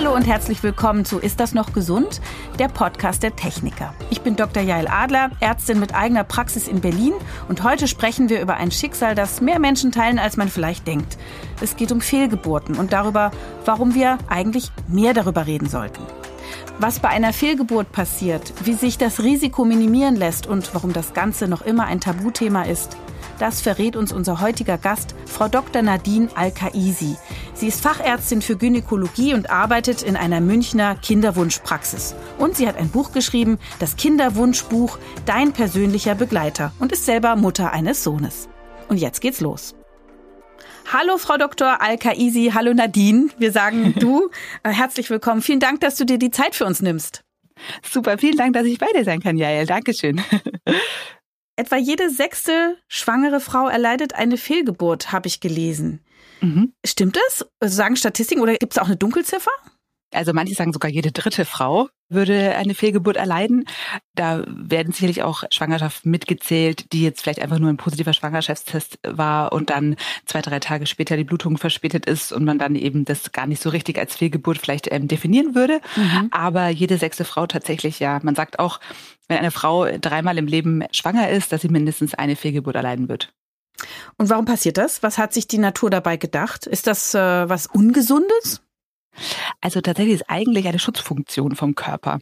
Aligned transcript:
Hallo 0.00 0.14
und 0.14 0.26
herzlich 0.26 0.62
willkommen 0.62 1.04
zu 1.04 1.18
Ist 1.18 1.40
das 1.40 1.52
noch 1.52 1.74
gesund? 1.74 2.22
Der 2.58 2.68
Podcast 2.68 3.22
der 3.22 3.36
Techniker. 3.36 3.92
Ich 4.08 4.22
bin 4.22 4.34
Dr. 4.34 4.62
Jael 4.62 4.88
Adler, 4.88 5.30
Ärztin 5.40 5.78
mit 5.78 5.94
eigener 5.94 6.24
Praxis 6.24 6.68
in 6.68 6.80
Berlin 6.80 7.12
und 7.50 7.64
heute 7.64 7.86
sprechen 7.86 8.30
wir 8.30 8.40
über 8.40 8.54
ein 8.54 8.70
Schicksal, 8.70 9.14
das 9.14 9.42
mehr 9.42 9.58
Menschen 9.58 9.92
teilen, 9.92 10.18
als 10.18 10.38
man 10.38 10.48
vielleicht 10.48 10.86
denkt. 10.86 11.18
Es 11.60 11.76
geht 11.76 11.92
um 11.92 12.00
Fehlgeburten 12.00 12.76
und 12.76 12.94
darüber, 12.94 13.30
warum 13.66 13.94
wir 13.94 14.16
eigentlich 14.30 14.72
mehr 14.88 15.12
darüber 15.12 15.46
reden 15.46 15.68
sollten. 15.68 16.00
Was 16.78 17.00
bei 17.00 17.10
einer 17.10 17.34
Fehlgeburt 17.34 17.92
passiert, 17.92 18.54
wie 18.64 18.72
sich 18.72 18.96
das 18.96 19.22
Risiko 19.22 19.66
minimieren 19.66 20.16
lässt 20.16 20.46
und 20.46 20.74
warum 20.74 20.94
das 20.94 21.12
Ganze 21.12 21.46
noch 21.46 21.60
immer 21.60 21.84
ein 21.84 22.00
Tabuthema 22.00 22.62
ist, 22.62 22.96
das 23.40 23.62
verrät 23.62 23.96
uns 23.96 24.12
unser 24.12 24.40
heutiger 24.40 24.76
Gast, 24.76 25.14
Frau 25.26 25.48
Dr. 25.48 25.82
Nadine 25.82 26.28
Al-Kaisi. 26.34 27.16
Sie 27.54 27.68
ist 27.68 27.80
Fachärztin 27.80 28.42
für 28.42 28.56
Gynäkologie 28.56 29.34
und 29.34 29.50
arbeitet 29.50 30.02
in 30.02 30.16
einer 30.16 30.40
Münchner 30.40 30.94
Kinderwunschpraxis. 30.96 32.14
Und 32.38 32.56
sie 32.56 32.68
hat 32.68 32.76
ein 32.76 32.90
Buch 32.90 33.12
geschrieben, 33.12 33.58
das 33.78 33.96
Kinderwunschbuch 33.96 34.98
Dein 35.24 35.52
persönlicher 35.52 36.14
Begleiter 36.14 36.72
und 36.78 36.92
ist 36.92 37.06
selber 37.06 37.36
Mutter 37.36 37.72
eines 37.72 38.04
Sohnes. 38.04 38.48
Und 38.88 38.98
jetzt 38.98 39.20
geht's 39.20 39.40
los. 39.40 39.74
Hallo, 40.92 41.18
Frau 41.18 41.36
Dr. 41.36 41.80
Al-Kaisi. 41.80 42.52
Hallo, 42.54 42.74
Nadine. 42.74 43.28
Wir 43.38 43.52
sagen 43.52 43.94
du. 43.98 44.30
Äh, 44.62 44.70
herzlich 44.70 45.08
willkommen. 45.08 45.40
Vielen 45.40 45.60
Dank, 45.60 45.80
dass 45.80 45.96
du 45.96 46.04
dir 46.04 46.18
die 46.18 46.30
Zeit 46.30 46.54
für 46.54 46.66
uns 46.66 46.82
nimmst. 46.82 47.22
Super. 47.82 48.18
Vielen 48.18 48.36
Dank, 48.36 48.54
dass 48.54 48.66
ich 48.66 48.78
bei 48.78 48.88
dir 48.94 49.04
sein 49.04 49.20
kann, 49.20 49.36
Jael. 49.36 49.66
Dankeschön. 49.66 50.20
Etwa 51.60 51.76
jede 51.76 52.08
sechste 52.08 52.78
schwangere 52.88 53.38
Frau 53.38 53.68
erleidet 53.68 54.14
eine 54.14 54.38
Fehlgeburt, 54.38 55.12
habe 55.12 55.28
ich 55.28 55.40
gelesen. 55.40 56.00
Mhm. 56.40 56.72
Stimmt 56.86 57.18
das? 57.18 57.46
Sagen 57.62 57.96
Statistiken 57.96 58.40
oder 58.40 58.54
gibt 58.54 58.72
es 58.72 58.78
auch 58.78 58.86
eine 58.86 58.96
Dunkelziffer? 58.96 59.50
Also 60.12 60.32
manche 60.32 60.54
sagen 60.54 60.72
sogar 60.72 60.90
jede 60.90 61.12
dritte 61.12 61.44
Frau 61.44 61.88
würde 62.08 62.56
eine 62.56 62.74
Fehlgeburt 62.74 63.16
erleiden. 63.16 63.64
Da 64.14 64.44
werden 64.46 64.92
sicherlich 64.92 65.22
auch 65.22 65.44
Schwangerschaften 65.50 66.10
mitgezählt, 66.10 66.92
die 66.92 67.02
jetzt 67.02 67.22
vielleicht 67.22 67.40
einfach 67.40 67.58
nur 67.58 67.70
ein 67.70 67.76
positiver 67.76 68.12
Schwangerschaftstest 68.12 68.98
war 69.06 69.52
und 69.52 69.70
dann 69.70 69.96
zwei, 70.26 70.42
drei 70.42 70.58
Tage 70.58 70.86
später 70.86 71.16
die 71.16 71.24
Blutung 71.24 71.56
verspätet 71.56 72.06
ist 72.06 72.32
und 72.32 72.44
man 72.44 72.58
dann 72.58 72.74
eben 72.74 73.04
das 73.04 73.32
gar 73.32 73.46
nicht 73.46 73.62
so 73.62 73.70
richtig 73.70 73.98
als 73.98 74.16
Fehlgeburt 74.16 74.58
vielleicht 74.58 74.92
ähm, 74.92 75.06
definieren 75.06 75.54
würde. 75.54 75.80
Mhm. 75.96 76.28
Aber 76.32 76.68
jede 76.68 76.98
sechste 76.98 77.24
Frau 77.24 77.46
tatsächlich, 77.46 78.00
ja. 78.00 78.18
Man 78.22 78.34
sagt 78.34 78.58
auch, 78.58 78.80
wenn 79.28 79.38
eine 79.38 79.52
Frau 79.52 79.86
dreimal 79.98 80.36
im 80.38 80.46
Leben 80.46 80.82
schwanger 80.90 81.30
ist, 81.30 81.52
dass 81.52 81.62
sie 81.62 81.68
mindestens 81.68 82.14
eine 82.14 82.34
Fehlgeburt 82.34 82.74
erleiden 82.74 83.08
wird. 83.08 83.32
Und 84.18 84.28
warum 84.28 84.44
passiert 84.44 84.76
das? 84.76 85.02
Was 85.02 85.16
hat 85.16 85.32
sich 85.32 85.46
die 85.46 85.58
Natur 85.58 85.90
dabei 85.90 86.16
gedacht? 86.16 86.66
Ist 86.66 86.86
das 86.86 87.14
äh, 87.14 87.48
was 87.48 87.66
Ungesundes? 87.66 88.62
Also 89.60 89.80
tatsächlich 89.80 90.14
ist 90.14 90.30
eigentlich 90.30 90.66
eine 90.66 90.78
Schutzfunktion 90.78 91.54
vom 91.56 91.74
Körper. 91.74 92.20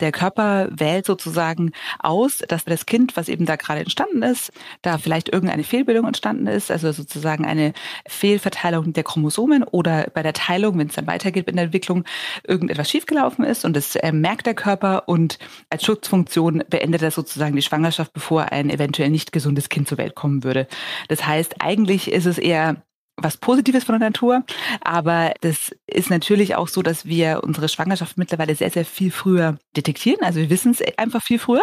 Der 0.00 0.12
Körper 0.12 0.68
wählt 0.70 1.06
sozusagen 1.06 1.72
aus, 1.98 2.38
dass 2.48 2.64
das 2.64 2.86
Kind, 2.86 3.16
was 3.16 3.28
eben 3.28 3.44
da 3.44 3.56
gerade 3.56 3.80
entstanden 3.80 4.22
ist, 4.22 4.52
da 4.82 4.98
vielleicht 4.98 5.28
irgendeine 5.28 5.64
Fehlbildung 5.64 6.06
entstanden 6.06 6.46
ist, 6.46 6.70
also 6.70 6.92
sozusagen 6.92 7.44
eine 7.44 7.72
Fehlverteilung 8.06 8.92
der 8.92 9.04
Chromosomen 9.04 9.64
oder 9.64 10.08
bei 10.14 10.22
der 10.22 10.32
Teilung, 10.32 10.78
wenn 10.78 10.88
es 10.88 10.94
dann 10.94 11.06
weitergeht 11.06 11.48
in 11.48 11.56
der 11.56 11.66
Entwicklung, 11.66 12.04
irgendetwas 12.46 12.90
schiefgelaufen 12.90 13.44
ist 13.44 13.64
und 13.64 13.74
das 13.76 13.96
äh, 13.96 14.12
merkt 14.12 14.46
der 14.46 14.54
Körper 14.54 15.08
und 15.08 15.38
als 15.70 15.84
Schutzfunktion 15.84 16.64
beendet 16.70 17.02
er 17.02 17.10
sozusagen 17.10 17.56
die 17.56 17.62
Schwangerschaft, 17.62 18.12
bevor 18.12 18.52
ein 18.52 18.70
eventuell 18.70 19.10
nicht 19.10 19.32
gesundes 19.32 19.68
Kind 19.68 19.88
zur 19.88 19.98
Welt 19.98 20.14
kommen 20.14 20.44
würde. 20.44 20.66
Das 21.08 21.26
heißt, 21.26 21.56
eigentlich 21.60 22.10
ist 22.10 22.26
es 22.26 22.38
eher 22.38 22.82
was 23.18 23.36
Positives 23.36 23.84
von 23.84 23.98
der 23.98 24.08
Natur. 24.08 24.44
Aber 24.80 25.34
das 25.40 25.74
ist 25.86 26.10
natürlich 26.10 26.54
auch 26.54 26.68
so, 26.68 26.82
dass 26.82 27.06
wir 27.06 27.40
unsere 27.42 27.68
Schwangerschaft 27.68 28.16
mittlerweile 28.16 28.54
sehr, 28.54 28.70
sehr 28.70 28.84
viel 28.84 29.10
früher 29.10 29.58
detektieren. 29.76 30.22
Also 30.22 30.40
wir 30.40 30.50
wissen 30.50 30.72
es 30.72 30.82
einfach 30.96 31.22
viel 31.22 31.38
früher. 31.38 31.62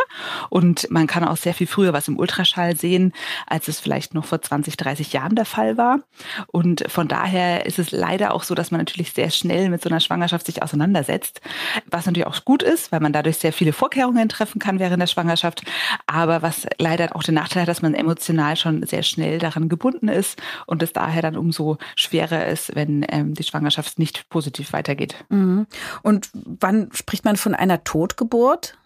Und 0.50 0.90
man 0.92 1.08
kann 1.08 1.24
auch 1.24 1.38
sehr 1.38 1.54
viel 1.54 1.68
früher 1.68 1.94
was 1.94 2.08
im 2.08 2.20
Ultraschall 2.20 2.76
sehen, 2.76 3.14
als 3.48 3.68
es 3.68 3.80
vielleicht 3.80 4.14
noch 4.14 4.26
vor 4.26 4.42
20, 4.42 4.78
30 4.78 5.14
Jahren 5.14 5.36
der 5.36 5.46
Fall 5.46 5.78
war. 5.78 6.00
Und 6.48 6.86
von 6.90 7.08
daher 7.08 7.66
ist 7.66 7.80
es 7.80 7.92
leider 7.92 8.34
auch 8.34 8.44
so, 8.44 8.56
dass 8.56 8.72
man 8.72 8.82
natürlich 8.82 9.14
sehr 9.14 9.30
schnell 9.30 9.70
mit 9.70 9.82
so 9.82 9.90
einer 9.90 10.00
Schwangerschaft 10.00 10.46
sich 10.46 10.62
auseinandersetzt. 10.62 11.42
Was 11.90 12.06
natürlich 12.06 12.28
auch 12.28 12.44
gut 12.46 12.64
ist, 12.64 12.92
weil 12.92 13.00
man 13.00 13.14
dadurch 13.14 13.38
sehr 13.38 13.54
viele 13.54 13.74
Vorkehrungen 13.74 14.30
treffen 14.30 14.60
kann 14.60 14.80
während 14.80 15.02
der 15.02 15.08
Schwangerschaft. 15.08 15.64
Aber 16.06 16.42
was 16.42 16.68
leider 16.78 17.16
auch 17.16 17.24
den 17.24 17.36
Nachteil 17.36 17.62
hat, 17.62 17.70
dass 17.70 17.82
man 17.82 17.94
emotional 17.94 18.56
schon 18.58 18.84
sehr 18.84 19.04
schnell 19.04 19.40
daran 19.40 19.70
gebunden 19.70 20.08
ist 20.08 20.42
und 20.66 20.84
es 20.84 20.94
daher 20.94 21.22
dann 21.22 21.38
umso 21.46 21.78
schwerer 21.96 22.48
ist, 22.48 22.76
wenn 22.76 23.06
ähm, 23.10 23.34
die 23.34 23.44
Schwangerschaft 23.44 24.00
nicht 24.00 24.28
positiv 24.30 24.74
weitergeht. 24.74 25.16
Mhm. 25.30 25.68
Und 26.04 26.30
wann 26.34 26.90
spricht 26.94 27.26
man 27.26 27.38
von 27.38 27.56
einer 27.56 27.84
Totgeburt? 27.84 28.78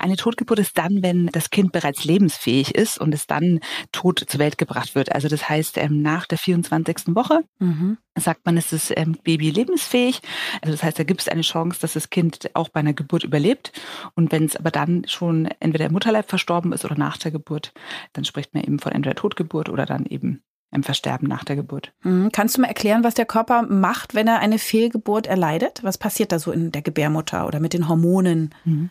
Eine 0.00 0.16
Totgeburt 0.16 0.58
ist 0.58 0.78
dann, 0.78 1.02
wenn 1.02 1.26
das 1.26 1.50
Kind 1.50 1.72
bereits 1.72 2.04
lebensfähig 2.04 2.74
ist 2.74 2.98
und 2.98 3.12
es 3.12 3.26
dann 3.26 3.60
tot 3.92 4.24
zur 4.26 4.40
Welt 4.40 4.56
gebracht 4.56 4.94
wird. 4.94 5.12
Also 5.12 5.28
das 5.28 5.48
heißt, 5.48 5.76
ähm, 5.76 6.00
nach 6.00 6.26
der 6.26 6.38
24. 6.38 7.14
Woche 7.14 7.40
mhm. 7.58 7.98
sagt 8.16 8.46
man, 8.46 8.56
ist 8.56 8.72
das 8.72 8.90
ähm, 8.96 9.18
Baby 9.22 9.50
lebensfähig. 9.50 10.22
Also 10.62 10.72
das 10.72 10.82
heißt, 10.82 10.98
da 10.98 11.04
gibt 11.04 11.20
es 11.20 11.28
eine 11.28 11.42
Chance, 11.42 11.80
dass 11.80 11.92
das 11.92 12.08
Kind 12.08 12.50
auch 12.54 12.70
bei 12.70 12.80
einer 12.80 12.94
Geburt 12.94 13.24
überlebt. 13.24 13.72
Und 14.14 14.32
wenn 14.32 14.46
es 14.46 14.56
aber 14.56 14.70
dann 14.70 15.04
schon 15.06 15.46
entweder 15.60 15.86
im 15.86 15.92
Mutterleib 15.92 16.28
verstorben 16.30 16.72
ist 16.72 16.84
oder 16.84 16.96
nach 16.96 17.18
der 17.18 17.30
Geburt, 17.30 17.72
dann 18.14 18.24
spricht 18.24 18.54
man 18.54 18.64
eben 18.64 18.78
von 18.78 18.92
entweder 18.92 19.14
Totgeburt 19.14 19.68
oder 19.68 19.84
dann 19.84 20.06
eben 20.06 20.42
im 20.72 20.82
Versterben 20.82 21.28
nach 21.28 21.44
der 21.44 21.56
Geburt. 21.56 21.92
Mhm. 22.02 22.30
Kannst 22.32 22.56
du 22.56 22.60
mal 22.60 22.68
erklären, 22.68 23.02
was 23.02 23.14
der 23.14 23.26
Körper 23.26 23.62
macht, 23.62 24.14
wenn 24.14 24.28
er 24.28 24.38
eine 24.38 24.58
Fehlgeburt 24.58 25.26
erleidet? 25.26 25.80
Was 25.82 25.98
passiert 25.98 26.32
da 26.32 26.38
so 26.38 26.52
in 26.52 26.70
der 26.70 26.82
Gebärmutter 26.82 27.46
oder 27.46 27.60
mit 27.60 27.72
den 27.72 27.88
Hormonen? 27.88 28.54
Mhm. 28.64 28.90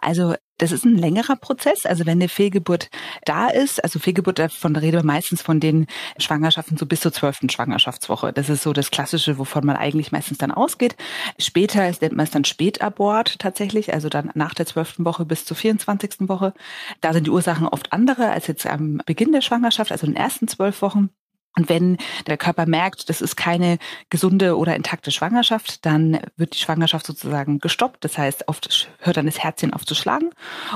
Also 0.00 0.34
das 0.58 0.72
ist 0.72 0.84
ein 0.84 0.96
längerer 0.96 1.36
Prozess. 1.36 1.86
Also 1.86 2.06
wenn 2.06 2.18
eine 2.18 2.28
Fehlgeburt 2.28 2.88
da 3.24 3.48
ist, 3.48 3.82
also 3.82 3.98
Fehlgeburt, 3.98 4.38
davon 4.38 4.76
reden 4.76 4.98
wir 4.98 5.04
meistens 5.04 5.42
von 5.42 5.60
den 5.60 5.86
Schwangerschaften 6.18 6.76
so 6.76 6.86
bis 6.86 7.00
zur 7.00 7.12
zwölften 7.12 7.48
Schwangerschaftswoche. 7.48 8.32
Das 8.32 8.48
ist 8.48 8.62
so 8.62 8.72
das 8.72 8.90
Klassische, 8.90 9.38
wovon 9.38 9.66
man 9.66 9.76
eigentlich 9.76 10.12
meistens 10.12 10.38
dann 10.38 10.52
ausgeht. 10.52 10.96
Später 11.38 11.88
ist, 11.88 12.02
nennt 12.02 12.14
man 12.16 12.24
es 12.24 12.30
dann 12.30 12.44
Spätabort 12.44 13.38
tatsächlich, 13.38 13.92
also 13.92 14.08
dann 14.08 14.30
nach 14.34 14.54
der 14.54 14.66
zwölften 14.66 15.04
Woche 15.04 15.24
bis 15.24 15.44
zur 15.44 15.56
24. 15.56 16.28
Woche. 16.28 16.52
Da 17.00 17.12
sind 17.12 17.26
die 17.26 17.30
Ursachen 17.30 17.66
oft 17.66 17.92
andere 17.92 18.30
als 18.30 18.46
jetzt 18.46 18.66
am 18.66 19.00
Beginn 19.06 19.32
der 19.32 19.40
Schwangerschaft, 19.40 19.90
also 19.92 20.06
in 20.06 20.12
den 20.12 20.22
ersten 20.22 20.48
zwölf 20.48 20.82
Wochen. 20.82 21.10
Und 21.56 21.68
wenn 21.68 21.98
der 22.26 22.38
Körper 22.38 22.66
merkt, 22.66 23.10
das 23.10 23.20
ist 23.20 23.36
keine 23.36 23.78
gesunde 24.08 24.56
oder 24.56 24.74
intakte 24.74 25.10
Schwangerschaft, 25.10 25.84
dann 25.84 26.18
wird 26.36 26.54
die 26.54 26.58
Schwangerschaft 26.58 27.04
sozusagen 27.04 27.58
gestoppt. 27.58 28.04
Das 28.04 28.16
heißt, 28.16 28.48
oft 28.48 28.88
hört 29.00 29.18
dann 29.18 29.26
das 29.26 29.38
Herzchen 29.38 29.74
auf 29.74 29.84
zu 29.84 29.94
schlagen 29.94 30.30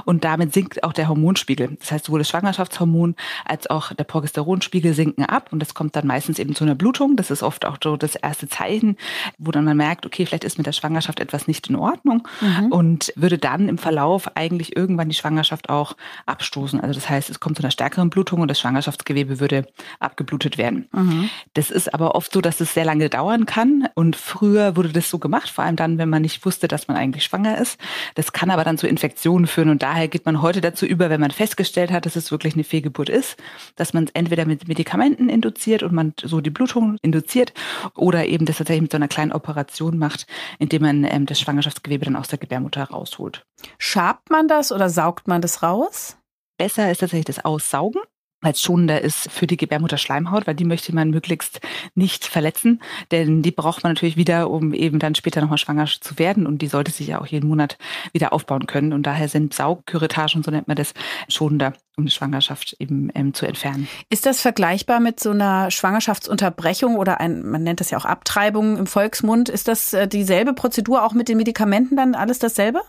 und 0.05 0.25
damit 0.25 0.53
sinkt 0.53 0.85
auch 0.85 0.93
der 0.93 1.09
Hormonspiegel. 1.09 1.77
Das 1.81 1.93
heißt, 1.93 2.05
sowohl 2.07 2.21
das 2.21 2.29
Schwangerschaftshormon 2.29 3.17
als 3.47 3.69
auch 3.71 3.95
der 3.95 4.05
Progesteronspiegel 4.05 4.93
sinken 4.93 5.25
ab 5.25 5.49
und 5.51 5.61
das 5.61 5.73
kommt 5.73 5.97
dann 5.97 6.07
meistens 6.07 6.39
eben 6.39 6.55
zu 6.55 6.65
einer 6.65 6.75
Blutung. 6.75 7.17
Das 7.17 7.31
ist 7.31 7.43
oft 7.43 7.65
auch 7.65 7.79
so 7.83 7.97
das 7.97 8.15
erste 8.15 8.47
Zeichen, 8.49 8.99
wo 9.39 9.51
dann 9.53 9.65
man 9.65 9.79
merkt, 9.79 10.05
okay, 10.05 10.27
vielleicht 10.27 10.45
ist 10.45 10.59
mit 10.59 10.67
der 10.67 10.73
Schwangerschaft 10.73 11.21
etwas 11.21 11.49
nicht 11.49 11.69
in 11.69 11.77
Ordnung 11.77 12.29
mhm. 12.43 12.71
und 12.71 13.13
würde 13.17 13.39
dann 13.39 13.71
im 13.71 13.79
Verlauf 13.79 14.37
eigentlich 14.37 14.77
irgendwann 14.77 15.09
die 15.09 15.15
Schwangerschaft 15.15 15.71
auch 15.71 15.97
abstoßen. 16.27 16.81
Also 16.81 16.93
das 16.93 17.09
heißt, 17.09 17.31
es 17.31 17.41
kommt 17.41 17.57
zu 17.57 17.63
einer 17.63 17.71
stärkeren 17.71 18.11
Blutung 18.11 18.41
und 18.43 18.49
das 18.49 18.61
Schwangerschaftsgewebe 18.61 19.41
würde 19.41 19.67
abgeblutet 20.01 20.59
werden 20.59 20.66
werden. 20.67 20.89
Mhm. 20.93 21.31
Das 21.55 21.71
ist 21.71 21.95
aber 21.95 22.15
oft 22.15 22.33
so, 22.33 22.41
dass 22.41 22.61
es 22.61 22.75
sehr 22.75 22.85
lange 22.85 23.09
dauern 23.09 23.47
kann. 23.47 23.89
Und 23.95 24.17
früher 24.17 24.77
wurde 24.77 24.91
das 24.91 25.09
so 25.09 25.19
gemacht, 25.19 25.49
vor 25.49 25.65
allem 25.65 25.77
dann, 25.77 25.99
wenn 25.99 26.09
man 26.09 26.23
nicht 26.23 26.45
wusste, 26.45 26.69
dass 26.69 26.89
man 26.89 26.97
eigentlich 26.97 27.25
schwanger 27.25 27.59
ist. 27.59 27.79
Das 28.15 28.33
kann 28.33 28.51
aber 28.51 28.65
dann 28.65 28.79
zu 28.79 28.87
Infektionen 28.87 29.47
führen. 29.47 29.71
Und 29.71 29.83
daher 29.83 30.09
geht 30.09 30.27
man 30.27 30.43
heute 30.43 30.61
dazu 30.61 30.87
über, 30.87 31.11
wenn 31.11 31.21
man 31.21 31.31
festgestellt 31.31 31.91
hat, 31.91 32.07
dass 32.07 32.17
es 32.17 32.31
wirklich 32.31 32.55
eine 32.55 32.65
Fehlgeburt 32.65 33.09
ist, 33.09 33.37
dass 33.77 33.95
man 33.95 34.05
es 34.05 34.11
entweder 34.15 34.45
mit 34.45 34.69
Medikamenten 34.69 35.29
induziert 35.29 35.83
und 35.83 35.93
man 35.93 36.13
so 36.23 36.41
die 36.41 36.51
Blutung 36.51 36.99
induziert 37.03 37.53
oder 37.95 38.27
eben 38.27 38.47
das 38.47 38.59
tatsächlich 38.59 38.83
mit 38.83 38.93
so 38.93 38.97
einer 38.97 39.09
kleinen 39.09 39.33
Operation 39.33 39.99
macht, 39.99 40.27
indem 40.59 40.83
man 40.83 41.05
ähm, 41.05 41.27
das 41.27 41.41
Schwangerschaftsgewebe 41.41 42.05
dann 42.05 42.17
aus 42.17 42.29
der 42.29 42.39
Gebärmutter 42.39 42.85
rausholt. 42.85 43.45
Schabt 43.79 44.31
man 44.31 44.49
das 44.49 44.73
oder 44.73 44.91
saugt 44.91 45.29
man 45.29 45.41
das 45.41 45.63
raus? 45.63 46.17
Besser 46.59 46.91
ist 46.91 46.99
tatsächlich 46.99 47.27
das 47.27 47.45
Aussaugen 47.45 48.01
weil 48.41 48.55
schonender 48.55 49.01
ist 49.01 49.31
für 49.31 49.47
die 49.47 49.57
Gebärmutterschleimhaut, 49.57 50.47
weil 50.47 50.55
die 50.55 50.65
möchte 50.65 50.95
man 50.95 51.11
möglichst 51.11 51.61
nicht 51.95 52.27
verletzen, 52.27 52.83
denn 53.11 53.43
die 53.43 53.51
braucht 53.51 53.83
man 53.83 53.93
natürlich 53.93 54.17
wieder, 54.17 54.51
um 54.51 54.75
eben 54.75 54.99
dann 54.99 55.15
später 55.15 55.41
nochmal 55.41 55.59
schwanger 55.59 55.87
zu 55.87 56.19
werden 56.19 56.47
und 56.47 56.61
die 56.63 56.67
sollte 56.67 56.91
sich 56.91 57.09
ja 57.09 57.21
auch 57.21 57.27
jeden 57.27 57.49
Monat 57.49 57.79
wieder 58.13 58.33
aufbauen 58.33 58.67
können 58.67 58.93
und 58.93 59.05
daher 59.05 59.29
sind 59.29 59.55
Saugküretagen, 59.55 60.43
so 60.43 60.51
nennt 60.51 60.69
man 60.69 60.77
das, 60.77 60.93
schonender, 61.29 61.73
um 61.97 62.05
die 62.05 62.13
Schwangerschaft 62.13 62.77
eben 62.79 63.11
ähm, 63.15 63.33
zu 63.33 63.47
entfernen. 63.47 63.89
Ist 64.11 64.27
das 64.27 64.41
vergleichbar 64.41 65.01
mit 65.01 65.19
so 65.19 65.31
einer 65.31 65.71
Schwangerschaftsunterbrechung 65.71 66.97
oder 66.97 67.21
ein, 67.21 67.43
man 67.43 67.63
nennt 67.63 67.81
das 67.81 67.91
ja 67.91 67.99
auch 67.99 68.05
Abtreibung 68.05 68.77
im 68.77 68.87
Volksmund? 68.87 69.49
Ist 69.49 69.69
das 69.69 69.95
äh, 69.95 70.07
dieselbe 70.07 70.53
Prozedur 70.53 71.05
auch 71.05 71.15
mit 71.15 71.29
den 71.29 71.39
Medikamenten 71.39 71.97
dann 71.97 72.15
alles 72.15 72.39
dasselbe? 72.39 72.83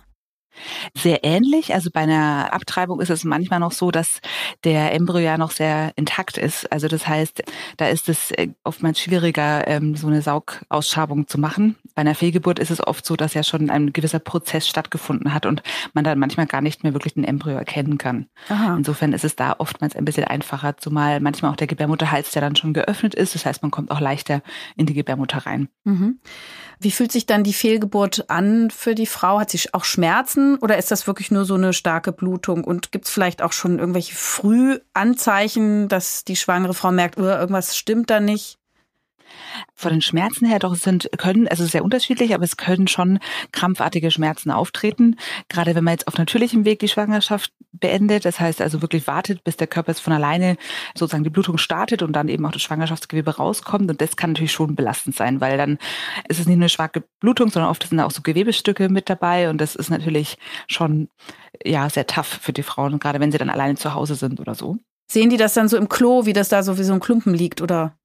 Sehr 0.96 1.24
ähnlich. 1.24 1.74
Also 1.74 1.90
bei 1.92 2.02
einer 2.02 2.54
Abtreibung 2.54 3.00
ist 3.00 3.10
es 3.10 3.24
manchmal 3.24 3.60
noch 3.60 3.72
so, 3.72 3.92
dass 3.92 4.20
der 4.64 4.94
Embryo 4.94 5.20
ja 5.20 5.38
noch 5.38 5.52
sehr 5.52 5.92
intakt 5.96 6.38
ist. 6.38 6.72
Also 6.72 6.88
das 6.88 7.08
heißt, 7.08 7.44
da 7.78 7.88
ist 7.88 8.10
es 8.10 8.32
äh, 8.32 8.50
oftmals 8.64 9.00
schwieriger, 9.00 9.68
ähm, 9.68 9.96
so 9.96 10.08
eine 10.08 10.22
Saugausschabung 10.22 11.28
zu 11.28 11.40
machen. 11.40 11.76
Bei 11.96 12.02
einer 12.02 12.16
Fehlgeburt 12.16 12.60
ist 12.60 12.72
es 12.72 12.86
oft 12.86 13.06
so, 13.06 13.16
dass 13.16 13.34
ja 13.34 13.44
schon 13.44 13.70
ein 13.70 13.94
gewisser 13.94 14.20
Prozess 14.20 14.68
stattgefunden 14.68 15.34
hat 15.34 15.46
und 15.46 15.64
man 15.94 16.04
dann 16.04 16.20
manchmal 16.20 16.48
gar 16.48 16.62
nicht 16.62 16.84
mehr 16.84 16.94
wirklich 16.94 17.14
den 17.14 17.24
Embryo 17.24 17.58
erkennen 17.58 17.98
kann. 17.98 18.28
Aha. 18.50 18.76
Insofern 18.76 19.14
ist 19.14 19.24
es 19.24 19.36
da 19.36 19.56
oftmals 19.58 19.96
ein 19.96 20.06
bisschen 20.06 20.26
einfacher, 20.26 20.78
zumal 20.78 21.20
manchmal 21.20 21.52
auch 21.52 21.56
der 21.56 21.68
Gebärmutterhals 21.68 22.34
ja 22.34 22.42
dann 22.42 22.56
schon 22.56 22.74
geöffnet 22.74 23.16
ist. 23.16 23.36
Das 23.36 23.46
heißt, 23.46 23.62
man 23.62 23.72
kommt 23.72 23.92
auch 23.92 24.00
leichter 24.00 24.42
in 24.76 24.86
die 24.86 24.94
Gebärmutter 24.94 25.40
rein. 25.40 25.70
Mhm. 25.84 26.20
Wie 26.80 26.92
fühlt 26.92 27.12
sich 27.12 27.26
dann 27.26 27.44
die 27.44 27.54
Fehlgeburt 27.54 28.30
an 28.30 28.70
für 28.70 28.94
die 28.94 29.08
Frau? 29.08 29.40
Hat 29.40 29.50
sie 29.50 29.60
auch 29.72 29.84
Schmerzen 29.84 30.58
oder 30.58 30.78
ist 30.78 30.92
das 30.92 31.08
wirklich 31.08 31.32
nur 31.32 31.46
so 31.46 31.56
eine 31.56 31.74
starke 31.74 32.12
Blutung? 32.12 32.64
Und 32.64 32.92
gibt 32.92 33.06
es 33.06 33.12
vielleicht 33.12 33.42
auch 33.42 33.52
schon 33.52 33.80
irgendwelche 33.80 34.16
Frühanzeichen, 34.16 35.88
dass 35.88 36.24
die 36.24 36.36
schwangere 36.36 36.74
Frau 36.74 36.92
merkt, 36.92 37.18
irgendwas 37.18 37.76
stimmt 37.76 38.10
da 38.10 38.20
nicht? 38.20 38.60
Von 39.74 39.92
den 39.92 40.02
Schmerzen 40.02 40.46
her 40.46 40.60
doch 40.60 40.76
sind 40.76 41.10
können, 41.18 41.48
also 41.48 41.66
sehr 41.66 41.84
unterschiedlich, 41.84 42.34
aber 42.34 42.44
es 42.44 42.58
können 42.58 42.88
schon 42.88 43.20
krampfartige 43.52 44.12
Schmerzen 44.12 44.52
auftreten. 44.52 45.18
Gerade 45.50 45.76
wenn 45.76 45.84
man 45.84 45.94
jetzt 45.94 46.08
auf 46.08 46.18
natürlichem 46.18 46.66
Weg 46.66 46.80
die 46.80 46.88
Schwangerschaft 46.88 47.52
beendet, 47.80 48.26
das 48.26 48.40
heißt 48.40 48.62
also 48.62 48.82
wirklich 48.82 49.08
wartet, 49.08 49.44
bis 49.44 49.58
der 49.58 49.68
Körper 49.68 49.92
es 49.92 50.00
von 50.00 50.14
alleine 50.14 50.58
sozusagen 50.96 51.24
die 51.24 51.30
Blutung 51.30 51.58
startet 51.58 52.02
und 52.02 52.14
dann 52.14 52.30
eben 52.30 52.46
auch 52.46 52.52
das 52.52 52.62
Schwangerschaftsgewebe 52.62 53.38
rauskommt. 53.38 53.90
Und 53.90 54.02
das 54.02 54.16
kann 54.16 54.32
natürlich 54.32 54.52
schon 54.52 54.76
belastend 54.76 55.16
sein, 55.16 55.42
weil 55.42 55.58
dann 55.58 55.78
ist 56.28 56.40
es 56.40 56.46
nicht 56.46 56.58
nur 56.58 56.64
eine 56.64 56.70
schwache 56.70 57.04
Blutung, 57.20 57.50
sondern 57.50 57.72
oft 57.72 57.88
sind 57.88 58.00
auch 58.00 58.12
so 58.12 58.22
Gewebestücke 58.22 58.90
mit 58.90 59.10
dabei 59.10 59.50
und 59.50 59.60
das 59.60 59.76
ist 59.76 59.90
natürlich 59.90 60.38
schon 60.68 61.10
ja 61.64 61.90
sehr 61.90 62.08
tough 62.08 62.40
für 62.42 62.54
die 62.54 62.64
Frauen, 62.64 63.00
gerade 63.00 63.20
wenn 63.20 63.32
sie 63.32 63.38
dann 63.38 63.50
alleine 63.50 63.76
zu 63.76 63.94
Hause 63.94 64.16
sind 64.16 64.40
oder 64.40 64.56
so. 64.56 64.78
Sehen 65.10 65.30
die 65.30 65.38
das 65.38 65.54
dann 65.54 65.70
so 65.70 65.78
im 65.78 65.90
Klo, 65.90 66.26
wie 66.26 66.34
das 66.34 66.50
da 66.50 66.64
so 66.64 66.78
wie 66.78 66.84
so 66.84 66.94
ein 66.94 67.00
Klumpen 67.00 67.34
liegt, 67.34 67.62
oder? 67.62 67.97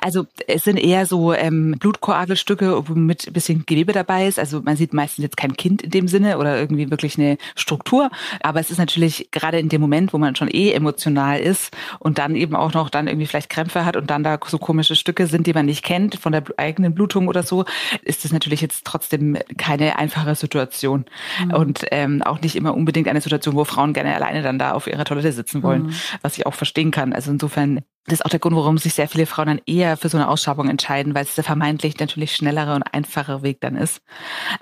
Also 0.00 0.26
es 0.46 0.64
sind 0.64 0.76
eher 0.76 1.06
so 1.06 1.32
ähm, 1.32 1.76
Blutkoagelstücke, 1.78 2.88
wo 2.88 2.94
mit 2.94 3.26
ein 3.26 3.32
bisschen 3.32 3.64
Gewebe 3.66 3.92
dabei 3.92 4.26
ist. 4.26 4.38
Also 4.38 4.60
man 4.62 4.76
sieht 4.76 4.92
meistens 4.92 5.22
jetzt 5.22 5.36
kein 5.36 5.56
Kind 5.56 5.82
in 5.82 5.90
dem 5.90 6.08
Sinne 6.08 6.38
oder 6.38 6.58
irgendwie 6.58 6.90
wirklich 6.90 7.18
eine 7.18 7.38
Struktur. 7.54 8.10
Aber 8.42 8.60
es 8.60 8.70
ist 8.70 8.78
natürlich 8.78 9.30
gerade 9.30 9.58
in 9.58 9.68
dem 9.68 9.80
Moment, 9.80 10.12
wo 10.12 10.18
man 10.18 10.36
schon 10.36 10.48
eh 10.48 10.72
emotional 10.72 11.38
ist 11.40 11.76
und 11.98 12.18
dann 12.18 12.34
eben 12.34 12.56
auch 12.56 12.72
noch 12.72 12.90
dann 12.90 13.06
irgendwie 13.06 13.26
vielleicht 13.26 13.50
Krämpfe 13.50 13.84
hat 13.84 13.96
und 13.96 14.10
dann 14.10 14.24
da 14.24 14.38
so 14.46 14.58
komische 14.58 14.96
Stücke 14.96 15.26
sind, 15.26 15.46
die 15.46 15.52
man 15.52 15.66
nicht 15.66 15.84
kennt 15.84 16.16
von 16.16 16.32
der 16.32 16.44
eigenen 16.56 16.94
Blutung 16.94 17.28
oder 17.28 17.42
so, 17.42 17.64
ist 18.02 18.24
das 18.24 18.32
natürlich 18.32 18.60
jetzt 18.60 18.84
trotzdem 18.84 19.36
keine 19.56 19.98
einfache 19.98 20.34
Situation. 20.34 21.04
Mhm. 21.44 21.54
Und 21.54 21.86
ähm, 21.90 22.22
auch 22.22 22.40
nicht 22.40 22.56
immer 22.56 22.74
unbedingt 22.74 23.08
eine 23.08 23.20
Situation, 23.20 23.54
wo 23.54 23.64
Frauen 23.64 23.92
gerne 23.92 24.14
alleine 24.14 24.42
dann 24.42 24.58
da 24.58 24.72
auf 24.72 24.86
ihrer 24.86 25.04
Toilette 25.04 25.32
sitzen 25.32 25.62
wollen, 25.62 25.84
mhm. 25.84 25.94
was 26.22 26.38
ich 26.38 26.46
auch 26.46 26.54
verstehen 26.54 26.90
kann. 26.90 27.12
Also 27.12 27.30
insofern 27.30 27.80
das 28.06 28.20
ist 28.20 28.24
auch 28.24 28.30
der 28.30 28.40
Grund, 28.40 28.56
warum 28.56 28.78
sich 28.78 28.94
sehr 28.94 29.08
viele 29.08 29.26
Frauen 29.26 29.46
dann 29.46 29.60
eher 29.66 29.96
für 29.96 30.08
so 30.08 30.16
eine 30.16 30.28
Ausschabung 30.28 30.68
entscheiden, 30.68 31.14
weil 31.14 31.24
es 31.24 31.34
der 31.34 31.44
vermeintlich 31.44 31.98
natürlich 31.98 32.34
schnellere 32.34 32.74
und 32.74 32.82
einfachere 32.82 33.42
Weg 33.42 33.60
dann 33.60 33.76
ist. 33.76 34.02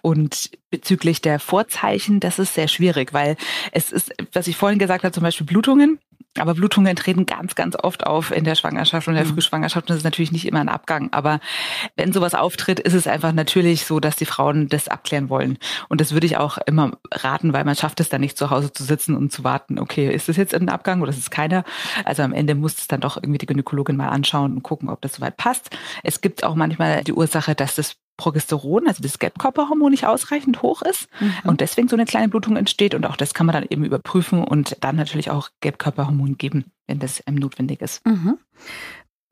Und 0.02 0.50
bezüglich 0.70 1.22
der 1.22 1.38
Vorzeichen, 1.38 2.20
das 2.20 2.38
ist 2.38 2.54
sehr 2.54 2.68
schwierig, 2.68 3.12
weil 3.12 3.36
es 3.72 3.92
ist, 3.92 4.12
was 4.32 4.48
ich 4.48 4.56
vorhin 4.56 4.78
gesagt 4.78 5.04
habe, 5.04 5.12
zum 5.12 5.22
Beispiel 5.22 5.46
Blutungen. 5.46 5.98
Aber 6.40 6.54
Blutungen 6.54 6.96
treten 6.96 7.26
ganz, 7.26 7.54
ganz 7.54 7.76
oft 7.76 8.06
auf 8.06 8.30
in 8.30 8.44
der 8.44 8.54
Schwangerschaft 8.54 9.08
und 9.08 9.14
der 9.14 9.24
mhm. 9.24 9.34
Frühschwangerschaft. 9.34 9.84
Und 9.84 9.90
das 9.90 9.98
ist 9.98 10.04
natürlich 10.04 10.32
nicht 10.32 10.46
immer 10.46 10.60
ein 10.60 10.68
Abgang. 10.68 11.08
Aber 11.12 11.40
wenn 11.96 12.12
sowas 12.12 12.34
auftritt, 12.34 12.80
ist 12.80 12.94
es 12.94 13.06
einfach 13.06 13.32
natürlich 13.32 13.84
so, 13.84 14.00
dass 14.00 14.16
die 14.16 14.26
Frauen 14.26 14.68
das 14.68 14.88
abklären 14.88 15.28
wollen. 15.28 15.58
Und 15.88 16.00
das 16.00 16.12
würde 16.12 16.26
ich 16.26 16.36
auch 16.36 16.58
immer 16.66 16.92
raten, 17.12 17.52
weil 17.52 17.64
man 17.64 17.76
schafft 17.76 18.00
es 18.00 18.08
dann 18.08 18.20
nicht 18.20 18.38
zu 18.38 18.50
Hause 18.50 18.72
zu 18.72 18.84
sitzen 18.84 19.16
und 19.16 19.32
zu 19.32 19.44
warten, 19.44 19.78
okay, 19.78 20.12
ist 20.12 20.28
das 20.28 20.36
jetzt 20.36 20.54
ein 20.54 20.68
Abgang 20.68 21.00
oder 21.00 21.10
ist 21.10 21.18
es 21.18 21.30
keiner? 21.30 21.64
Also 22.04 22.22
am 22.22 22.32
Ende 22.32 22.54
muss 22.54 22.78
es 22.78 22.88
dann 22.88 23.00
doch 23.00 23.16
irgendwie 23.16 23.38
die 23.38 23.46
Gynäkologin 23.46 23.96
mal 23.96 24.08
anschauen 24.08 24.54
und 24.54 24.62
gucken, 24.62 24.88
ob 24.88 25.00
das 25.02 25.14
soweit 25.14 25.36
passt. 25.36 25.70
Es 26.02 26.20
gibt 26.20 26.44
auch 26.44 26.54
manchmal 26.54 27.04
die 27.04 27.12
Ursache, 27.12 27.54
dass 27.54 27.74
das 27.74 27.96
Progesteron, 28.18 28.86
also 28.86 29.02
das 29.02 29.18
Gelbkörperhormon, 29.18 29.90
nicht 29.90 30.06
ausreichend 30.06 30.60
hoch 30.60 30.82
ist 30.82 31.08
mhm. 31.20 31.32
und 31.44 31.62
deswegen 31.62 31.88
so 31.88 31.96
eine 31.96 32.04
kleine 32.04 32.28
Blutung 32.28 32.56
entsteht. 32.56 32.94
Und 32.94 33.06
auch 33.06 33.16
das 33.16 33.32
kann 33.32 33.46
man 33.46 33.54
dann 33.54 33.66
eben 33.70 33.84
überprüfen 33.84 34.44
und 34.44 34.76
dann 34.80 34.96
natürlich 34.96 35.30
auch 35.30 35.48
Gelbkörperhormon 35.60 36.36
geben, 36.36 36.66
wenn 36.86 36.98
das 36.98 37.22
ähm, 37.26 37.36
notwendig 37.36 37.80
ist. 37.80 38.04
Mhm. 38.04 38.38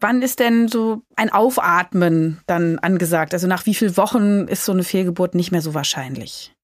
Wann 0.00 0.22
ist 0.22 0.40
denn 0.40 0.68
so 0.68 1.02
ein 1.16 1.30
Aufatmen 1.30 2.40
dann 2.46 2.78
angesagt? 2.78 3.34
Also 3.34 3.46
nach 3.46 3.66
wie 3.66 3.74
vielen 3.74 3.96
Wochen 3.96 4.46
ist 4.46 4.64
so 4.64 4.72
eine 4.72 4.84
Fehlgeburt 4.84 5.34
nicht 5.34 5.52
mehr 5.52 5.62
so 5.62 5.74
wahrscheinlich? 5.74 6.54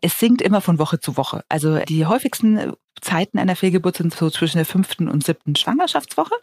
Es 0.00 0.18
sinkt 0.18 0.42
immer 0.42 0.60
von 0.60 0.78
Woche 0.78 1.00
zu 1.00 1.16
Woche. 1.16 1.42
Also 1.48 1.78
die 1.80 2.06
häufigsten 2.06 2.72
Zeiten 3.00 3.38
einer 3.38 3.56
Fehlgeburt 3.56 3.96
sind 3.96 4.14
so 4.14 4.30
zwischen 4.30 4.58
der 4.58 4.66
fünften 4.66 5.08
und 5.08 5.24
siebten 5.24 5.56
Schwangerschaftswoche. 5.56 6.34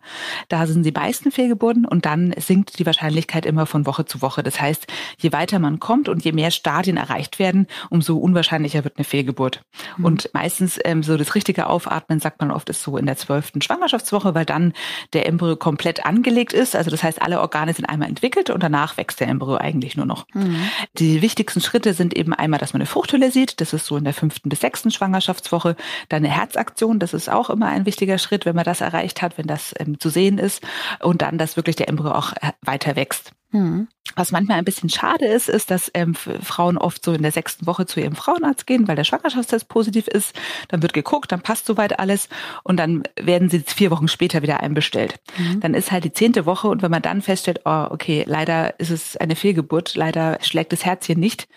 Da 0.50 0.68
sind 0.68 0.84
die 0.84 0.92
meisten 0.92 1.32
Fehlgeburten 1.32 1.86
und 1.86 2.06
dann 2.06 2.34
sinkt 2.38 2.80
die 2.80 2.86
Wahrscheinlichkeit 2.86 3.46
immer 3.46 3.66
von 3.66 3.86
Woche 3.86 4.06
zu 4.06 4.22
Woche. 4.22 4.44
Das 4.44 4.60
heißt, 4.60 4.88
je 5.18 5.32
weiter 5.32 5.60
man 5.60 5.80
kommt 5.80 6.10
und 6.10 6.24
je 6.24 6.32
mehr 6.32 6.52
Stadien 6.52 6.98
erreicht 6.98 7.40
werden, 7.40 7.68
umso 7.90 8.18
unwahrscheinlicher 8.18 8.84
wird 8.84 8.98
eine 8.98 9.06
Fehlgeburt. 9.06 9.62
Mhm. 9.98 10.06
Und 10.06 10.30
meistens 10.34 10.80
ähm, 10.84 11.04
so 11.04 11.18
das 11.18 11.36
richtige 11.36 11.68
Aufatmen, 11.68 12.20
sagt 12.20 12.40
man 12.40 12.52
oft, 12.52 12.70
ist 12.70 12.84
so 12.84 12.98
in 12.98 13.06
der 13.06 13.18
zwölften 13.18 13.62
Schwangerschaftswoche, 13.62 14.36
weil 14.36 14.46
dann 14.46 14.74
der 15.14 15.26
Embryo 15.28 15.56
komplett 15.56 16.06
angelegt 16.06 16.54
ist. 16.54 16.76
Also 16.76 16.92
das 16.92 17.04
heißt, 17.04 17.22
alle 17.22 17.42
Organe 17.42 17.74
sind 17.74 17.86
einmal 17.86 18.10
entwickelt 18.10 18.50
und 18.50 18.62
danach 18.64 18.98
wächst 18.98 19.20
der 19.20 19.28
Embryo 19.28 19.58
eigentlich 19.58 19.96
nur 19.96 20.06
noch. 20.06 20.26
Mhm. 20.34 20.58
Die 20.98 21.22
wichtigsten 21.22 21.62
Schritte 21.62 21.94
sind 21.94 22.16
eben 22.16 22.34
einmal, 22.34 22.60
dass 22.60 22.74
man 22.74 22.82
eine 22.82 22.88
Fruchthülle 22.88 23.32
sieht. 23.32 23.62
Das 23.62 23.74
ist 23.74 23.86
so 23.86 23.98
in 23.98 24.04
der 24.04 24.14
fünften 24.14 24.50
bis 24.50 24.62
sechsten 24.62 24.92
Schwangerschaftswoche. 24.92 25.76
Dann 26.10 26.26
eine 26.26 26.34
Herzaktion, 26.48 27.00
das 27.00 27.14
ist 27.14 27.30
auch 27.30 27.50
immer 27.50 27.68
ein 27.68 27.86
wichtiger 27.86 28.18
Schritt, 28.18 28.46
wenn 28.46 28.56
man 28.56 28.66
das 28.66 28.82
erreicht 28.82 29.22
hat, 29.22 29.38
wenn 29.38 29.48
das 29.48 29.74
ähm, 29.80 30.00
zu 30.00 30.10
sehen 30.10 30.38
ist. 30.38 30.66
Und 31.02 31.22
dann, 31.22 31.38
dass 31.38 31.58
wirklich 31.58 31.76
der 31.76 31.90
Embryo 31.90 32.12
auch 32.12 32.32
äh, 32.34 32.52
weiter 32.62 32.96
wächst. 32.96 33.34
Mhm. 33.52 33.88
Was 34.16 34.32
manchmal 34.32 34.58
ein 34.58 34.66
bisschen 34.66 34.90
schade 34.90 35.26
ist, 35.26 35.48
ist, 35.48 35.70
dass 35.72 35.92
ähm, 35.94 36.16
Frauen 36.16 36.78
oft 36.78 37.04
so 37.04 37.14
in 37.14 37.22
der 37.22 37.32
sechsten 37.32 37.66
Woche 37.66 37.86
zu 37.86 38.00
ihrem 38.00 38.16
Frauenarzt 38.16 38.66
gehen, 38.66 38.88
weil 38.88 38.96
der 38.96 39.04
Schwangerschaftstest 39.04 39.70
positiv 39.70 40.08
ist. 40.08 40.36
Dann 40.70 40.82
wird 40.82 40.94
geguckt, 40.94 41.32
dann 41.32 41.42
passt 41.42 41.66
soweit 41.66 42.00
alles 42.00 42.30
und 42.64 42.78
dann 42.78 43.04
werden 43.20 43.50
sie 43.50 43.60
vier 43.60 43.92
Wochen 43.92 44.08
später 44.08 44.42
wieder 44.42 44.62
einbestellt. 44.62 45.16
Mhm. 45.38 45.60
Dann 45.60 45.74
ist 45.74 45.92
halt 45.92 46.04
die 46.04 46.14
zehnte 46.14 46.46
Woche 46.46 46.68
und 46.68 46.82
wenn 46.82 46.92
man 46.92 47.02
dann 47.02 47.22
feststellt, 47.22 47.62
oh, 47.66 47.88
okay, 47.90 48.24
leider 48.28 48.80
ist 48.80 48.90
es 48.90 49.18
eine 49.18 49.36
Fehlgeburt, 49.36 49.96
leider 49.96 50.40
schlägt 50.42 50.74
das 50.74 50.84
Herz 50.84 51.06
hier 51.06 51.18
nicht, 51.18 51.48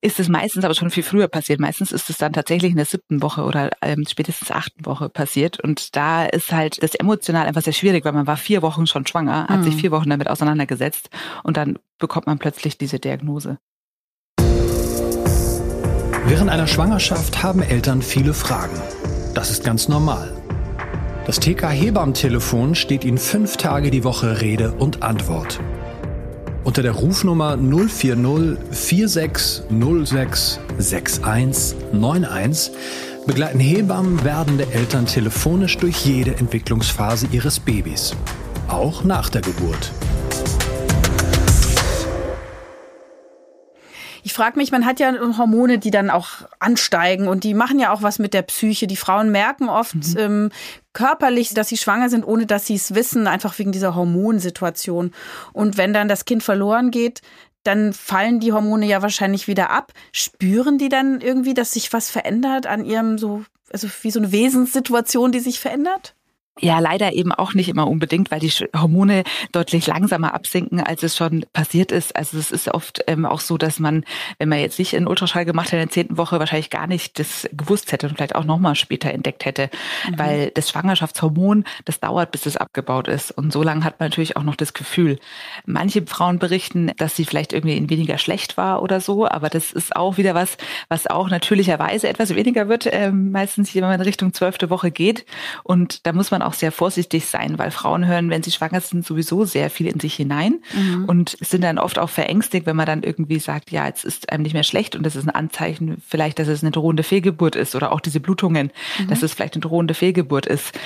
ist 0.00 0.20
es 0.20 0.28
meistens 0.28 0.64
aber 0.64 0.74
schon 0.74 0.90
viel 0.90 1.02
früher 1.02 1.28
passiert. 1.28 1.58
Meistens 1.60 1.90
ist 1.90 2.08
es 2.08 2.18
dann 2.18 2.32
tatsächlich 2.32 2.70
in 2.70 2.76
der 2.76 2.86
siebten 2.86 3.20
Woche 3.20 3.42
oder 3.42 3.70
ähm, 3.82 4.04
spätestens 4.08 4.50
achten 4.50 4.86
Woche 4.86 5.08
passiert. 5.08 5.58
Und 5.60 5.96
da 5.96 6.24
ist 6.24 6.52
halt 6.52 6.82
das 6.82 6.94
emotional 6.94 7.46
einfach 7.46 7.62
sehr 7.62 7.72
schwierig, 7.72 8.04
weil 8.04 8.12
man 8.12 8.26
war 8.26 8.36
vier 8.36 8.62
Wochen 8.62 8.86
schon 8.86 9.06
schwanger, 9.06 9.44
mhm. 9.44 9.48
hat 9.48 9.64
sich 9.64 9.74
mhm. 9.74 9.78
vier 9.78 9.90
Wochen 9.90 10.10
damit 10.10 10.28
auseinandergesetzt 10.28 11.10
und 11.42 11.56
dann 11.56 11.78
bekommt 11.98 12.26
man 12.26 12.38
plötzlich 12.38 12.78
diese 12.78 13.00
Diagnose. 13.00 13.58
Während 16.26 16.50
einer 16.50 16.66
Schwangerschaft 16.66 17.42
haben 17.42 17.62
Eltern 17.62 18.02
viele 18.02 18.34
Fragen. 18.34 18.78
Das 19.34 19.50
ist 19.50 19.64
ganz 19.64 19.88
normal. 19.88 20.36
Das 21.26 21.40
TK 21.40 21.70
Hebammentelefon 21.70 22.74
steht 22.74 23.04
Ihnen 23.04 23.18
fünf 23.18 23.56
Tage 23.56 23.90
die 23.90 24.04
Woche 24.04 24.40
Rede 24.40 24.72
und 24.72 25.02
Antwort. 25.02 25.60
Unter 26.64 26.82
der 26.82 26.92
Rufnummer 26.92 27.56
040 27.56 28.62
4606 28.70 30.60
6191 30.78 32.72
begleiten 33.26 33.60
Hebammen 33.60 34.24
werdende 34.24 34.66
Eltern 34.72 35.06
telefonisch 35.06 35.76
durch 35.78 36.04
jede 36.04 36.36
Entwicklungsphase 36.36 37.28
ihres 37.30 37.60
Babys, 37.60 38.14
auch 38.68 39.04
nach 39.04 39.28
der 39.30 39.42
Geburt. 39.42 39.92
Ich 44.22 44.34
frage 44.34 44.58
mich, 44.58 44.70
man 44.70 44.84
hat 44.84 45.00
ja 45.00 45.12
Hormone, 45.38 45.78
die 45.78 45.90
dann 45.90 46.10
auch 46.10 46.28
ansteigen 46.58 47.28
und 47.28 47.44
die 47.44 47.54
machen 47.54 47.78
ja 47.78 47.92
auch 47.92 48.02
was 48.02 48.18
mit 48.18 48.34
der 48.34 48.42
Psyche. 48.42 48.86
Die 48.86 48.96
Frauen 48.96 49.30
merken 49.30 49.68
oft 49.68 49.94
mhm. 49.94 50.18
ähm, 50.18 50.50
körperlich, 50.98 51.54
dass 51.54 51.68
sie 51.68 51.76
schwanger 51.76 52.08
sind, 52.08 52.26
ohne 52.26 52.44
dass 52.44 52.66
sie 52.66 52.74
es 52.74 52.92
wissen, 52.92 53.28
einfach 53.28 53.56
wegen 53.60 53.70
dieser 53.70 53.94
Hormonsituation. 53.94 55.12
Und 55.52 55.76
wenn 55.76 55.92
dann 55.92 56.08
das 56.08 56.24
Kind 56.24 56.42
verloren 56.42 56.90
geht, 56.90 57.22
dann 57.62 57.92
fallen 57.92 58.40
die 58.40 58.52
Hormone 58.52 58.84
ja 58.84 59.00
wahrscheinlich 59.00 59.46
wieder 59.46 59.70
ab. 59.70 59.92
Spüren 60.10 60.76
die 60.76 60.88
dann 60.88 61.20
irgendwie, 61.20 61.54
dass 61.54 61.70
sich 61.70 61.92
was 61.92 62.10
verändert 62.10 62.66
an 62.66 62.84
ihrem 62.84 63.16
so, 63.16 63.44
also 63.72 63.86
wie 64.02 64.10
so 64.10 64.18
eine 64.18 64.32
Wesenssituation, 64.32 65.30
die 65.30 65.38
sich 65.38 65.60
verändert? 65.60 66.16
Ja, 66.60 66.78
leider 66.78 67.12
eben 67.12 67.32
auch 67.32 67.54
nicht 67.54 67.68
immer 67.68 67.86
unbedingt, 67.86 68.30
weil 68.30 68.40
die 68.40 68.50
Hormone 68.76 69.24
deutlich 69.52 69.86
langsamer 69.86 70.34
absinken, 70.34 70.80
als 70.80 71.02
es 71.02 71.16
schon 71.16 71.44
passiert 71.52 71.92
ist. 71.92 72.16
Also 72.16 72.38
es 72.38 72.50
ist 72.50 72.68
oft 72.68 73.02
ähm, 73.06 73.24
auch 73.24 73.40
so, 73.40 73.58
dass 73.58 73.78
man, 73.78 74.04
wenn 74.38 74.48
man 74.48 74.58
jetzt 74.58 74.78
nicht 74.78 74.94
einen 74.96 75.06
Ultraschall 75.06 75.44
gemacht 75.44 75.68
hat 75.68 75.74
in 75.74 75.78
der 75.80 75.90
zehnten 75.90 76.16
Woche, 76.16 76.38
wahrscheinlich 76.38 76.70
gar 76.70 76.86
nicht 76.86 77.18
das 77.18 77.48
gewusst 77.52 77.92
hätte 77.92 78.08
und 78.08 78.16
vielleicht 78.16 78.34
auch 78.34 78.44
nochmal 78.44 78.74
später 78.74 79.10
entdeckt 79.12 79.44
hätte. 79.44 79.70
Mhm. 80.08 80.18
Weil 80.18 80.50
das 80.54 80.70
Schwangerschaftshormon, 80.70 81.64
das 81.84 82.00
dauert, 82.00 82.32
bis 82.32 82.46
es 82.46 82.56
abgebaut 82.56 83.08
ist. 83.08 83.30
Und 83.30 83.52
so 83.52 83.62
lange 83.62 83.84
hat 83.84 84.00
man 84.00 84.08
natürlich 84.08 84.36
auch 84.36 84.42
noch 84.42 84.56
das 84.56 84.74
Gefühl. 84.74 85.18
Manche 85.66 86.04
Frauen 86.06 86.38
berichten, 86.38 86.92
dass 86.96 87.16
sie 87.16 87.24
vielleicht 87.24 87.52
irgendwie 87.52 87.76
in 87.76 87.90
weniger 87.90 88.18
schlecht 88.18 88.56
war 88.56 88.82
oder 88.82 89.00
so, 89.00 89.28
aber 89.28 89.48
das 89.48 89.72
ist 89.72 89.94
auch 89.94 90.16
wieder 90.16 90.34
was, 90.34 90.56
was 90.88 91.06
auch 91.06 91.30
natürlicherweise 91.30 92.08
etwas 92.08 92.34
weniger 92.34 92.68
wird, 92.68 92.86
äh, 92.86 93.10
meistens, 93.10 93.74
wenn 93.74 93.82
man 93.82 93.94
in 93.94 94.00
Richtung 94.00 94.32
zwölfte 94.32 94.70
Woche 94.70 94.90
geht. 94.90 95.24
Und 95.62 96.06
da 96.06 96.12
muss 96.12 96.30
man 96.30 96.42
auch 96.42 96.47
sehr 96.54 96.72
vorsichtig 96.72 97.26
sein, 97.26 97.58
weil 97.58 97.70
Frauen 97.70 98.06
hören, 98.06 98.30
wenn 98.30 98.42
sie 98.42 98.50
schwanger 98.50 98.80
sind, 98.80 99.04
sowieso 99.04 99.44
sehr 99.44 99.70
viel 99.70 99.86
in 99.86 100.00
sich 100.00 100.14
hinein 100.14 100.60
mhm. 100.74 101.04
und 101.06 101.36
sind 101.40 101.62
dann 101.62 101.78
oft 101.78 101.98
auch 101.98 102.10
verängstigt, 102.10 102.66
wenn 102.66 102.76
man 102.76 102.86
dann 102.86 103.02
irgendwie 103.02 103.38
sagt, 103.38 103.70
ja, 103.70 103.86
jetzt 103.86 104.04
ist 104.04 104.30
einem 104.30 104.42
nicht 104.42 104.52
mehr 104.52 104.64
schlecht 104.64 104.96
und 104.96 105.04
das 105.04 105.16
ist 105.16 105.24
ein 105.24 105.34
Anzeichen 105.34 106.02
vielleicht, 106.06 106.38
dass 106.38 106.48
es 106.48 106.62
eine 106.62 106.70
drohende 106.70 107.02
Fehlgeburt 107.02 107.56
ist 107.56 107.74
oder 107.74 107.92
auch 107.92 108.00
diese 108.00 108.20
Blutungen, 108.20 108.70
mhm. 108.98 109.08
dass 109.08 109.22
es 109.22 109.34
vielleicht 109.34 109.54
eine 109.54 109.62
drohende 109.62 109.94
Fehlgeburt 109.94 110.46
ist. 110.46 110.78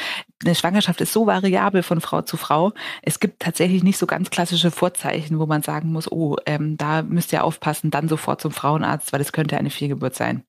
Eine 0.45 0.55
Schwangerschaft 0.55 1.01
ist 1.01 1.13
so 1.13 1.27
variabel 1.27 1.83
von 1.83 2.01
Frau 2.01 2.23
zu 2.23 2.37
Frau. 2.37 2.73
Es 3.03 3.21
gibt 3.21 3.41
tatsächlich 3.41 3.83
nicht 3.83 3.99
so 3.99 4.07
ganz 4.07 4.31
klassische 4.31 4.71
Vorzeichen, 4.71 5.39
wo 5.39 5.47
man 5.47 5.63
sagen 5.63 5.93
muss, 5.93 6.11
oh, 6.11 6.37
ähm, 6.47 6.77
da 6.77 7.03
müsst 7.03 7.33
ihr 7.33 7.45
aufpassen, 7.45 7.91
dann 7.91 8.09
sofort 8.09 8.41
zum 8.41 8.53
Frauenarzt, 8.53 9.13
weil 9.13 9.21
es 9.21 9.33
könnte 9.33 9.57
eine 9.57 9.71
Fehlgeburt 9.71 10.15
sein. 10.15 10.45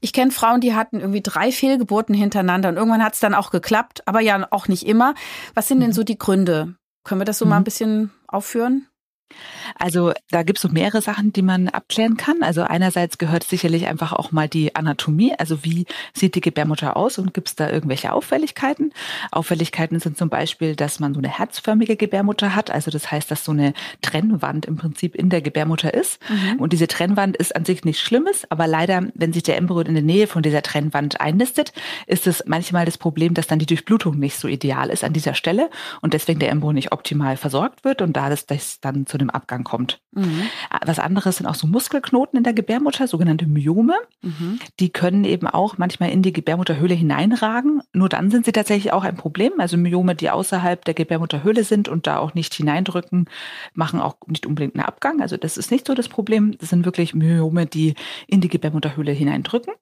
Ich 0.00 0.12
kenne 0.12 0.30
Frauen, 0.30 0.60
die 0.60 0.74
hatten 0.74 1.00
irgendwie 1.00 1.22
drei 1.22 1.52
Fehlgeburten 1.52 2.14
hintereinander 2.14 2.68
und 2.68 2.76
irgendwann 2.76 3.04
hat 3.04 3.14
es 3.14 3.20
dann 3.20 3.34
auch 3.34 3.50
geklappt, 3.50 4.02
aber 4.06 4.20
ja 4.20 4.46
auch 4.50 4.68
nicht 4.68 4.86
immer. 4.86 5.14
Was 5.54 5.68
sind 5.68 5.80
denn 5.80 5.90
mhm. 5.90 5.94
so 5.94 6.04
die 6.04 6.18
Gründe? 6.18 6.74
Können 7.04 7.20
wir 7.20 7.24
das 7.24 7.38
so 7.38 7.44
mhm. 7.44 7.50
mal 7.50 7.56
ein 7.58 7.64
bisschen 7.64 8.10
aufführen? 8.28 8.88
Also 9.78 10.12
da 10.30 10.42
gibt 10.42 10.58
es 10.58 10.62
so 10.62 10.68
mehrere 10.68 11.02
Sachen, 11.02 11.32
die 11.32 11.42
man 11.42 11.68
abklären 11.68 12.16
kann. 12.16 12.42
Also 12.42 12.62
einerseits 12.62 13.18
gehört 13.18 13.44
sicherlich 13.44 13.86
einfach 13.86 14.12
auch 14.12 14.32
mal 14.32 14.48
die 14.48 14.74
Anatomie, 14.74 15.34
also 15.38 15.64
wie 15.64 15.86
sieht 16.14 16.34
die 16.34 16.40
Gebärmutter 16.40 16.96
aus 16.96 17.18
und 17.18 17.34
gibt 17.34 17.48
es 17.48 17.54
da 17.54 17.70
irgendwelche 17.70 18.12
Auffälligkeiten? 18.12 18.92
Auffälligkeiten 19.30 20.00
sind 20.00 20.18
zum 20.18 20.28
Beispiel, 20.28 20.76
dass 20.76 21.00
man 21.00 21.14
so 21.14 21.20
eine 21.20 21.28
herzförmige 21.28 21.96
Gebärmutter 21.96 22.54
hat. 22.54 22.70
Also 22.70 22.90
das 22.90 23.10
heißt, 23.10 23.30
dass 23.30 23.44
so 23.44 23.52
eine 23.52 23.74
Trennwand 24.00 24.66
im 24.66 24.76
Prinzip 24.76 25.14
in 25.14 25.30
der 25.30 25.42
Gebärmutter 25.42 25.94
ist. 25.94 26.18
Mhm. 26.28 26.60
Und 26.60 26.72
diese 26.72 26.86
Trennwand 26.86 27.36
ist 27.36 27.54
an 27.54 27.64
sich 27.64 27.84
nichts 27.84 28.02
Schlimmes, 28.02 28.50
aber 28.50 28.66
leider, 28.66 29.02
wenn 29.14 29.32
sich 29.32 29.42
der 29.42 29.56
Embryo 29.56 29.80
in 29.80 29.94
der 29.94 30.02
Nähe 30.02 30.26
von 30.26 30.42
dieser 30.42 30.62
Trennwand 30.62 31.20
einnistet, 31.20 31.72
ist 32.06 32.26
es 32.26 32.44
manchmal 32.46 32.84
das 32.84 32.98
Problem, 32.98 33.34
dass 33.34 33.46
dann 33.46 33.58
die 33.58 33.66
Durchblutung 33.66 34.18
nicht 34.18 34.36
so 34.36 34.48
ideal 34.48 34.90
ist 34.90 35.04
an 35.04 35.12
dieser 35.12 35.34
Stelle 35.34 35.70
und 36.00 36.14
deswegen 36.14 36.40
der 36.40 36.50
Embryo 36.50 36.72
nicht 36.72 36.92
optimal 36.92 37.36
versorgt 37.36 37.84
wird 37.84 38.02
und 38.02 38.14
da 38.14 38.28
das, 38.28 38.46
das 38.46 38.80
dann 38.80 39.06
zu 39.06 39.18
einem 39.22 39.30
Abgang 39.30 39.64
kommt. 39.64 40.00
Mhm. 40.12 40.42
Was 40.84 40.98
anderes 40.98 41.38
sind 41.38 41.46
auch 41.46 41.54
so 41.54 41.66
Muskelknoten 41.66 42.36
in 42.36 42.44
der 42.44 42.52
Gebärmutter, 42.52 43.06
sogenannte 43.06 43.46
Myome. 43.46 43.94
Mhm. 44.20 44.58
Die 44.78 44.90
können 44.90 45.24
eben 45.24 45.46
auch 45.46 45.78
manchmal 45.78 46.10
in 46.10 46.22
die 46.22 46.32
Gebärmutterhöhle 46.32 46.94
hineinragen. 46.94 47.82
Nur 47.92 48.08
dann 48.08 48.30
sind 48.30 48.44
sie 48.44 48.52
tatsächlich 48.52 48.92
auch 48.92 49.04
ein 49.04 49.16
Problem. 49.16 49.52
Also 49.58 49.76
Myome, 49.76 50.14
die 50.14 50.30
außerhalb 50.30 50.84
der 50.84 50.94
Gebärmutterhöhle 50.94 51.64
sind 51.64 51.88
und 51.88 52.06
da 52.06 52.18
auch 52.18 52.34
nicht 52.34 52.52
hineindrücken, 52.54 53.26
machen 53.74 54.00
auch 54.00 54.16
nicht 54.26 54.46
unbedingt 54.46 54.74
einen 54.74 54.84
Abgang. 54.84 55.22
Also 55.22 55.36
das 55.36 55.56
ist 55.56 55.70
nicht 55.70 55.86
so 55.86 55.94
das 55.94 56.08
Problem. 56.08 56.56
Das 56.58 56.70
sind 56.70 56.84
wirklich 56.84 57.14
Myome, 57.14 57.66
die 57.66 57.94
in 58.26 58.40
die 58.40 58.48
Gebärmutterhöhle 58.48 59.12
hineindrücken. 59.12 59.72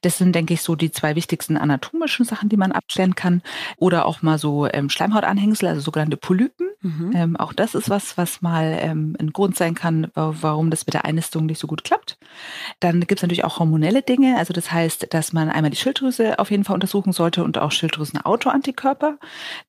Das 0.00 0.18
sind, 0.18 0.34
denke 0.34 0.54
ich, 0.54 0.62
so 0.62 0.74
die 0.74 0.90
zwei 0.90 1.14
wichtigsten 1.14 1.56
anatomischen 1.56 2.24
Sachen, 2.24 2.48
die 2.48 2.56
man 2.56 2.72
abklären 2.72 3.14
kann. 3.14 3.42
Oder 3.76 4.06
auch 4.06 4.22
mal 4.22 4.38
so 4.38 4.66
ähm, 4.66 4.90
Schleimhautanhängsel, 4.90 5.68
also 5.68 5.80
sogenannte 5.80 6.16
Polypen. 6.16 6.68
Mhm. 6.80 7.12
Ähm, 7.14 7.36
auch 7.36 7.52
das 7.52 7.74
ist 7.74 7.88
was, 7.88 8.18
was 8.18 8.42
mal 8.42 8.76
ähm, 8.80 9.16
ein 9.18 9.32
Grund 9.32 9.56
sein 9.56 9.74
kann, 9.74 10.10
warum 10.14 10.70
das 10.70 10.86
mit 10.86 10.94
der 10.94 11.04
Einnistung 11.04 11.46
nicht 11.46 11.58
so 11.58 11.66
gut 11.66 11.82
klappt. 11.82 12.18
Dann 12.80 13.00
gibt 13.00 13.18
es 13.18 13.22
natürlich 13.22 13.44
auch 13.44 13.58
hormonelle 13.58 14.02
Dinge. 14.02 14.36
Also 14.36 14.52
das 14.52 14.70
heißt, 14.70 15.08
dass 15.10 15.32
man 15.32 15.48
einmal 15.48 15.70
die 15.70 15.76
Schilddrüse 15.76 16.38
auf 16.38 16.50
jeden 16.50 16.64
Fall 16.64 16.74
untersuchen 16.74 17.12
sollte 17.12 17.42
und 17.42 17.58
auch 17.58 17.72
Schilddrüsen-Autoantikörper. 17.72 19.18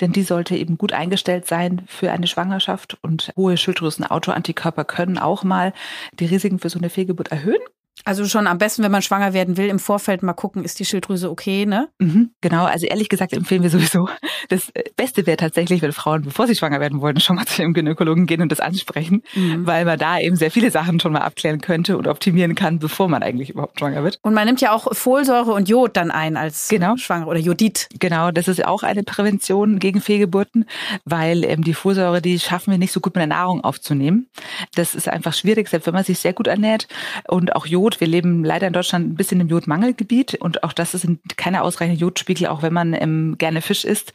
Denn 0.01 0.11
die 0.11 0.23
sollte 0.23 0.55
eben 0.55 0.77
gut 0.77 0.91
eingestellt 0.91 1.47
sein 1.47 1.83
für 1.87 2.11
eine 2.11 2.27
Schwangerschaft. 2.27 2.97
Und 3.01 3.31
hohe 3.37 3.57
Schilddrüsen-Autoantikörper 3.57 4.83
können 4.83 5.17
auch 5.17 5.43
mal 5.43 5.73
die 6.13 6.25
Risiken 6.25 6.59
für 6.59 6.69
so 6.69 6.79
eine 6.79 6.89
Fehlgeburt 6.89 7.29
erhöhen. 7.29 7.61
Also 8.03 8.25
schon 8.25 8.45
am 8.45 8.57
besten, 8.57 8.83
wenn 8.83 8.91
man 8.91 9.01
schwanger 9.01 9.33
werden 9.33 9.57
will, 9.57 9.67
im 9.67 9.79
Vorfeld 9.79 10.21
mal 10.21 10.33
gucken, 10.33 10.63
ist 10.63 10.79
die 10.79 10.85
Schilddrüse 10.85 11.29
okay, 11.29 11.65
ne? 11.65 11.87
Mhm, 11.99 12.31
genau, 12.41 12.65
also 12.65 12.85
ehrlich 12.85 13.09
gesagt 13.09 13.33
empfehlen 13.33 13.63
wir 13.63 13.69
sowieso. 13.69 14.09
Das 14.49 14.71
Beste 14.95 15.25
wäre 15.25 15.37
tatsächlich, 15.37 15.81
wenn 15.81 15.91
Frauen, 15.91 16.21
bevor 16.21 16.45
sie 16.45 16.53
schwanger 16.53 16.79
werden 16.79 17.01
wollen, 17.01 17.19
schon 17.19 17.37
mal 17.37 17.47
zu 17.47 17.63
ihrem 17.63 17.73
Gynäkologen 17.73 18.27
gehen 18.27 18.43
und 18.43 18.51
das 18.51 18.59
ansprechen, 18.59 19.23
mhm. 19.33 19.65
weil 19.65 19.85
man 19.85 19.97
da 19.97 20.19
eben 20.19 20.35
sehr 20.35 20.51
viele 20.51 20.69
Sachen 20.69 20.99
schon 20.99 21.13
mal 21.13 21.21
abklären 21.21 21.61
könnte 21.61 21.97
und 21.97 22.07
optimieren 22.07 22.53
kann, 22.53 22.77
bevor 22.77 23.07
man 23.07 23.23
eigentlich 23.23 23.49
überhaupt 23.49 23.79
schwanger 23.79 24.03
wird. 24.03 24.19
Und 24.21 24.35
man 24.35 24.45
nimmt 24.45 24.61
ja 24.61 24.71
auch 24.71 24.93
Folsäure 24.93 25.53
und 25.53 25.67
Jod 25.67 25.97
dann 25.97 26.11
ein 26.11 26.37
als 26.37 26.67
genau. 26.67 26.95
Schwanger 26.97 27.27
oder 27.27 27.39
Jodid. 27.39 27.87
Genau, 27.99 28.29
das 28.29 28.47
ist 28.47 28.63
auch 28.63 28.83
eine 28.83 29.01
Prävention 29.01 29.79
gegen 29.79 29.99
Fehlgeburten, 29.99 30.65
weil 31.05 31.43
ähm, 31.43 31.63
die 31.63 31.73
Folsäure, 31.73 32.21
die 32.21 32.37
schaffen 32.37 32.69
wir 32.69 32.77
nicht 32.77 32.91
so 32.91 32.99
gut 32.99 33.15
mit 33.15 33.21
der 33.21 33.27
Nahrung 33.27 33.63
aufzunehmen. 33.63 34.27
Das 34.75 34.93
ist 34.93 35.09
einfach 35.09 35.33
schwierig, 35.33 35.69
selbst 35.69 35.87
wenn 35.87 35.95
man 35.95 36.03
sich 36.03 36.19
sehr 36.19 36.33
gut 36.33 36.45
ernährt 36.45 36.87
und 37.27 37.55
auch 37.55 37.65
Jod 37.65 37.84
Jod. 37.85 38.01
Wir 38.01 38.07
leben 38.07 38.43
leider 38.43 38.65
in 38.65 38.73
Deutschland 38.73 39.07
ein 39.07 39.15
bisschen 39.15 39.39
im 39.39 39.47
Jodmangelgebiet 39.47 40.35
und 40.35 40.63
auch 40.63 40.73
das 40.73 40.93
sind 40.93 41.37
keine 41.37 41.61
ausreichenden 41.61 41.99
Jodspiegel, 41.99 42.47
auch 42.47 42.63
wenn 42.63 42.73
man 42.73 42.93
ähm, 42.93 43.35
gerne 43.37 43.61
Fisch 43.61 43.85
isst. 43.85 44.11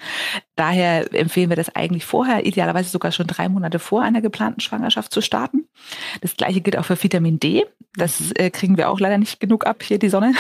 Daher 0.57 1.15
empfehlen 1.15 1.51
wir 1.51 1.57
das 1.57 1.75
eigentlich 1.77 2.05
vorher, 2.05 2.45
idealerweise 2.45 2.91
sogar 2.91 3.13
schon 3.13 3.29
drei 3.29 3.49
Monate 3.49 3.79
vor 3.79 4.03
einer 4.03 4.21
geplanten 4.21 4.61
Schwangerschaft 4.61 5.13
zu 5.13 5.21
starten. 5.21 5.69
Das 6.21 6.37
gleiche 6.37 6.61
gilt 6.61 6.77
auch 6.77 6.85
für 6.85 7.01
Vitamin 7.01 7.39
D. 7.39 7.65
Das 7.95 8.21
mhm. 8.21 8.33
äh, 8.35 8.51
kriegen 8.51 8.77
wir 8.77 8.91
auch 8.91 8.99
leider 8.99 9.19
nicht 9.19 9.39
genug 9.39 9.67
ab, 9.67 9.85
hier 9.85 10.01
die 10.01 10.09
Sonne. 10.09 10.35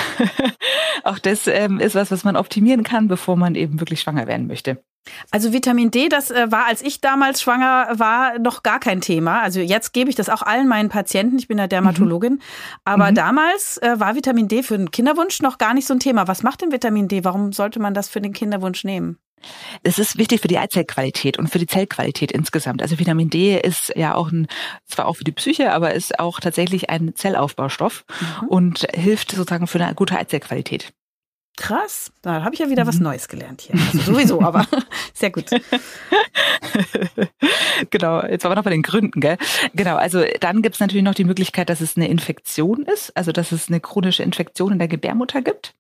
auch 1.05 1.21
das 1.21 1.47
ähm, 1.47 1.79
ist 1.79 1.95
was, 1.95 2.11
was 2.11 2.25
man 2.25 2.37
optimieren 2.37 2.83
kann, 2.83 3.07
bevor 3.07 3.37
man 3.37 3.55
eben 3.55 3.79
wirklich 3.79 4.01
schwanger 4.01 4.27
werden 4.27 4.49
möchte. 4.49 4.83
Also 5.31 5.53
Vitamin 5.53 5.91
D, 5.91 6.09
das 6.09 6.31
äh, 6.31 6.51
war, 6.51 6.67
als 6.67 6.83
ich 6.83 7.01
damals 7.01 7.41
schwanger 7.41 7.89
war, 7.99 8.39
noch 8.39 8.63
gar 8.63 8.81
kein 8.81 9.01
Thema. 9.01 9.43
Also 9.43 9.61
jetzt 9.61 9.93
gebe 9.93 10.11
ich 10.11 10.17
das 10.17 10.29
auch 10.29 10.43
allen 10.43 10.69
meinen 10.69 10.89
Patienten. 10.89 11.39
Ich 11.39 11.49
bin 11.49 11.59
ja 11.59 11.67
Dermatologin. 11.67 12.35
Mhm. 12.35 12.41
Aber 12.85 13.11
mhm. 13.11 13.15
damals 13.15 13.79
äh, 13.79 13.99
war 13.99 14.15
Vitamin 14.15 14.49
D 14.49 14.63
für 14.63 14.77
den 14.77 14.91
Kinderwunsch 14.91 15.41
noch 15.43 15.59
gar 15.59 15.75
nicht 15.75 15.87
so 15.87 15.95
ein 15.95 16.01
Thema. 16.01 16.29
Was 16.29 16.43
macht 16.43 16.63
denn 16.63 16.73
Vitamin 16.73 17.09
D? 17.09 17.25
Warum 17.25 17.53
sollte 17.53 17.81
man 17.81 17.95
das 17.95 18.09
für 18.09 18.21
den 18.21 18.33
Kinderwunsch 18.33 18.85
nehmen? 18.85 19.19
Es 19.83 19.99
ist 19.99 20.19
wichtig 20.19 20.43
für 20.43 20.49
die 20.49 20.59
Eizellqualität 20.59 21.39
und 21.39 21.49
für 21.49 21.59
die 21.59 21.67
Zellqualität 21.67 22.31
insgesamt. 22.31 22.83
Also 22.83 22.99
Vitamin 22.99 23.31
D 23.31 23.59
ist 23.59 23.93
ja 23.97 24.15
auch 24.15 24.31
ein, 24.31 24.47
zwar 24.87 25.07
auch 25.07 25.17
für 25.17 25.25
die 25.25 25.33
Psyche, 25.33 25.73
aber 25.73 25.95
ist 25.95 26.19
auch 26.19 26.41
tatsächlich 26.41 26.91
ein 26.91 27.15
Zellaufbaustoff 27.15 28.05
mhm. 28.43 28.49
und 28.49 28.87
hilft 28.95 29.33
sozusagen 29.33 29.67
für 29.67 29.83
eine 29.83 29.95
gute 29.95 30.19
Eizellqualität. 30.19 30.93
Krass, 31.57 32.13
da 32.23 32.43
habe 32.43 32.55
ich 32.55 32.61
ja 32.61 32.71
wieder 32.71 32.85
mhm. 32.85 32.89
was 32.89 33.01
Neues 33.01 33.29
gelernt 33.29 33.63
hier. 33.63 33.75
Also 33.75 34.13
sowieso, 34.13 34.41
aber 34.43 34.67
sehr 35.15 35.31
gut. 35.31 35.51
genau, 37.91 38.23
jetzt 38.23 38.45
waren 38.45 38.53
wir 38.53 38.57
noch 38.57 38.65
bei 38.65 38.71
den 38.71 38.83
Gründen, 38.83 39.21
gell? 39.21 39.37
Genau, 39.75 39.97
also 39.97 40.25
dann 40.41 40.63
gibt 40.63 40.77
es 40.77 40.81
natürlich 40.81 41.05
noch 41.05 41.15
die 41.15 41.25
Möglichkeit, 41.25 41.69
dass 41.69 41.81
es 41.81 41.97
eine 41.97 42.09
Infektion 42.09 42.85
ist, 42.85 43.17
also 43.17 43.33
dass 43.33 43.53
es 43.53 43.69
eine 43.69 43.81
chronische 43.81 44.23
Infektion 44.23 44.73
in 44.73 44.79
der 44.79 44.89
Gebärmutter 44.89 45.43
gibt. 45.43 45.75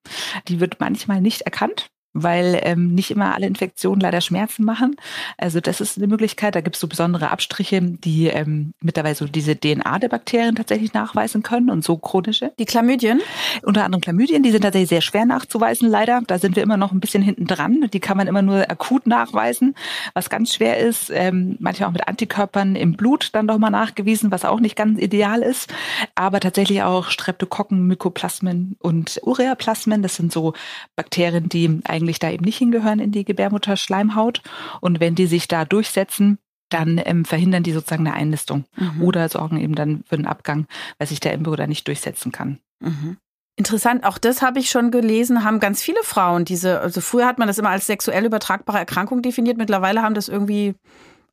Die 0.48 0.60
wird 0.60 0.80
manchmal 0.80 1.20
nicht 1.20 1.42
erkannt 1.42 1.90
weil 2.12 2.60
ähm, 2.64 2.94
nicht 2.94 3.10
immer 3.10 3.34
alle 3.34 3.46
Infektionen 3.46 4.00
leider 4.00 4.20
Schmerzen 4.20 4.64
machen. 4.64 4.96
Also 5.38 5.60
das 5.60 5.80
ist 5.80 5.96
eine 5.96 6.08
Möglichkeit. 6.08 6.54
Da 6.54 6.60
gibt 6.60 6.76
es 6.76 6.80
so 6.80 6.88
besondere 6.88 7.30
Abstriche, 7.30 7.80
die 7.80 8.26
ähm, 8.26 8.74
mittlerweile 8.80 9.14
so 9.14 9.26
diese 9.26 9.56
DNA 9.56 9.98
der 10.00 10.08
Bakterien 10.08 10.56
tatsächlich 10.56 10.92
nachweisen 10.92 11.42
können 11.42 11.70
und 11.70 11.84
so 11.84 11.96
chronische. 11.96 12.52
Die 12.58 12.64
Chlamydien? 12.64 13.20
Unter 13.62 13.84
anderem 13.84 14.00
Chlamydien, 14.00 14.42
die 14.42 14.50
sind 14.50 14.62
tatsächlich 14.62 14.88
sehr 14.88 15.02
schwer 15.02 15.24
nachzuweisen, 15.24 15.88
leider. 15.88 16.20
Da 16.26 16.38
sind 16.38 16.56
wir 16.56 16.62
immer 16.64 16.76
noch 16.76 16.90
ein 16.92 17.00
bisschen 17.00 17.22
hinten 17.22 17.46
dran. 17.46 17.88
Die 17.92 18.00
kann 18.00 18.16
man 18.16 18.26
immer 18.26 18.42
nur 18.42 18.68
akut 18.68 19.06
nachweisen, 19.06 19.76
was 20.14 20.30
ganz 20.30 20.54
schwer 20.54 20.78
ist. 20.78 21.10
Ähm, 21.14 21.56
manchmal 21.60 21.88
auch 21.88 21.92
mit 21.92 22.08
Antikörpern 22.08 22.74
im 22.74 22.94
Blut 22.94 23.30
dann 23.32 23.46
doch 23.46 23.58
mal 23.58 23.70
nachgewiesen, 23.70 24.32
was 24.32 24.44
auch 24.44 24.58
nicht 24.58 24.74
ganz 24.74 25.00
ideal 25.00 25.42
ist. 25.42 25.72
Aber 26.16 26.40
tatsächlich 26.40 26.82
auch 26.82 27.08
Streptokokken, 27.08 27.86
Mykoplasmen 27.86 28.76
und 28.80 29.20
Ureaplasmen. 29.22 30.02
Das 30.02 30.16
sind 30.16 30.32
so 30.32 30.54
Bakterien, 30.96 31.48
die 31.48 31.80
eigentlich 31.84 31.99
eigentlich 32.00 32.18
da 32.18 32.30
eben 32.30 32.44
nicht 32.44 32.58
hingehören 32.58 32.98
in 32.98 33.12
die 33.12 33.24
Gebärmutterschleimhaut. 33.24 34.42
Und 34.80 35.00
wenn 35.00 35.14
die 35.14 35.26
sich 35.26 35.48
da 35.48 35.64
durchsetzen, 35.64 36.38
dann 36.70 37.00
ähm, 37.04 37.24
verhindern 37.24 37.62
die 37.62 37.72
sozusagen 37.72 38.06
eine 38.06 38.16
Einnistung 38.16 38.64
mhm. 38.76 39.02
oder 39.02 39.28
sorgen 39.28 39.58
eben 39.58 39.74
dann 39.74 40.04
für 40.06 40.16
einen 40.16 40.26
Abgang, 40.26 40.66
weil 40.98 41.08
sich 41.08 41.20
der 41.20 41.32
Embryo 41.32 41.56
da 41.56 41.66
nicht 41.66 41.86
durchsetzen 41.86 42.32
kann. 42.32 42.58
Mhm. 42.80 43.16
Interessant, 43.56 44.04
auch 44.04 44.16
das 44.16 44.40
habe 44.40 44.58
ich 44.58 44.70
schon 44.70 44.90
gelesen, 44.90 45.44
haben 45.44 45.60
ganz 45.60 45.82
viele 45.82 46.02
Frauen 46.02 46.44
diese, 46.44 46.80
also 46.80 47.00
früher 47.00 47.26
hat 47.26 47.38
man 47.38 47.48
das 47.48 47.58
immer 47.58 47.68
als 47.68 47.86
sexuell 47.86 48.24
übertragbare 48.24 48.78
Erkrankung 48.78 49.20
definiert, 49.20 49.58
mittlerweile 49.58 50.00
haben 50.00 50.14
das 50.14 50.28
irgendwie 50.28 50.74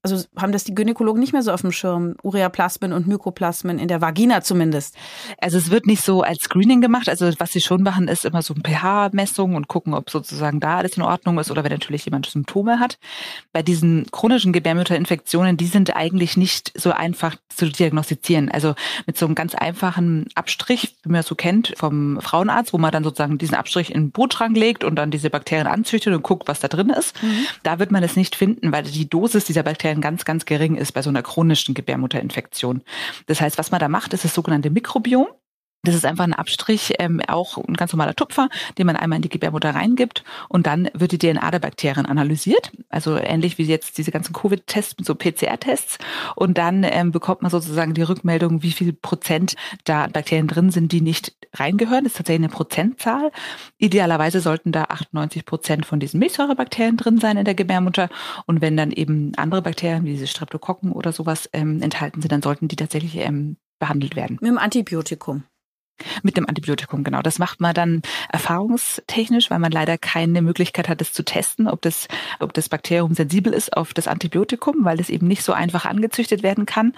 Also 0.03 0.23
haben 0.37 0.51
das 0.51 0.63
die 0.63 0.75
Gynäkologen 0.75 1.19
nicht 1.19 1.33
mehr 1.33 1.41
so 1.41 1.51
auf 1.51 1.61
dem 1.61 1.71
Schirm, 1.71 2.15
Ureaplasmen 2.23 2.93
und 2.93 3.07
Mykoplasmen 3.07 3.79
in 3.79 3.87
der 3.87 3.99
Vagina 3.99 4.41
zumindest. 4.41 4.95
Also 5.39 5.57
es 5.57 5.69
wird 5.69 5.85
nicht 5.85 6.03
so 6.03 6.21
als 6.21 6.43
Screening 6.43 6.81
gemacht. 6.81 7.09
Also 7.09 7.29
was 7.39 7.51
sie 7.51 7.61
schon 7.61 7.83
machen, 7.83 8.07
ist 8.07 8.23
immer 8.23 8.41
so 8.41 8.53
ein 8.53 8.63
pH-Messung 8.63 9.55
und 9.55 9.67
gucken, 9.67 9.93
ob 9.93 10.09
sozusagen 10.09 10.59
da 10.59 10.77
alles 10.77 10.97
in 10.97 11.03
Ordnung 11.03 11.39
ist 11.39 11.51
oder 11.51 11.63
wenn 11.63 11.71
natürlich 11.71 12.05
jemand 12.05 12.27
Symptome 12.27 12.79
hat. 12.79 12.99
Bei 13.51 13.63
diesen 13.63 14.05
chronischen 14.11 14.53
Gebärmutterinfektionen, 14.53 15.57
die 15.57 15.67
sind 15.67 15.95
eigentlich 15.95 16.37
nicht 16.37 16.71
so 16.79 16.91
einfach 16.91 17.35
zu 17.49 17.69
diagnostizieren. 17.69 18.49
Also 18.49 18.75
mit 19.05 19.17
so 19.17 19.25
einem 19.25 19.35
ganz 19.35 19.55
einfachen 19.55 20.27
Abstrich, 20.35 20.95
wie 21.03 21.09
man 21.09 21.21
es 21.21 21.27
so 21.27 21.35
kennt 21.35 21.73
vom 21.75 22.21
Frauenarzt, 22.21 22.71
wo 22.71 22.77
man 22.77 22.91
dann 22.91 23.03
sozusagen 23.03 23.37
diesen 23.37 23.55
Abstrich 23.55 23.93
in 23.93 24.05
den 24.05 24.11
Brutschrank 24.11 24.55
legt 24.55 24.83
und 24.83 24.95
dann 24.95 25.11
diese 25.11 25.29
Bakterien 25.29 25.67
anzüchtet 25.67 26.13
und 26.13 26.23
guckt, 26.23 26.47
was 26.47 26.59
da 26.59 26.67
drin 26.67 26.89
ist. 26.89 27.21
Mhm. 27.21 27.47
Da 27.63 27.79
wird 27.79 27.91
man 27.91 28.03
es 28.03 28.15
nicht 28.15 28.35
finden, 28.35 28.71
weil 28.71 28.83
die 28.83 29.09
Dosis 29.09 29.45
dieser 29.45 29.63
Bakterien 29.63 29.86
ganz, 29.95 30.25
ganz 30.25 30.45
gering 30.45 30.75
ist 30.75 30.91
bei 30.93 31.01
so 31.01 31.09
einer 31.09 31.23
chronischen 31.23 31.73
Gebärmutterinfektion. 31.73 32.83
Das 33.25 33.41
heißt, 33.41 33.57
was 33.57 33.71
man 33.71 33.79
da 33.79 33.87
macht, 33.87 34.13
ist 34.13 34.23
das 34.23 34.33
sogenannte 34.33 34.69
Mikrobiom. 34.69 35.27
Das 35.83 35.95
ist 35.95 36.05
einfach 36.05 36.25
ein 36.25 36.33
Abstrich, 36.33 36.95
ähm, 36.99 37.21
auch 37.27 37.57
ein 37.57 37.75
ganz 37.75 37.93
normaler 37.93 38.15
Tupfer, 38.15 38.49
den 38.77 38.87
man 38.87 38.95
einmal 38.95 39.17
in 39.17 39.21
die 39.21 39.29
Gebärmutter 39.29 39.73
reingibt 39.73 40.23
und 40.49 40.67
dann 40.67 40.89
wird 40.93 41.11
die 41.11 41.17
DNA 41.17 41.49
der 41.51 41.59
Bakterien 41.59 42.05
analysiert. 42.05 42.71
Also 42.89 43.15
ähnlich 43.17 43.57
wie 43.57 43.63
jetzt 43.63 43.97
diese 43.97 44.11
ganzen 44.11 44.33
Covid-Tests 44.33 44.95
mit 44.97 45.05
so 45.05 45.15
PCR-Tests. 45.15 45.99
Und 46.35 46.57
dann 46.57 46.83
ähm, 46.83 47.11
bekommt 47.11 47.41
man 47.41 47.51
sozusagen 47.51 47.93
die 47.93 48.01
Rückmeldung, 48.01 48.63
wie 48.63 48.71
viel 48.71 48.91
Prozent 48.91 49.55
da 49.85 50.07
Bakterien 50.07 50.47
drin 50.47 50.71
sind, 50.71 50.91
die 50.91 51.01
nicht 51.01 51.35
reingehören. 51.53 52.03
Das 52.03 52.13
ist 52.13 52.17
tatsächlich 52.17 52.45
eine 52.45 52.53
Prozentzahl. 52.53 53.31
Idealerweise 53.77 54.41
sollten 54.41 54.71
da 54.71 54.85
98 54.85 55.45
Prozent 55.45 55.85
von 55.85 55.99
diesen 55.99 56.19
Milchsäurebakterien 56.19 56.97
drin 56.97 57.19
sein 57.19 57.37
in 57.37 57.45
der 57.45 57.55
Gebärmutter. 57.55 58.09
Und 58.45 58.61
wenn 58.61 58.75
dann 58.75 58.91
eben 58.91 59.31
andere 59.37 59.61
Bakterien 59.61 60.03
wie 60.05 60.11
diese 60.11 60.27
Streptokokken 60.27 60.91
oder 60.91 61.13
sowas 61.13 61.49
ähm, 61.53 61.81
enthalten 61.81 62.21
sind, 62.21 62.31
dann 62.31 62.41
sollten 62.41 62.67
die 62.67 62.75
tatsächlich 62.75 63.15
ähm, 63.17 63.57
behandelt 63.79 64.15
werden. 64.15 64.37
Mit 64.41 64.49
dem 64.49 64.57
Antibiotikum. 64.57 65.43
Mit 66.23 66.37
dem 66.37 66.47
Antibiotikum, 66.47 67.03
genau. 67.03 67.21
Das 67.21 67.39
macht 67.39 67.59
man 67.59 67.73
dann 67.73 68.01
erfahrungstechnisch, 68.29 69.49
weil 69.49 69.59
man 69.59 69.71
leider 69.71 69.97
keine 69.97 70.41
Möglichkeit 70.41 70.89
hat, 70.89 71.01
das 71.01 71.13
zu 71.13 71.23
testen, 71.23 71.67
ob 71.67 71.81
das, 71.81 72.07
ob 72.39 72.53
das 72.53 72.69
Bakterium 72.69 73.13
sensibel 73.13 73.53
ist 73.53 73.75
auf 73.75 73.93
das 73.93 74.07
Antibiotikum, 74.07 74.85
weil 74.85 74.99
es 74.99 75.09
eben 75.09 75.27
nicht 75.27 75.43
so 75.43 75.53
einfach 75.53 75.85
angezüchtet 75.85 76.43
werden 76.43 76.65
kann. 76.65 76.93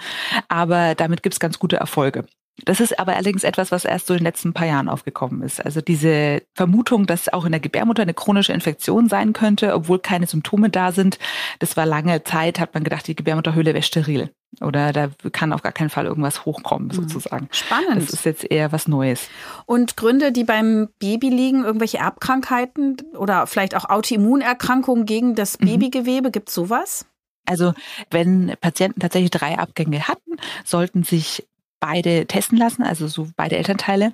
Aber 0.48 0.94
damit 0.94 1.22
gibt 1.22 1.34
es 1.34 1.40
ganz 1.40 1.58
gute 1.58 1.76
Erfolge. 1.76 2.24
Das 2.64 2.80
ist 2.80 2.98
aber 2.98 3.14
allerdings 3.14 3.44
etwas, 3.44 3.72
was 3.72 3.84
erst 3.84 4.06
so 4.06 4.14
in 4.14 4.18
den 4.18 4.24
letzten 4.24 4.52
paar 4.52 4.66
Jahren 4.66 4.88
aufgekommen 4.88 5.42
ist. 5.42 5.64
Also 5.64 5.80
diese 5.80 6.42
Vermutung, 6.54 7.06
dass 7.06 7.32
auch 7.32 7.44
in 7.44 7.52
der 7.52 7.60
Gebärmutter 7.60 8.02
eine 8.02 8.14
chronische 8.14 8.52
Infektion 8.52 9.08
sein 9.08 9.32
könnte, 9.32 9.74
obwohl 9.74 9.98
keine 9.98 10.26
Symptome 10.26 10.70
da 10.70 10.92
sind, 10.92 11.18
das 11.58 11.76
war 11.76 11.86
lange 11.86 12.24
Zeit, 12.24 12.60
hat 12.60 12.74
man 12.74 12.84
gedacht, 12.84 13.06
die 13.06 13.16
Gebärmutterhöhle 13.16 13.74
wäre 13.74 13.82
steril. 13.82 14.30
Oder 14.60 14.92
da 14.92 15.10
kann 15.30 15.52
auf 15.52 15.62
gar 15.62 15.72
keinen 15.72 15.90
Fall 15.90 16.06
irgendwas 16.06 16.44
hochkommen, 16.44 16.88
mhm. 16.88 16.92
sozusagen. 16.92 17.48
Spannend. 17.52 17.96
Das 17.96 18.10
ist 18.10 18.24
jetzt 18.24 18.50
eher 18.50 18.72
was 18.72 18.88
Neues. 18.88 19.28
Und 19.64 19.96
Gründe, 19.96 20.32
die 20.32 20.44
beim 20.44 20.88
Baby 20.98 21.28
liegen, 21.28 21.64
irgendwelche 21.64 21.98
Erbkrankheiten 21.98 22.96
oder 23.16 23.46
vielleicht 23.46 23.76
auch 23.76 23.88
Autoimmunerkrankungen 23.88 25.06
gegen 25.06 25.34
das 25.36 25.60
mhm. 25.60 25.66
Babygewebe, 25.66 26.30
gibt 26.30 26.48
es 26.48 26.54
sowas? 26.54 27.06
Also 27.46 27.74
wenn 28.10 28.54
Patienten 28.60 29.00
tatsächlich 29.00 29.30
drei 29.30 29.58
Abgänge 29.58 30.08
hatten, 30.08 30.36
sollten 30.64 31.04
sich 31.04 31.46
beide 31.80 32.26
testen 32.26 32.58
lassen, 32.58 32.84
also 32.84 33.08
so 33.08 33.26
beide 33.36 33.56
Elternteile. 33.56 34.12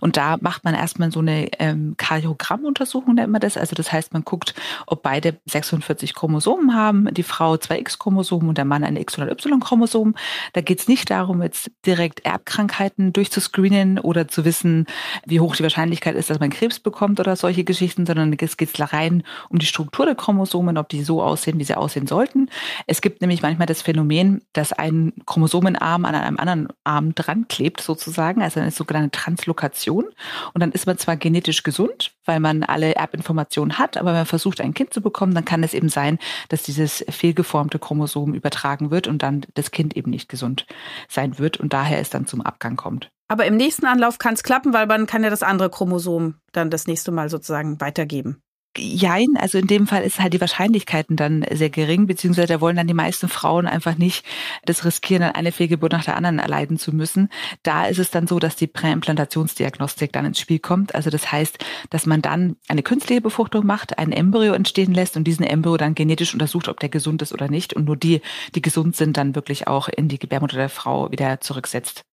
Und 0.00 0.16
da 0.16 0.36
macht 0.40 0.64
man 0.64 0.74
erstmal 0.74 1.10
so 1.10 1.20
eine 1.20 1.48
ähm, 1.58 1.94
Kardiogrammuntersuchung, 1.96 3.14
nennt 3.14 3.32
man 3.32 3.40
das. 3.40 3.56
Also 3.56 3.74
das 3.74 3.92
heißt, 3.92 4.12
man 4.12 4.24
guckt, 4.24 4.54
ob 4.86 5.02
beide 5.02 5.38
46 5.46 6.14
Chromosomen 6.14 6.74
haben, 6.74 7.12
die 7.12 7.22
Frau 7.22 7.56
zwei 7.56 7.78
X-Chromosomen 7.78 8.48
und 8.48 8.58
der 8.58 8.64
Mann 8.64 8.84
ein 8.84 8.96
X- 8.96 9.18
oder 9.18 9.30
Y-Chromosom. 9.30 10.14
Da 10.52 10.60
geht 10.60 10.80
es 10.80 10.88
nicht 10.88 11.10
darum, 11.10 11.42
jetzt 11.42 11.70
direkt 11.86 12.24
Erbkrankheiten 12.24 13.12
durchzuscreenen 13.12 13.98
oder 13.98 14.28
zu 14.28 14.44
wissen, 14.44 14.86
wie 15.26 15.40
hoch 15.40 15.56
die 15.56 15.62
Wahrscheinlichkeit 15.62 16.14
ist, 16.14 16.30
dass 16.30 16.40
man 16.40 16.50
Krebs 16.50 16.78
bekommt 16.78 17.20
oder 17.20 17.36
solche 17.36 17.64
Geschichten, 17.64 18.06
sondern 18.06 18.32
es 18.38 18.56
geht 18.56 18.70
rein 18.92 19.22
um 19.48 19.58
die 19.58 19.66
Struktur 19.66 20.06
der 20.06 20.14
Chromosomen, 20.14 20.78
ob 20.78 20.88
die 20.88 21.02
so 21.02 21.22
aussehen, 21.22 21.58
wie 21.58 21.64
sie 21.64 21.76
aussehen 21.76 22.06
sollten. 22.06 22.48
Es 22.86 23.00
gibt 23.00 23.20
nämlich 23.20 23.42
manchmal 23.42 23.66
das 23.66 23.82
Phänomen, 23.82 24.42
dass 24.52 24.72
ein 24.72 25.12
Chromosomenarm 25.26 26.04
an 26.04 26.14
einem 26.14 26.36
anderen 26.36 26.68
Arm 26.84 27.14
dran 27.14 27.46
klebt 27.48 27.80
sozusagen, 27.80 28.42
also 28.42 28.60
eine 28.60 28.70
sogenannte 28.70 29.18
Translokation 29.18 29.61
Lokation. 29.62 30.06
Und 30.52 30.60
dann 30.60 30.72
ist 30.72 30.86
man 30.86 30.98
zwar 30.98 31.16
genetisch 31.16 31.62
gesund, 31.62 32.12
weil 32.24 32.40
man 32.40 32.62
alle 32.64 32.94
Erbinformationen 32.96 33.78
hat, 33.78 33.96
aber 33.96 34.08
wenn 34.08 34.16
man 34.16 34.26
versucht, 34.26 34.60
ein 34.60 34.74
Kind 34.74 34.92
zu 34.92 35.00
bekommen, 35.00 35.34
dann 35.34 35.44
kann 35.44 35.62
es 35.62 35.74
eben 35.74 35.88
sein, 35.88 36.18
dass 36.48 36.62
dieses 36.62 37.04
fehlgeformte 37.08 37.78
Chromosom 37.78 38.34
übertragen 38.34 38.90
wird 38.90 39.06
und 39.06 39.22
dann 39.22 39.46
das 39.54 39.70
Kind 39.70 39.96
eben 39.96 40.10
nicht 40.10 40.28
gesund 40.28 40.66
sein 41.08 41.38
wird 41.38 41.58
und 41.58 41.72
daher 41.72 42.00
es 42.00 42.10
dann 42.10 42.26
zum 42.26 42.42
Abgang 42.42 42.76
kommt. 42.76 43.10
Aber 43.28 43.46
im 43.46 43.56
nächsten 43.56 43.86
Anlauf 43.86 44.18
kann 44.18 44.34
es 44.34 44.42
klappen, 44.42 44.72
weil 44.72 44.86
man 44.86 45.06
kann 45.06 45.24
ja 45.24 45.30
das 45.30 45.42
andere 45.42 45.70
Chromosom 45.70 46.34
dann 46.52 46.70
das 46.70 46.86
nächste 46.86 47.12
Mal 47.12 47.30
sozusagen 47.30 47.80
weitergeben. 47.80 48.42
Jein, 48.76 49.36
also 49.38 49.58
in 49.58 49.66
dem 49.66 49.86
Fall 49.86 50.02
ist 50.02 50.18
halt 50.18 50.32
die 50.32 50.40
Wahrscheinlichkeiten 50.40 51.14
dann 51.14 51.44
sehr 51.50 51.68
gering, 51.68 52.06
beziehungsweise 52.06 52.48
da 52.48 52.60
wollen 52.62 52.76
dann 52.76 52.86
die 52.86 52.94
meisten 52.94 53.28
Frauen 53.28 53.66
einfach 53.66 53.98
nicht 53.98 54.24
das 54.64 54.86
riskieren, 54.86 55.20
dann 55.20 55.34
eine 55.34 55.52
Fehlgeburt 55.52 55.92
nach 55.92 56.06
der 56.06 56.16
anderen 56.16 56.38
erleiden 56.38 56.78
zu 56.78 56.92
müssen. 56.92 57.28
Da 57.62 57.86
ist 57.86 57.98
es 57.98 58.10
dann 58.10 58.26
so, 58.26 58.38
dass 58.38 58.56
die 58.56 58.66
Präimplantationsdiagnostik 58.66 60.12
dann 60.12 60.24
ins 60.24 60.40
Spiel 60.40 60.58
kommt. 60.58 60.94
Also 60.94 61.10
das 61.10 61.30
heißt, 61.30 61.58
dass 61.90 62.06
man 62.06 62.22
dann 62.22 62.56
eine 62.66 62.82
künstliche 62.82 63.20
Befruchtung 63.20 63.66
macht, 63.66 63.98
ein 63.98 64.10
Embryo 64.10 64.54
entstehen 64.54 64.94
lässt 64.94 65.18
und 65.18 65.24
diesen 65.24 65.44
Embryo 65.44 65.76
dann 65.76 65.94
genetisch 65.94 66.32
untersucht, 66.32 66.68
ob 66.68 66.80
der 66.80 66.88
gesund 66.88 67.20
ist 67.20 67.34
oder 67.34 67.48
nicht. 67.48 67.74
Und 67.74 67.84
nur 67.84 67.96
die, 67.98 68.22
die 68.54 68.62
gesund 68.62 68.96
sind, 68.96 69.18
dann 69.18 69.34
wirklich 69.34 69.66
auch 69.66 69.88
in 69.88 70.08
die 70.08 70.18
Gebärmutter 70.18 70.56
der 70.56 70.70
Frau 70.70 71.10
wieder 71.10 71.42
zurücksetzt. 71.42 72.04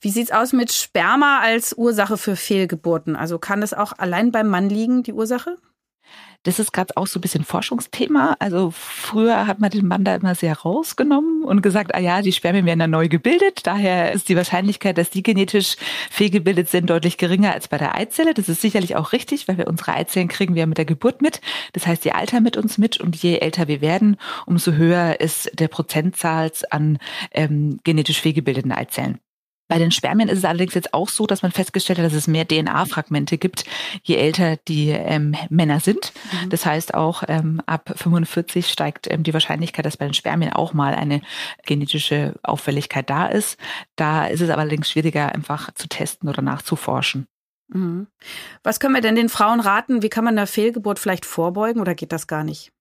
Wie 0.00 0.10
sieht's 0.10 0.32
aus 0.32 0.52
mit 0.52 0.72
Sperma 0.72 1.40
als 1.40 1.76
Ursache 1.76 2.16
für 2.16 2.36
Fehlgeburten? 2.36 3.16
Also 3.16 3.38
kann 3.38 3.60
das 3.60 3.74
auch 3.74 3.92
allein 3.96 4.32
beim 4.32 4.48
Mann 4.48 4.68
liegen, 4.68 5.02
die 5.02 5.12
Ursache? 5.12 5.56
Das 6.44 6.60
ist 6.60 6.72
gerade 6.72 6.96
auch 6.96 7.08
so 7.08 7.18
ein 7.18 7.20
bisschen 7.20 7.44
Forschungsthema. 7.44 8.36
Also 8.38 8.70
früher 8.70 9.46
hat 9.48 9.58
man 9.58 9.70
den 9.70 9.88
Mann 9.88 10.04
da 10.04 10.14
immer 10.14 10.36
sehr 10.36 10.56
rausgenommen 10.56 11.42
und 11.42 11.62
gesagt, 11.62 11.94
ah 11.94 11.98
ja, 11.98 12.22
die 12.22 12.32
Spermien 12.32 12.64
werden 12.64 12.78
dann 12.78 12.92
neu 12.92 13.08
gebildet. 13.08 13.66
Daher 13.66 14.12
ist 14.12 14.28
die 14.28 14.36
Wahrscheinlichkeit, 14.36 14.96
dass 14.96 15.10
die 15.10 15.24
genetisch 15.24 15.76
fehlgebildet 16.10 16.70
sind, 16.70 16.88
deutlich 16.88 17.18
geringer 17.18 17.52
als 17.52 17.66
bei 17.66 17.76
der 17.76 17.96
Eizelle. 17.96 18.34
Das 18.34 18.48
ist 18.48 18.62
sicherlich 18.62 18.94
auch 18.94 19.12
richtig, 19.12 19.48
weil 19.48 19.58
wir 19.58 19.66
unsere 19.66 19.94
Eizellen 19.94 20.28
kriegen 20.28 20.54
wir 20.54 20.66
mit 20.68 20.78
der 20.78 20.84
Geburt 20.84 21.22
mit. 21.22 21.40
Das 21.72 21.86
heißt, 21.86 22.04
die 22.04 22.12
altern 22.12 22.44
mit 22.44 22.56
uns 22.56 22.78
mit 22.78 23.00
und 23.00 23.16
je 23.16 23.38
älter 23.38 23.66
wir 23.66 23.80
werden, 23.80 24.16
umso 24.46 24.72
höher 24.72 25.20
ist 25.20 25.50
der 25.58 25.68
Prozentzahl 25.68 26.52
an 26.70 26.98
ähm, 27.32 27.80
genetisch 27.82 28.20
fehlgebildeten 28.20 28.70
Eizellen. 28.70 29.18
Bei 29.68 29.78
den 29.78 29.90
Spermien 29.90 30.28
ist 30.28 30.38
es 30.38 30.44
allerdings 30.44 30.74
jetzt 30.74 30.94
auch 30.94 31.08
so, 31.08 31.26
dass 31.26 31.42
man 31.42 31.52
festgestellt 31.52 31.98
hat, 31.98 32.06
dass 32.06 32.14
es 32.14 32.26
mehr 32.26 32.48
DNA-Fragmente 32.48 33.36
gibt, 33.36 33.64
je 34.02 34.16
älter 34.16 34.56
die 34.56 34.88
ähm, 34.88 35.36
Männer 35.50 35.80
sind. 35.80 36.12
Mhm. 36.32 36.50
Das 36.50 36.64
heißt 36.64 36.94
auch 36.94 37.22
ähm, 37.28 37.60
ab 37.66 37.92
45 37.94 38.66
steigt 38.66 39.10
ähm, 39.10 39.22
die 39.22 39.34
Wahrscheinlichkeit, 39.34 39.84
dass 39.84 39.98
bei 39.98 40.06
den 40.06 40.14
Spermien 40.14 40.52
auch 40.52 40.72
mal 40.72 40.94
eine 40.94 41.20
genetische 41.66 42.34
Auffälligkeit 42.42 43.10
da 43.10 43.26
ist. 43.26 43.58
Da 43.94 44.26
ist 44.26 44.40
es 44.40 44.50
allerdings 44.50 44.90
schwieriger, 44.90 45.34
einfach 45.34 45.72
zu 45.74 45.86
testen 45.86 46.28
oder 46.28 46.40
nachzuforschen. 46.40 47.26
Mhm. 47.68 48.06
Was 48.62 48.80
können 48.80 48.94
wir 48.94 49.02
denn 49.02 49.16
den 49.16 49.28
Frauen 49.28 49.60
raten? 49.60 50.02
Wie 50.02 50.08
kann 50.08 50.24
man 50.24 50.38
eine 50.38 50.46
Fehlgeburt 50.46 50.98
vielleicht 50.98 51.26
vorbeugen 51.26 51.80
oder 51.80 51.94
geht 51.94 52.12
das 52.12 52.26
gar 52.26 52.42
nicht? 52.42 52.72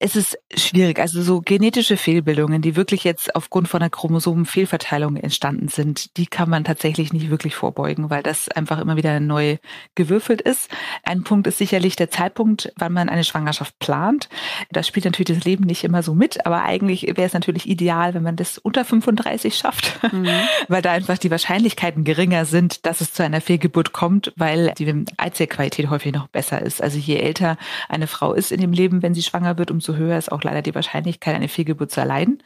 Es 0.00 0.16
ist 0.16 0.38
schwierig. 0.54 0.98
Also 0.98 1.22
so 1.22 1.40
genetische 1.40 1.96
Fehlbildungen, 1.96 2.60
die 2.62 2.76
wirklich 2.76 3.04
jetzt 3.04 3.34
aufgrund 3.36 3.68
von 3.68 3.80
einer 3.80 3.90
Chromosomenfehlverteilung 3.90 5.16
entstanden 5.16 5.68
sind, 5.68 6.16
die 6.16 6.26
kann 6.26 6.50
man 6.50 6.64
tatsächlich 6.64 7.12
nicht 7.12 7.30
wirklich 7.30 7.54
vorbeugen, 7.54 8.10
weil 8.10 8.22
das 8.22 8.48
einfach 8.48 8.80
immer 8.80 8.96
wieder 8.96 9.20
neu 9.20 9.58
gewürfelt 9.94 10.40
ist. 10.40 10.68
Ein 11.04 11.22
Punkt 11.22 11.46
ist 11.46 11.58
sicherlich 11.58 11.94
der 11.94 12.10
Zeitpunkt, 12.10 12.72
wann 12.76 12.92
man 12.92 13.08
eine 13.08 13.24
Schwangerschaft 13.24 13.78
plant. 13.78 14.28
Das 14.70 14.88
spielt 14.88 15.04
natürlich 15.04 15.36
das 15.36 15.44
Leben 15.44 15.64
nicht 15.64 15.84
immer 15.84 16.02
so 16.02 16.14
mit, 16.14 16.44
aber 16.44 16.62
eigentlich 16.62 17.02
wäre 17.02 17.24
es 17.24 17.32
natürlich 17.32 17.68
ideal, 17.68 18.14
wenn 18.14 18.22
man 18.24 18.36
das 18.36 18.58
unter 18.58 18.84
35 18.84 19.54
schafft, 19.56 20.00
mhm. 20.12 20.28
weil 20.68 20.82
da 20.82 20.92
einfach 20.92 21.18
die 21.18 21.30
Wahrscheinlichkeiten 21.30 22.02
geringer 22.02 22.46
sind, 22.46 22.84
dass 22.84 23.00
es 23.00 23.12
zu 23.12 23.22
einer 23.22 23.40
Fehlgeburt 23.40 23.92
kommt, 23.92 24.32
weil 24.36 24.72
die 24.76 25.04
Eizellqualität 25.18 25.88
häufig 25.88 26.12
noch 26.12 26.26
besser 26.26 26.60
ist. 26.60 26.82
Also 26.82 26.98
je 26.98 27.16
älter 27.16 27.56
eine 27.88 28.08
Frau 28.08 28.34
ist 28.34 28.50
in 28.50 28.60
dem 28.60 28.72
Leben, 28.72 29.02
wenn 29.02 29.14
sie 29.14 29.22
schwanger 29.22 29.56
wird, 29.56 29.70
umso 29.88 29.98
höher 29.98 30.18
ist 30.18 30.32
auch 30.32 30.42
leider 30.42 30.62
die 30.62 30.74
Wahrscheinlichkeit, 30.74 31.34
eine 31.34 31.48
Fehlgeburt 31.48 31.90
zu 31.90 32.00
erleiden. 32.00 32.42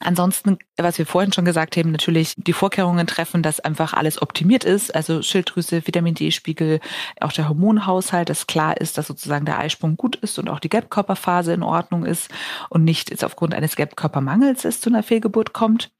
Ansonsten, 0.00 0.58
was 0.76 0.98
wir 0.98 1.06
vorhin 1.06 1.32
schon 1.32 1.44
gesagt 1.44 1.76
haben, 1.76 1.90
natürlich 1.92 2.34
die 2.36 2.52
Vorkehrungen 2.52 3.06
treffen, 3.06 3.42
dass 3.42 3.60
einfach 3.60 3.92
alles 3.92 4.20
optimiert 4.20 4.64
ist, 4.64 4.94
also 4.94 5.22
Schilddrüse, 5.22 5.86
Vitamin 5.86 6.14
D-Spiegel, 6.14 6.80
auch 7.20 7.32
der 7.32 7.48
Hormonhaushalt, 7.48 8.28
dass 8.28 8.46
klar 8.46 8.80
ist, 8.80 8.98
dass 8.98 9.06
sozusagen 9.06 9.44
der 9.44 9.58
Eisprung 9.58 9.96
gut 9.96 10.16
ist 10.16 10.38
und 10.38 10.48
auch 10.48 10.60
die 10.60 10.68
Gelbkörperphase 10.68 11.52
in 11.52 11.62
Ordnung 11.62 12.04
ist 12.04 12.30
und 12.70 12.84
nicht 12.84 13.10
jetzt 13.10 13.24
aufgrund 13.24 13.54
eines 13.54 13.76
Gelbkörpermangels 13.76 14.64
es 14.64 14.80
zu 14.80 14.90
einer 14.90 15.02
Fehlgeburt 15.02 15.52
kommt. 15.52 15.90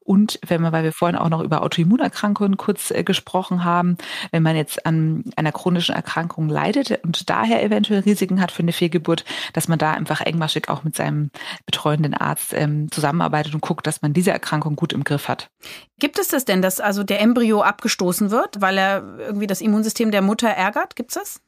Und 0.00 0.38
wenn 0.46 0.62
man, 0.62 0.72
weil 0.72 0.84
wir 0.84 0.92
vorhin 0.92 1.16
auch 1.16 1.28
noch 1.28 1.40
über 1.40 1.62
Autoimmunerkrankungen 1.62 2.56
kurz 2.56 2.90
äh, 2.90 3.04
gesprochen 3.04 3.64
haben, 3.64 3.96
wenn 4.30 4.42
man 4.42 4.56
jetzt 4.56 4.86
an 4.86 5.24
einer 5.36 5.52
chronischen 5.52 5.94
Erkrankung 5.94 6.48
leidet 6.48 7.02
und 7.04 7.28
daher 7.30 7.62
eventuell 7.62 8.00
Risiken 8.00 8.40
hat 8.40 8.52
für 8.52 8.62
eine 8.62 8.72
Fehlgeburt, 8.72 9.24
dass 9.52 9.68
man 9.68 9.78
da 9.78 9.92
einfach 9.92 10.20
engmaschig 10.20 10.68
auch 10.68 10.84
mit 10.84 10.96
seinem 10.96 11.30
betreuenden 11.66 12.14
Arzt 12.14 12.52
ähm, 12.54 12.90
zusammenarbeitet 12.90 13.54
und 13.54 13.60
guckt, 13.60 13.86
dass 13.86 14.02
man 14.02 14.12
diese 14.12 14.30
Erkrankung 14.30 14.76
gut 14.76 14.92
im 14.92 15.04
Griff 15.04 15.28
hat. 15.28 15.50
Gibt 15.98 16.18
es 16.18 16.28
das 16.28 16.44
denn, 16.44 16.62
dass 16.62 16.80
also 16.80 17.04
der 17.04 17.20
Embryo 17.20 17.62
abgestoßen 17.62 18.30
wird, 18.30 18.60
weil 18.60 18.78
er 18.78 19.18
irgendwie 19.18 19.46
das 19.46 19.60
Immunsystem 19.60 20.10
der 20.10 20.22
Mutter 20.22 20.48
ärgert? 20.48 20.96
Gibt's 20.96 21.14
das? 21.14 21.43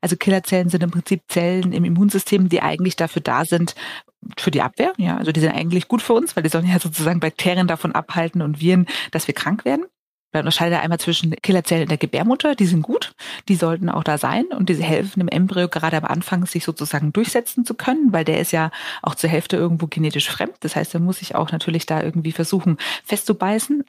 Also 0.00 0.16
Killerzellen 0.16 0.68
sind 0.68 0.82
im 0.82 0.90
Prinzip 0.90 1.22
Zellen 1.28 1.72
im 1.72 1.84
Immunsystem, 1.84 2.48
die 2.48 2.62
eigentlich 2.62 2.96
dafür 2.96 3.22
da 3.22 3.44
sind, 3.44 3.74
für 4.38 4.50
die 4.50 4.62
Abwehr. 4.62 4.92
Ja, 4.98 5.16
also 5.16 5.32
die 5.32 5.40
sind 5.40 5.54
eigentlich 5.54 5.88
gut 5.88 6.02
für 6.02 6.14
uns, 6.14 6.36
weil 6.36 6.42
die 6.42 6.48
sollen 6.48 6.66
ja 6.66 6.78
sozusagen 6.78 7.20
Bakterien 7.20 7.66
davon 7.66 7.92
abhalten 7.92 8.42
und 8.42 8.60
Viren, 8.60 8.86
dass 9.10 9.26
wir 9.26 9.34
krank 9.34 9.64
werden. 9.64 9.86
Man 10.36 10.42
unterscheidet 10.42 10.80
einmal 10.80 11.00
zwischen 11.00 11.30
Killerzellen 11.30 11.84
in 11.84 11.88
der 11.88 11.96
Gebärmutter, 11.96 12.54
die 12.54 12.66
sind 12.66 12.82
gut, 12.82 13.14
die 13.48 13.54
sollten 13.54 13.88
auch 13.88 14.04
da 14.04 14.18
sein 14.18 14.44
und 14.54 14.68
diese 14.68 14.82
helfen 14.82 15.20
dem 15.20 15.28
Embryo 15.28 15.66
gerade 15.66 15.96
am 15.96 16.04
Anfang 16.04 16.44
sich 16.44 16.62
sozusagen 16.62 17.10
durchsetzen 17.10 17.64
zu 17.64 17.72
können, 17.72 18.12
weil 18.12 18.26
der 18.26 18.38
ist 18.38 18.52
ja 18.52 18.70
auch 19.00 19.14
zur 19.14 19.30
Hälfte 19.30 19.56
irgendwo 19.56 19.86
genetisch 19.86 20.28
fremd. 20.28 20.52
Das 20.60 20.76
heißt, 20.76 20.92
er 20.92 21.00
muss 21.00 21.20
sich 21.20 21.34
auch 21.34 21.52
natürlich 21.52 21.86
da 21.86 22.02
irgendwie 22.02 22.32
versuchen 22.32 22.76
festzubeißen. 23.04 23.82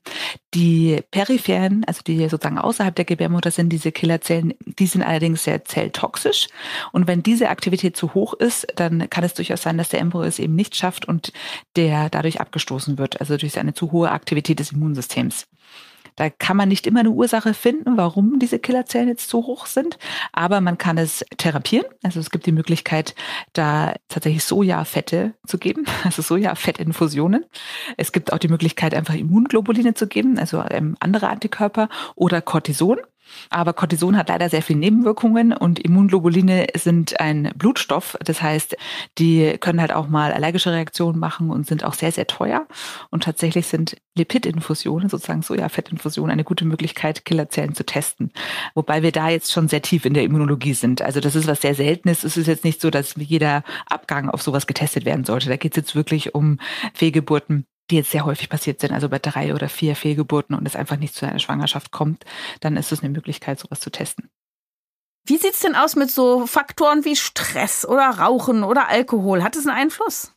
Die 0.54 1.02
peripheren, 1.12 1.84
also 1.86 2.02
die 2.08 2.30
sozusagen 2.30 2.60
außerhalb 2.60 2.96
der 2.96 3.04
Gebärmutter 3.04 3.52
sind, 3.52 3.68
diese 3.68 3.92
Killerzellen, 3.92 4.54
die 4.66 4.88
sind 4.88 5.04
allerdings 5.04 5.44
sehr 5.44 5.66
zelltoxisch. 5.66 6.48
Und 6.94 7.08
wenn 7.08 7.24
diese 7.24 7.50
Aktivität 7.50 7.98
zu 7.98 8.14
hoch 8.14 8.34
ist, 8.34 8.68
dann 8.78 9.10
kann 9.10 9.26
es 9.26 9.34
durchaus 9.34 9.64
sein, 9.64 9.78
dass 9.78 9.90
der 9.90 10.00
Embryo 10.00 10.24
es 10.24 10.40
eben 10.40 10.56
nicht 10.56 10.78
schafft 10.78 11.10
und 11.10 11.34
der 11.76 12.10
dadurch 12.10 12.40
abgestoßen 12.40 12.98
wird, 12.98 13.20
also 13.20 13.36
durch 13.36 13.60
eine 13.60 13.74
zu 13.74 13.92
hohe 13.92 14.12
Aktivität 14.12 14.60
des 14.60 14.72
Immunsystems. 14.72 15.46
Da 16.18 16.30
kann 16.30 16.58
man 16.58 16.68
nicht 16.68 16.86
immer 16.86 17.00
eine 17.00 17.12
Ursache 17.12 17.54
finden, 17.54 17.96
warum 17.96 18.40
diese 18.40 18.60
Killerzellen 18.60 19.08
jetzt 19.08 19.30
so 19.30 19.46
hoch 19.46 19.68
sind, 19.68 19.98
aber 20.34 20.60
man 20.62 20.78
kann 20.78 20.98
es 20.98 21.24
therapieren. 21.38 21.86
Also 22.04 22.20
es 22.20 22.32
gibt 22.32 22.46
die 22.48 22.52
Möglichkeit, 22.52 23.16
da 23.54 23.94
tatsächlich 24.10 24.44
Sojafette 24.44 25.34
zu 25.46 25.58
geben, 25.58 25.86
also 26.04 26.22
Sojafettinfusionen. 26.22 27.46
Es 27.96 28.12
gibt 28.12 28.34
auch 28.34 28.40
die 28.40 28.50
Möglichkeit, 28.50 28.94
einfach 28.94 29.14
Immunglobuline 29.14 29.94
zu 29.94 30.08
geben, 30.08 30.38
also 30.38 30.64
ähm, 30.70 30.98
andere 31.00 31.30
Antikörper 31.30 31.88
oder 32.16 32.42
Cortison. 32.42 32.98
Aber 33.50 33.74
Cortison 33.74 34.18
hat 34.18 34.30
leider 34.30 34.50
sehr 34.50 34.62
viele 34.62 34.80
Nebenwirkungen 34.80 35.54
und 35.54 35.80
Immunglobuline 35.80 36.68
sind 36.76 37.20
ein 37.20 37.52
Blutstoff. 37.56 38.18
Das 38.24 38.42
heißt, 38.42 38.78
die 39.18 39.58
können 39.60 39.82
halt 39.82 39.94
auch 39.94 40.08
mal 40.08 40.34
allergische 40.34 40.72
Reaktionen 40.72 41.20
machen 41.20 41.50
und 41.50 41.68
sind 41.68 41.84
auch 41.84 41.94
sehr, 41.94 42.12
sehr 42.12 42.28
teuer. 42.28 42.68
Und 43.10 43.24
tatsächlich 43.24 43.68
sind 43.68 43.98
Lipidinfusionen, 44.16 45.10
sozusagen 45.10 45.42
Sojafettinfusionen, 45.42 46.32
eine 46.32 46.44
gute 46.44 46.66
Möglichkeit, 46.66 47.26
Killerzellen 47.26 47.76
zu 47.76 47.86
testen. 47.86 48.32
Wobei 48.74 49.04
wir 49.04 49.12
da 49.12 49.30
jetzt 49.30 49.52
schon 49.52 49.68
sehr 49.68 49.82
tief 49.82 50.06
in 50.06 50.14
der 50.14 50.24
Immunologie 50.24 50.74
sind. 50.74 51.02
Also 51.02 51.20
das 51.20 51.36
ist 51.36 51.48
was 51.48 51.62
sehr 51.62 51.76
Seltenes. 51.76 52.24
Es 52.24 52.38
ist 52.38 52.48
jetzt 52.48 52.64
nicht 52.64 52.82
so, 52.82 52.90
dass 52.90 53.16
jeder 53.18 53.64
Abgang 53.86 54.30
auf 54.30 54.42
sowas 54.42 54.68
getestet 54.68 55.06
werden 55.06 55.26
sollte. 55.26 55.50
Da 55.50 55.56
geht 55.56 55.74
es 55.74 55.78
jetzt 55.78 55.96
wirklich 55.96 56.36
um 56.36 56.60
Fehlgeburten 56.94 57.66
die 57.90 57.98
jetzt 57.98 58.12
sehr 58.12 58.26
häufig 58.26 58.50
passiert 58.50 58.82
sind, 58.82 58.92
also 58.92 59.10
bei 59.10 59.20
drei 59.20 59.54
oder 59.54 59.70
vier 59.70 59.96
Fehlgeburten 59.96 60.56
und 60.56 60.68
es 60.68 60.76
einfach 60.76 60.98
nicht 60.98 61.16
zu 61.16 61.26
einer 61.26 61.40
Schwangerschaft 61.40 61.92
kommt, 61.92 62.26
dann 62.60 62.78
ist 62.78 62.92
es 62.92 63.02
eine 63.02 63.10
Möglichkeit, 63.10 63.60
sowas 63.60 63.80
zu 63.80 63.90
testen. 63.90 64.30
Wie 65.26 65.38
sieht's 65.38 65.60
denn 65.60 65.76
aus 65.76 65.96
mit 65.96 66.10
so 66.10 66.48
Faktoren 66.48 67.04
wie 67.04 67.16
Stress 67.16 67.86
oder 67.86 68.10
Rauchen 68.10 68.64
oder 68.64 68.88
Alkohol? 68.88 69.44
Hat 69.44 69.56
es 69.56 69.68
einen 69.68 69.76
Einfluss? 69.76 70.34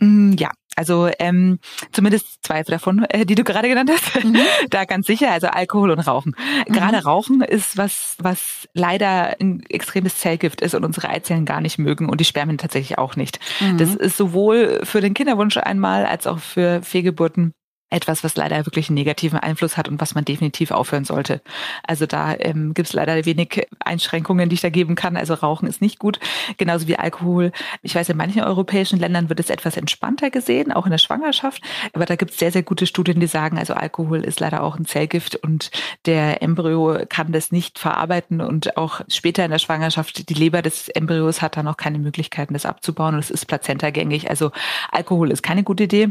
Mm, 0.00 0.32
ja, 0.32 0.50
also 0.76 1.10
ähm, 1.18 1.58
zumindest 1.92 2.44
zwei 2.44 2.62
davon, 2.62 3.04
äh, 3.08 3.26
die 3.26 3.34
du 3.34 3.44
gerade 3.44 3.68
genannt 3.68 3.90
hast, 3.92 4.24
mhm. 4.24 4.38
da 4.70 4.84
ganz 4.84 5.06
sicher. 5.06 5.30
Also 5.30 5.48
Alkohol 5.48 5.90
und 5.90 6.00
Rauchen. 6.00 6.34
Mhm. 6.66 6.72
Gerade 6.72 7.04
Rauchen 7.04 7.42
ist 7.42 7.76
was, 7.76 8.16
was 8.18 8.68
leider 8.72 9.36
ein 9.40 9.62
extremes 9.68 10.18
Zellgift 10.18 10.60
ist 10.60 10.74
und 10.74 10.84
unsere 10.84 11.08
Eizellen 11.08 11.44
gar 11.44 11.60
nicht 11.60 11.78
mögen 11.78 12.08
und 12.08 12.20
die 12.20 12.24
Spermien 12.24 12.58
tatsächlich 12.58 12.98
auch 12.98 13.16
nicht. 13.16 13.40
Mhm. 13.60 13.78
Das 13.78 13.94
ist 13.94 14.16
sowohl 14.16 14.80
für 14.84 15.00
den 15.00 15.14
Kinderwunsch 15.14 15.56
einmal 15.56 16.06
als 16.06 16.26
auch 16.26 16.38
für 16.38 16.82
Fehlgeburten 16.82 17.52
etwas, 17.90 18.22
was 18.24 18.36
leider 18.36 18.64
wirklich 18.66 18.88
einen 18.88 18.94
negativen 18.94 19.38
Einfluss 19.38 19.76
hat 19.76 19.88
und 19.88 20.00
was 20.00 20.14
man 20.14 20.24
definitiv 20.24 20.70
aufhören 20.70 21.04
sollte. 21.04 21.42
Also 21.86 22.06
da 22.06 22.34
ähm, 22.38 22.72
gibt 22.72 22.88
es 22.88 22.94
leider 22.94 23.24
wenig 23.26 23.66
Einschränkungen, 23.80 24.48
die 24.48 24.54
ich 24.54 24.60
da 24.60 24.70
geben 24.70 24.94
kann. 24.94 25.16
Also 25.16 25.34
Rauchen 25.34 25.68
ist 25.68 25.82
nicht 25.82 25.98
gut, 25.98 26.20
genauso 26.56 26.86
wie 26.86 26.96
Alkohol. 26.96 27.52
Ich 27.82 27.94
weiß, 27.94 28.08
in 28.08 28.16
manchen 28.16 28.42
europäischen 28.42 28.98
Ländern 28.98 29.28
wird 29.28 29.40
es 29.40 29.50
etwas 29.50 29.76
entspannter 29.76 30.30
gesehen, 30.30 30.72
auch 30.72 30.86
in 30.86 30.92
der 30.92 30.98
Schwangerschaft. 30.98 31.62
Aber 31.92 32.06
da 32.06 32.14
gibt 32.14 32.30
es 32.30 32.38
sehr, 32.38 32.52
sehr 32.52 32.62
gute 32.62 32.86
Studien, 32.86 33.18
die 33.18 33.26
sagen, 33.26 33.58
also 33.58 33.74
Alkohol 33.74 34.24
ist 34.24 34.38
leider 34.38 34.62
auch 34.62 34.78
ein 34.78 34.84
Zellgift 34.84 35.34
und 35.36 35.70
der 36.06 36.42
Embryo 36.42 37.00
kann 37.08 37.32
das 37.32 37.50
nicht 37.50 37.78
verarbeiten 37.78 38.40
und 38.40 38.76
auch 38.76 39.00
später 39.08 39.44
in 39.44 39.50
der 39.50 39.58
Schwangerschaft, 39.58 40.28
die 40.28 40.34
Leber 40.34 40.62
des 40.62 40.88
Embryos 40.88 41.42
hat 41.42 41.56
da 41.56 41.64
noch 41.64 41.76
keine 41.76 41.98
Möglichkeiten, 41.98 42.54
das 42.54 42.66
abzubauen 42.66 43.14
und 43.14 43.20
es 43.20 43.30
ist 43.30 43.46
plazentagängig. 43.46 44.30
Also 44.30 44.52
Alkohol 44.92 45.32
ist 45.32 45.42
keine 45.42 45.64
gute 45.64 45.84
Idee. 45.84 46.10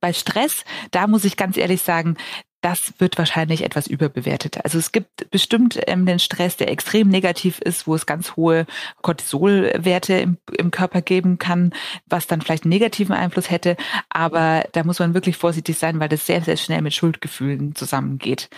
Bei 0.00 0.12
Stress, 0.12 0.64
da 0.90 1.06
muss 1.12 1.24
ich 1.24 1.36
ganz 1.36 1.56
ehrlich 1.56 1.82
sagen, 1.82 2.16
das 2.62 2.94
wird 2.98 3.18
wahrscheinlich 3.18 3.64
etwas 3.64 3.86
überbewertet. 3.86 4.64
Also 4.64 4.78
es 4.78 4.92
gibt 4.92 5.30
bestimmt 5.30 5.80
ähm, 5.88 6.06
den 6.06 6.20
Stress, 6.20 6.56
der 6.56 6.70
extrem 6.70 7.08
negativ 7.08 7.58
ist, 7.58 7.86
wo 7.86 7.94
es 7.94 8.06
ganz 8.06 8.36
hohe 8.36 8.66
Cortisolwerte 9.02 10.14
im, 10.14 10.38
im 10.56 10.70
Körper 10.70 11.02
geben 11.02 11.38
kann, 11.38 11.72
was 12.06 12.28
dann 12.28 12.40
vielleicht 12.40 12.64
einen 12.64 12.70
negativen 12.70 13.14
Einfluss 13.14 13.50
hätte. 13.50 13.76
Aber 14.08 14.64
da 14.72 14.84
muss 14.84 15.00
man 15.00 15.12
wirklich 15.12 15.36
vorsichtig 15.36 15.76
sein, 15.76 16.00
weil 16.00 16.08
das 16.08 16.24
sehr, 16.24 16.40
sehr 16.42 16.56
schnell 16.56 16.82
mit 16.82 16.94
Schuldgefühlen 16.94 17.74
zusammengeht. 17.74 18.48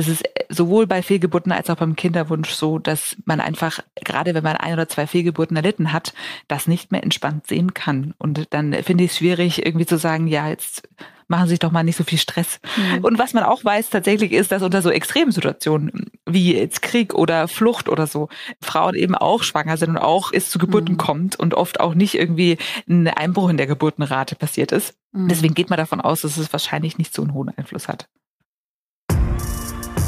Das 0.00 0.08
ist 0.08 0.24
äh, 0.24 0.46
sowohl 0.48 0.86
bei 0.86 1.02
Fehlgeburten 1.02 1.52
als 1.52 1.68
auch 1.68 1.76
beim 1.76 1.94
Kinderwunsch 1.94 2.52
so, 2.52 2.78
dass 2.78 3.18
man 3.26 3.38
einfach, 3.38 3.80
gerade 4.02 4.32
wenn 4.32 4.42
man 4.42 4.56
ein 4.56 4.72
oder 4.72 4.88
zwei 4.88 5.06
Fehlgeburten 5.06 5.58
erlitten 5.58 5.92
hat, 5.92 6.14
das 6.48 6.66
nicht 6.66 6.90
mehr 6.90 7.02
entspannt 7.02 7.46
sehen 7.46 7.74
kann. 7.74 8.14
Und 8.16 8.46
dann 8.54 8.72
finde 8.82 9.04
ich 9.04 9.10
es 9.10 9.18
schwierig, 9.18 9.66
irgendwie 9.66 9.84
zu 9.84 9.98
sagen, 9.98 10.26
ja, 10.26 10.48
jetzt 10.48 10.88
machen 11.28 11.44
Sie 11.44 11.50
sich 11.50 11.58
doch 11.58 11.70
mal 11.70 11.84
nicht 11.84 11.98
so 11.98 12.04
viel 12.04 12.16
Stress. 12.16 12.60
Mhm. 12.78 13.04
Und 13.04 13.18
was 13.18 13.34
man 13.34 13.44
auch 13.44 13.62
weiß 13.62 13.90
tatsächlich 13.90 14.32
ist, 14.32 14.52
dass 14.52 14.62
unter 14.62 14.80
so 14.80 14.88
Extremsituationen 14.88 16.10
wie 16.24 16.56
jetzt 16.56 16.80
Krieg 16.80 17.12
oder 17.12 17.46
Flucht 17.46 17.90
oder 17.90 18.06
so 18.06 18.30
Frauen 18.62 18.94
eben 18.94 19.14
auch 19.14 19.42
schwanger 19.42 19.76
sind 19.76 19.90
und 19.90 19.98
auch 19.98 20.32
es 20.32 20.48
zu 20.48 20.58
Geburten 20.58 20.94
mhm. 20.94 20.98
kommt 20.98 21.38
und 21.38 21.52
oft 21.52 21.78
auch 21.78 21.92
nicht 21.92 22.14
irgendwie 22.14 22.56
ein 22.88 23.06
Einbruch 23.06 23.50
in 23.50 23.58
der 23.58 23.66
Geburtenrate 23.66 24.34
passiert 24.34 24.72
ist. 24.72 24.94
Mhm. 25.12 25.28
Deswegen 25.28 25.52
geht 25.52 25.68
man 25.68 25.76
davon 25.76 26.00
aus, 26.00 26.22
dass 26.22 26.38
es 26.38 26.54
wahrscheinlich 26.54 26.96
nicht 26.96 27.12
so 27.12 27.20
einen 27.20 27.34
hohen 27.34 27.50
Einfluss 27.50 27.86
hat. 27.86 28.08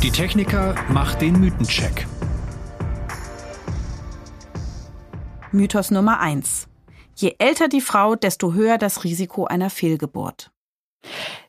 Die 0.02 0.10
Techniker 0.10 0.74
macht 0.88 1.20
den 1.20 1.38
Mythencheck. 1.38 2.08
Mythos 5.52 5.92
Nummer 5.92 6.18
eins: 6.18 6.66
Je 7.14 7.36
älter 7.38 7.68
die 7.68 7.80
Frau, 7.80 8.16
desto 8.16 8.52
höher 8.52 8.78
das 8.78 9.04
Risiko 9.04 9.44
einer 9.44 9.70
Fehlgeburt. 9.70 10.50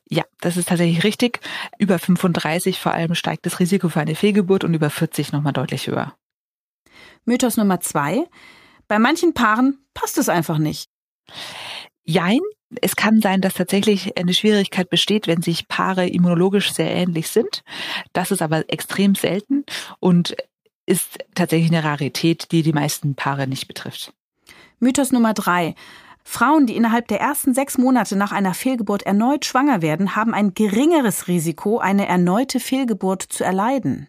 Ja, 0.08 0.22
das 0.40 0.56
ist 0.56 0.68
tatsächlich 0.68 1.02
richtig. 1.02 1.40
Über 1.80 1.98
35 1.98 2.78
vor 2.78 2.92
allem 2.92 3.16
steigt 3.16 3.44
das 3.44 3.58
Risiko 3.58 3.88
für 3.88 4.00
eine 4.00 4.14
Fehlgeburt 4.14 4.62
und 4.62 4.72
über 4.72 4.88
40 4.88 5.32
nochmal 5.32 5.52
deutlich 5.52 5.88
höher. 5.88 6.14
Mythos 7.24 7.56
Nummer 7.56 7.80
zwei. 7.80 8.24
Bei 8.86 9.00
manchen 9.00 9.34
Paaren 9.34 9.84
passt 9.94 10.16
es 10.16 10.28
einfach 10.28 10.58
nicht. 10.58 10.88
Jein, 12.04 12.40
es 12.82 12.96
kann 12.96 13.20
sein, 13.20 13.40
dass 13.40 13.54
tatsächlich 13.54 14.18
eine 14.18 14.34
Schwierigkeit 14.34 14.90
besteht, 14.90 15.26
wenn 15.26 15.42
sich 15.42 15.68
Paare 15.68 16.08
immunologisch 16.08 16.72
sehr 16.72 16.90
ähnlich 16.90 17.28
sind. 17.28 17.62
Das 18.12 18.30
ist 18.30 18.42
aber 18.42 18.64
extrem 18.72 19.14
selten 19.14 19.64
und 20.00 20.36
ist 20.86 21.18
tatsächlich 21.34 21.70
eine 21.70 21.84
Rarität, 21.84 22.52
die 22.52 22.62
die 22.62 22.72
meisten 22.72 23.14
Paare 23.14 23.46
nicht 23.46 23.68
betrifft. 23.68 24.12
Mythos 24.78 25.12
Nummer 25.12 25.34
drei. 25.34 25.74
Frauen, 26.24 26.66
die 26.66 26.76
innerhalb 26.76 27.08
der 27.08 27.20
ersten 27.20 27.52
sechs 27.52 27.76
Monate 27.76 28.16
nach 28.16 28.32
einer 28.32 28.54
Fehlgeburt 28.54 29.02
erneut 29.02 29.44
schwanger 29.44 29.82
werden, 29.82 30.16
haben 30.16 30.32
ein 30.32 30.54
geringeres 30.54 31.28
Risiko, 31.28 31.78
eine 31.78 32.06
erneute 32.06 32.60
Fehlgeburt 32.60 33.22
zu 33.22 33.44
erleiden. 33.44 34.08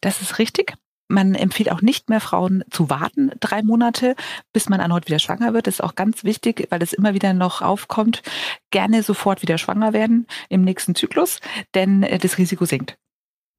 Das 0.00 0.22
ist 0.22 0.38
richtig. 0.38 0.74
Man 1.12 1.34
empfiehlt 1.34 1.70
auch 1.70 1.82
nicht 1.82 2.08
mehr 2.08 2.20
Frauen 2.20 2.64
zu 2.70 2.88
warten, 2.88 3.32
drei 3.38 3.62
Monate, 3.62 4.16
bis 4.54 4.70
man 4.70 4.80
erneut 4.80 5.08
wieder 5.08 5.18
schwanger 5.18 5.52
wird. 5.52 5.66
Das 5.66 5.74
ist 5.74 5.80
auch 5.82 5.94
ganz 5.94 6.24
wichtig, 6.24 6.68
weil 6.70 6.82
es 6.82 6.94
immer 6.94 7.12
wieder 7.12 7.34
noch 7.34 7.60
aufkommt. 7.60 8.22
Gerne 8.70 9.02
sofort 9.02 9.42
wieder 9.42 9.58
schwanger 9.58 9.92
werden 9.92 10.26
im 10.48 10.62
nächsten 10.62 10.94
Zyklus, 10.94 11.42
denn 11.74 12.02
äh, 12.02 12.18
das 12.18 12.38
Risiko 12.38 12.64
sinkt. 12.64 12.96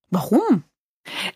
Warum? 0.09 0.63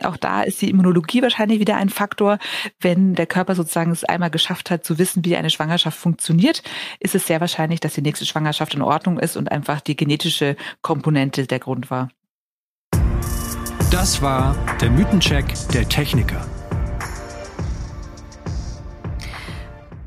Auch 0.02 0.18
da 0.18 0.42
ist 0.42 0.60
die 0.60 0.72
Immunologie 0.72 1.22
wahrscheinlich 1.22 1.60
wieder 1.60 1.76
ein 1.76 1.90
Faktor. 1.90 2.40
Wenn 2.80 3.14
der 3.14 3.28
Körper 3.28 3.54
sozusagen 3.54 3.92
es 3.92 4.04
einmal 4.04 4.32
geschafft 4.32 4.72
hat, 4.72 4.86
zu 4.86 4.98
wissen, 4.98 5.24
wie 5.24 5.36
eine 5.36 5.52
Schwangerschaft 5.52 6.00
funktioniert, 6.00 6.64
ist 7.00 7.14
es 7.14 7.28
sehr 7.28 7.42
wahrscheinlich, 7.42 7.80
dass 7.80 7.94
die 7.94 8.02
nächste 8.02 8.26
Schwangerschaft 8.26 8.74
in 8.74 8.82
Ordnung 8.82 9.20
ist 9.20 9.38
und 9.38 9.52
einfach 9.52 9.82
die 9.82 9.96
genetische 9.96 10.56
Komponente 10.82 11.46
der 11.46 11.60
Grund 11.60 11.92
war. 11.92 12.10
Das 13.90 14.22
war 14.22 14.54
der 14.82 14.92
Mythencheck 14.92 15.46
der 15.74 15.88
Techniker. 15.88 16.46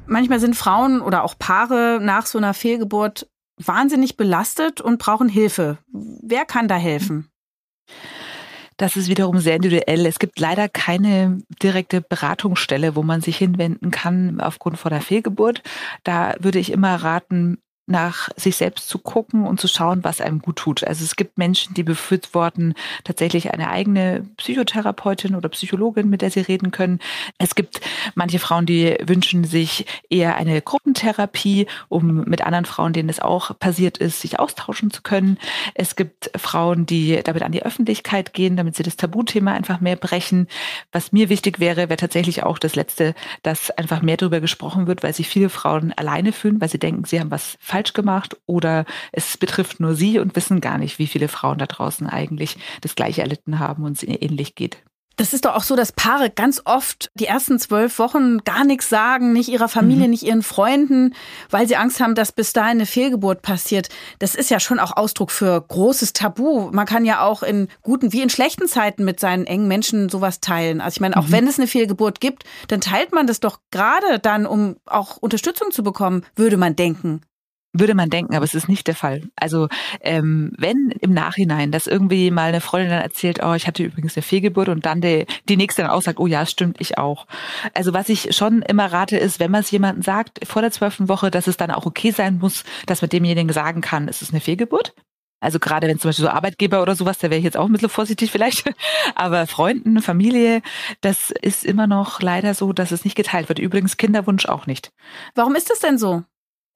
Manchmal 0.06 0.38
sind 0.38 0.54
Frauen 0.54 1.00
oder 1.00 1.24
auch 1.24 1.34
Paare 1.38 1.98
nach 2.02 2.26
so 2.26 2.36
einer 2.36 2.52
Fehlgeburt 2.52 3.26
wahnsinnig 3.56 4.18
belastet 4.18 4.82
und 4.82 4.98
brauchen 4.98 5.30
Hilfe. 5.30 5.78
Wer 5.92 6.44
kann 6.44 6.68
da 6.68 6.76
helfen? 6.76 7.30
Das 8.76 8.96
ist 8.96 9.08
wiederum 9.08 9.38
sehr 9.38 9.56
individuell. 9.56 10.04
Es 10.04 10.18
gibt 10.18 10.38
leider 10.38 10.68
keine 10.68 11.38
direkte 11.62 12.02
Beratungsstelle, 12.02 12.96
wo 12.96 13.02
man 13.02 13.22
sich 13.22 13.38
hinwenden 13.38 13.90
kann 13.90 14.42
aufgrund 14.42 14.78
von 14.78 14.90
der 14.90 15.00
Fehlgeburt. 15.00 15.62
Da 16.04 16.34
würde 16.38 16.58
ich 16.58 16.70
immer 16.70 16.96
raten, 16.96 17.62
nach 17.90 18.28
sich 18.36 18.56
selbst 18.56 18.88
zu 18.88 18.98
gucken 18.98 19.46
und 19.46 19.60
zu 19.60 19.68
schauen, 19.68 20.04
was 20.04 20.20
einem 20.20 20.40
gut 20.40 20.56
tut. 20.56 20.84
Also 20.84 21.04
es 21.04 21.16
gibt 21.16 21.38
Menschen, 21.38 21.74
die 21.74 21.82
befürworten 21.82 22.74
tatsächlich 23.04 23.52
eine 23.52 23.68
eigene 23.68 24.26
Psychotherapeutin 24.36 25.34
oder 25.34 25.48
Psychologin, 25.48 26.08
mit 26.08 26.22
der 26.22 26.30
sie 26.30 26.40
reden 26.40 26.70
können. 26.70 27.00
Es 27.38 27.54
gibt 27.54 27.80
manche 28.14 28.38
Frauen, 28.38 28.66
die 28.66 28.96
wünschen 29.04 29.44
sich 29.44 29.86
eher 30.08 30.36
eine 30.36 30.62
Gruppentherapie, 30.62 31.66
um 31.88 32.24
mit 32.24 32.42
anderen 32.42 32.64
Frauen, 32.64 32.92
denen 32.92 33.08
es 33.08 33.20
auch 33.20 33.58
passiert 33.58 33.98
ist, 33.98 34.20
sich 34.20 34.38
austauschen 34.38 34.90
zu 34.90 35.02
können. 35.02 35.38
Es 35.74 35.96
gibt 35.96 36.30
Frauen, 36.36 36.86
die 36.86 37.20
damit 37.24 37.42
an 37.42 37.52
die 37.52 37.64
Öffentlichkeit 37.64 38.32
gehen, 38.32 38.56
damit 38.56 38.76
sie 38.76 38.82
das 38.82 38.96
Tabuthema 38.96 39.52
einfach 39.52 39.80
mehr 39.80 39.96
brechen. 39.96 40.46
Was 40.92 41.12
mir 41.12 41.28
wichtig 41.28 41.58
wäre, 41.58 41.88
wäre 41.88 41.96
tatsächlich 41.96 42.44
auch 42.44 42.58
das 42.58 42.76
Letzte, 42.76 43.14
dass 43.42 43.70
einfach 43.70 44.02
mehr 44.02 44.16
darüber 44.16 44.40
gesprochen 44.40 44.86
wird, 44.86 45.02
weil 45.02 45.14
sich 45.14 45.28
viele 45.28 45.48
Frauen 45.48 45.92
alleine 45.92 46.32
fühlen, 46.32 46.60
weil 46.60 46.68
sie 46.68 46.78
denken, 46.78 47.04
sie 47.04 47.18
haben 47.18 47.30
was 47.30 47.58
falsch 47.60 47.79
falsch 47.80 47.92
gemacht 47.92 48.36
oder 48.46 48.84
es 49.12 49.36
betrifft 49.36 49.80
nur 49.80 49.94
sie 49.94 50.18
und 50.18 50.36
wissen 50.36 50.60
gar 50.60 50.78
nicht, 50.78 50.98
wie 50.98 51.06
viele 51.06 51.28
Frauen 51.28 51.58
da 51.58 51.66
draußen 51.66 52.06
eigentlich 52.06 52.58
das 52.82 52.94
Gleiche 52.94 53.22
erlitten 53.22 53.58
haben 53.58 53.84
und 53.84 53.96
es 53.96 54.02
ihnen 54.02 54.16
ähnlich 54.20 54.54
geht. 54.54 54.82
Das 55.20 55.34
ist 55.34 55.44
doch 55.44 55.54
auch 55.54 55.64
so, 55.64 55.76
dass 55.76 55.92
Paare 55.92 56.30
ganz 56.30 56.62
oft 56.64 57.10
die 57.12 57.26
ersten 57.26 57.58
zwölf 57.58 57.98
Wochen 57.98 58.38
gar 58.38 58.64
nichts 58.64 58.88
sagen, 58.88 59.34
nicht 59.34 59.50
ihrer 59.50 59.68
Familie, 59.68 60.04
mhm. 60.04 60.10
nicht 60.10 60.22
ihren 60.22 60.42
Freunden, 60.42 61.14
weil 61.50 61.68
sie 61.68 61.76
Angst 61.76 62.00
haben, 62.00 62.14
dass 62.14 62.32
bis 62.32 62.54
dahin 62.54 62.78
eine 62.78 62.86
Fehlgeburt 62.86 63.42
passiert. 63.42 63.90
Das 64.18 64.34
ist 64.34 64.50
ja 64.50 64.60
schon 64.60 64.78
auch 64.78 64.96
Ausdruck 64.96 65.30
für 65.30 65.60
großes 65.60 66.14
Tabu. 66.14 66.70
Man 66.72 66.86
kann 66.86 67.04
ja 67.04 67.22
auch 67.22 67.42
in 67.42 67.68
guten 67.82 68.14
wie 68.14 68.22
in 68.22 68.30
schlechten 68.30 68.66
Zeiten 68.66 69.04
mit 69.04 69.20
seinen 69.20 69.44
engen 69.44 69.68
Menschen 69.68 70.08
sowas 70.08 70.40
teilen. 70.40 70.80
Also 70.80 70.96
ich 70.96 71.00
meine, 71.02 71.18
auch 71.18 71.26
mhm. 71.26 71.32
wenn 71.32 71.46
es 71.46 71.58
eine 71.58 71.68
Fehlgeburt 71.68 72.22
gibt, 72.22 72.44
dann 72.68 72.80
teilt 72.80 73.12
man 73.12 73.26
das 73.26 73.40
doch 73.40 73.58
gerade 73.70 74.20
dann, 74.20 74.46
um 74.46 74.76
auch 74.86 75.18
Unterstützung 75.18 75.70
zu 75.70 75.82
bekommen, 75.82 76.24
würde 76.34 76.56
man 76.56 76.76
denken. 76.76 77.20
Würde 77.72 77.94
man 77.94 78.10
denken, 78.10 78.34
aber 78.34 78.44
es 78.44 78.54
ist 78.54 78.68
nicht 78.68 78.88
der 78.88 78.96
Fall. 78.96 79.22
Also 79.36 79.68
ähm, 80.00 80.52
wenn 80.58 80.90
im 81.00 81.12
Nachhinein, 81.12 81.70
dass 81.70 81.86
irgendwie 81.86 82.32
mal 82.32 82.48
eine 82.48 82.60
Freundin 82.60 82.90
dann 82.90 83.02
erzählt, 83.02 83.40
oh, 83.44 83.54
ich 83.54 83.68
hatte 83.68 83.84
übrigens 83.84 84.16
eine 84.16 84.22
Fehlgeburt 84.22 84.68
und 84.68 84.86
dann 84.86 85.00
die, 85.00 85.24
die 85.48 85.56
nächste 85.56 85.82
dann 85.82 85.90
auch 85.92 86.02
sagt, 86.02 86.18
oh 86.18 86.26
ja, 86.26 86.46
stimmt, 86.46 86.80
ich 86.80 86.98
auch. 86.98 87.28
Also 87.72 87.94
was 87.94 88.08
ich 88.08 88.34
schon 88.34 88.62
immer 88.62 88.86
rate, 88.86 89.16
ist, 89.16 89.38
wenn 89.38 89.52
man 89.52 89.60
es 89.60 89.70
jemandem 89.70 90.02
sagt 90.02 90.40
vor 90.46 90.62
der 90.62 90.72
zwölften 90.72 91.08
Woche, 91.08 91.30
dass 91.30 91.46
es 91.46 91.56
dann 91.56 91.70
auch 91.70 91.86
okay 91.86 92.10
sein 92.10 92.38
muss, 92.38 92.64
dass 92.86 93.02
man 93.02 93.08
demjenigen 93.08 93.52
sagen 93.52 93.82
kann, 93.82 94.08
es 94.08 94.20
ist 94.20 94.32
eine 94.32 94.40
Fehlgeburt. 94.40 94.94
Also 95.40 95.58
gerade 95.58 95.86
wenn 95.86 95.98
zum 95.98 96.10
Beispiel 96.10 96.24
so 96.24 96.30
Arbeitgeber 96.30 96.82
oder 96.82 96.94
sowas, 96.94 97.18
da 97.18 97.30
wäre 97.30 97.38
ich 97.38 97.44
jetzt 97.44 97.56
auch 97.56 97.66
ein 97.66 97.72
bisschen 97.72 97.88
vorsichtig 97.88 98.30
vielleicht. 98.30 98.70
Aber 99.14 99.46
Freunden, 99.46 100.02
Familie, 100.02 100.60
das 101.00 101.30
ist 101.30 101.64
immer 101.64 101.86
noch 101.86 102.20
leider 102.20 102.54
so, 102.54 102.72
dass 102.72 102.92
es 102.92 103.04
nicht 103.04 103.16
geteilt 103.16 103.48
wird. 103.48 103.58
Übrigens 103.58 103.96
Kinderwunsch 103.96 104.46
auch 104.46 104.66
nicht. 104.66 104.92
Warum 105.34 105.54
ist 105.54 105.70
das 105.70 105.78
denn 105.78 105.96
so? 105.98 106.24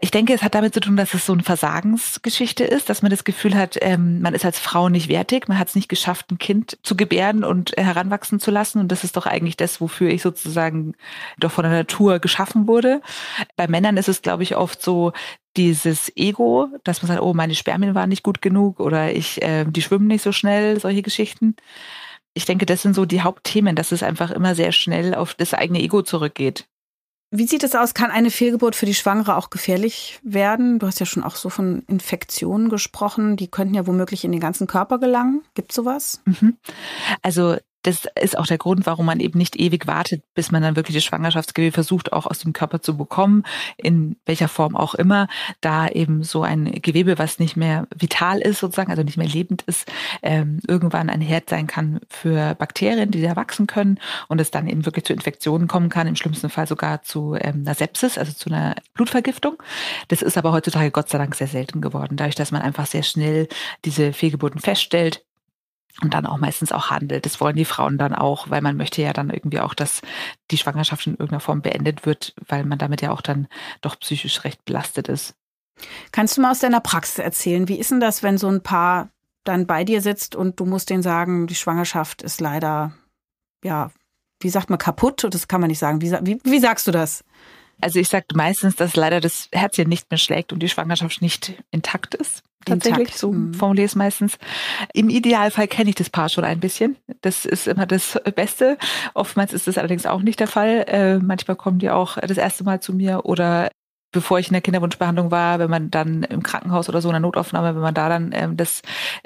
Ich 0.01 0.11
denke, 0.11 0.35
es 0.35 0.43
hat 0.43 0.55
damit 0.55 0.75
zu 0.75 0.81
tun, 0.81 0.97
dass 0.97 1.15
es 1.15 1.25
so 1.25 1.33
eine 1.33 1.43
Versagensgeschichte 1.43 2.65
ist, 2.65 2.91
dass 2.91 3.01
man 3.01 3.11
das 3.11 3.25
Gefühl 3.25 3.55
hat, 3.55 3.79
ähm, 3.81 4.21
man 4.21 4.35
ist 4.35 4.45
als 4.45 4.59
Frau 4.59 4.89
nicht 4.89 5.09
wertig, 5.09 5.49
man 5.49 5.59
hat 5.59 5.69
es 5.69 5.77
nicht 5.77 5.89
geschafft, 5.89 6.31
ein 6.31 6.39
Kind 6.39 6.79
zu 6.83 6.97
gebären 6.97 7.43
und 7.43 7.73
heranwachsen 7.77 8.39
zu 8.41 8.51
lassen. 8.51 8.81
Und 8.81 8.89
das 8.93 9.05
ist 9.05 9.17
doch 9.17 9.27
eigentlich 9.27 9.57
das, 9.57 9.81
wofür 9.81 10.11
ich 10.11 10.21
sozusagen 10.21 10.95
doch 11.39 11.53
von 11.53 11.65
der 11.65 11.73
Natur 11.73 12.19
geschaffen 12.19 12.67
wurde. 12.67 13.01
Bei 13.57 13.67
Männern 13.67 13.97
ist 13.97 14.09
es, 14.09 14.21
glaube 14.21 14.43
ich, 14.43 14.57
oft 14.57 14.83
so, 14.83 15.13
dieses 15.57 16.13
Ego, 16.17 16.69
dass 16.85 17.03
man 17.03 17.09
sagt, 17.09 17.23
oh, 17.23 17.35
meine 17.35 17.55
Spermien 17.55 17.95
waren 17.95 18.09
nicht 18.09 18.23
gut 18.23 18.43
genug 18.43 18.81
oder 18.81 19.13
ich, 19.15 19.43
äh, 19.43 19.65
die 19.65 19.83
schwimmen 19.83 20.07
nicht 20.07 20.23
so 20.23 20.33
schnell, 20.33 20.81
solche 20.81 21.03
Geschichten. 21.03 21.57
Ich 22.35 22.45
denke, 22.47 22.67
das 22.67 22.83
sind 22.83 22.95
so 22.95 23.05
die 23.05 23.23
Hauptthemen, 23.23 23.77
dass 23.77 23.93
es 23.93 24.03
einfach 24.03 24.31
immer 24.33 24.55
sehr 24.55 24.73
schnell 24.73 25.15
auf 25.15 25.35
das 25.35 25.55
eigene 25.55 25.81
Ego 25.81 26.03
zurückgeht. 26.03 26.67
Wie 27.37 27.49
sieht 27.49 27.65
es 27.65 27.75
aus? 27.75 27.95
Kann 27.95 28.13
eine 28.13 28.31
Fehlgeburt 28.31 28.77
für 28.77 28.87
die 28.87 28.95
Schwangere 28.95 29.35
auch 29.35 29.51
gefährlich 29.51 30.21
werden? 30.23 30.79
Du 30.79 30.87
hast 30.87 31.01
ja 31.01 31.07
schon 31.07 31.25
auch 31.25 31.35
so 31.35 31.51
von 31.51 31.83
Infektionen 31.89 32.69
gesprochen. 32.69 33.37
Die 33.37 33.49
könnten 33.49 33.75
ja 33.75 33.89
womöglich 33.89 34.25
in 34.25 34.31
den 34.31 34.41
ganzen 34.41 34.69
Körper 34.69 34.99
gelangen. 35.01 35.43
Gibt 35.55 35.73
es 35.73 35.77
sowas? 35.77 36.23
Mhm. 36.27 36.57
Also 37.23 37.57
das 37.85 38.09
ist 38.21 38.37
auch 38.39 38.47
der 38.47 38.59
Grund, 38.59 38.87
warum 38.87 39.07
man 39.07 39.21
eben 39.21 39.39
nicht 39.39 39.57
ewig 39.57 39.87
wartet, 39.87 40.23
bis 40.35 40.51
man 40.51 40.63
dann 40.63 40.75
wirklich 40.75 40.97
das 40.97 41.05
Schwangerschaftsgewebe 41.05 41.73
versucht, 41.73 42.13
auch 42.13 42.27
aus 42.27 42.39
dem 42.39 42.55
Körper 42.55 42.81
zu 42.81 42.97
bekommen, 42.97 43.45
in 43.77 44.17
welcher 44.25 44.49
Form 44.49 44.75
auch 44.75 44.95
immer, 44.95 45.29
da 45.61 45.87
eben 45.89 46.23
so 46.23 46.43
ein 46.43 46.65
Gewebe, 46.81 47.19
was 47.19 47.39
nicht 47.39 47.57
mehr 47.57 47.87
vital 47.95 48.41
ist 48.41 48.61
sozusagen, 48.61 48.91
also 48.91 49.03
nicht 49.03 49.19
mehr 49.19 49.29
lebend 49.29 49.63
ist, 49.63 49.87
ähm, 50.23 50.61
irgendwann 50.67 51.11
ein 51.11 51.21
Herd 51.21 51.51
sein 51.51 51.67
kann 51.67 52.01
für 52.09 52.55
Bakterien, 52.55 53.11
die 53.11 53.21
da 53.21 53.37
wachsen 53.37 53.67
können 53.67 54.01
und 54.29 54.41
es 54.41 54.51
dann 54.51 54.67
eben 54.67 54.87
wirklich 54.87 55.05
zu 55.05 55.13
Infektionen 55.13 55.69
kommen 55.69 55.91
kann, 55.91 56.07
im 56.07 56.17
schlimmsten 56.17 56.49
Fall 56.49 56.67
sogar 56.67 57.03
zu 57.03 57.35
ähm, 57.39 57.65
einer 57.67 57.75
Sepsis, 57.75 58.17
also 58.17 58.33
zu 58.33 58.49
einer 58.49 58.77
Blutvergiftung. 58.95 59.63
Das 60.09 60.23
ist 60.23 60.39
aber 60.39 60.53
heutzutage 60.53 60.91
Gott 60.91 61.11
sei 61.11 61.19
Dank 61.19 61.35
sehr 61.35 61.49
selten 61.49 61.83
geworden, 61.83 62.17
dadurch, 62.17 62.35
dass 62.35 62.51
man 62.51 62.63
einfach 62.63 62.87
sehr 62.87 63.03
schnell 63.03 63.47
diese 63.85 64.15
Fehlgeburten 64.15 64.61
feststellt 64.61 65.23
und 66.03 66.15
dann 66.15 66.27
auch 66.27 66.39
meistens 66.39 66.73
auch 66.73 66.91
handelt. 66.91 67.25
Das 67.25 67.41
wollen 67.41 67.57
die 67.57 67.65
Frauen 67.65 67.99
dann 67.99 68.15
auch, 68.15 68.51
weil 68.51 68.63
man 68.63 68.77
möchte 68.77 69.03
ja 69.03 69.13
dann 69.13 69.31
irgendwie 69.31 69.61
auch, 69.61 69.75
dass 69.75 70.03
die 70.51 70.59
Schwangerschaft 70.59 71.07
in 71.07 71.15
irgendeiner 71.15 71.41
Form 71.41 71.63
beendet 71.63 72.05
wird, 72.05 72.35
weil 72.49 72.65
man 72.65 72.79
damit 72.79 73.01
ja 73.01 73.13
auch 73.13 73.21
dann 73.23 73.47
doch 73.81 73.99
psychisch 74.01 74.45
recht 74.45 74.65
belastet 74.65 75.09
ist. 75.09 75.35
Kannst 76.13 76.37
du 76.37 76.41
mal 76.41 76.51
aus 76.51 76.61
deiner 76.61 76.81
Praxis 76.81 77.19
erzählen, 77.19 77.69
wie 77.69 77.79
ist 77.79 77.91
denn 77.91 78.01
das, 78.01 78.23
wenn 78.23 78.39
so 78.39 78.49
ein 78.49 78.63
Paar 78.63 79.11
dann 79.45 79.67
bei 79.67 79.85
dir 79.85 80.01
sitzt 80.01 80.35
und 80.35 80.59
du 80.59 80.65
musst 80.65 80.91
denen 80.91 81.03
sagen, 81.03 81.47
die 81.47 81.55
Schwangerschaft 81.55 82.23
ist 82.23 82.41
leider, 82.41 82.93
ja, 83.63 83.91
wie 84.41 84.49
sagt 84.49 84.71
man, 84.71 84.79
kaputt? 84.79 85.27
Das 85.31 85.49
kann 85.49 85.61
man 85.61 85.69
nicht 85.69 85.79
sagen. 85.79 86.01
Wie, 86.01 86.11
wie, 86.23 86.41
wie 86.45 86.59
sagst 86.61 86.87
du 86.87 86.91
das? 86.91 87.25
Also 87.81 87.99
ich 87.99 88.09
sage 88.09 88.27
meistens, 88.35 88.77
dass 88.77 88.97
leider 88.97 89.21
das 89.21 89.49
Herzchen 89.53 89.89
nicht 89.89 90.11
mehr 90.11 90.19
schlägt 90.19 90.53
und 90.53 90.61
die 90.61 90.69
Schwangerschaft 90.69 91.21
nicht 91.21 91.63
intakt 91.71 92.15
ist. 92.15 92.43
Tatsächlich, 92.65 93.09
intakt. 93.09 93.19
so 93.19 93.33
mhm. 93.33 93.55
formuliere 93.55 93.85
ich 93.87 93.93
es 93.93 93.97
meistens. 93.97 94.39
Im 94.93 95.09
Idealfall 95.09 95.69
kenne 95.69 95.91
ich 95.91 95.97
das 95.97 96.11
Paar 96.11 96.29
schon 96.29 96.45
ein 96.45 96.61
bisschen. 96.61 96.97
Das 97.23 97.45
ist 97.45 97.67
immer 97.69 97.87
das 97.87 98.19
Beste. 98.35 98.79
Oftmals 99.15 99.53
ist 99.53 99.67
das 99.67 99.79
allerdings 99.79 100.07
auch 100.07 100.23
nicht 100.23 100.41
der 100.41 100.49
Fall. 100.49 100.85
Äh, 100.87 101.19
manchmal 101.19 101.57
kommen 101.57 101.79
die 101.79 101.91
auch 101.91 102.19
das 102.19 102.39
erste 102.39 102.65
Mal 102.65 102.81
zu 102.81 102.93
mir 102.93 103.25
oder 103.25 103.71
bevor 104.15 104.39
ich 104.39 104.47
in 104.47 104.55
der 104.55 104.63
Kinderwunschbehandlung 104.63 105.31
war, 105.31 105.59
wenn 105.59 105.69
man 105.69 105.91
dann 105.91 106.23
im 106.23 106.43
Krankenhaus 106.43 106.89
oder 106.89 107.03
so 107.03 107.09
in 107.09 107.15
der 107.15 107.21
Notaufnahme, 107.21 107.75
wenn 107.75 107.83
man 107.83 107.95
da 107.95 108.09
dann 108.09 108.31
ähm, 108.33 108.57
das 108.57 108.81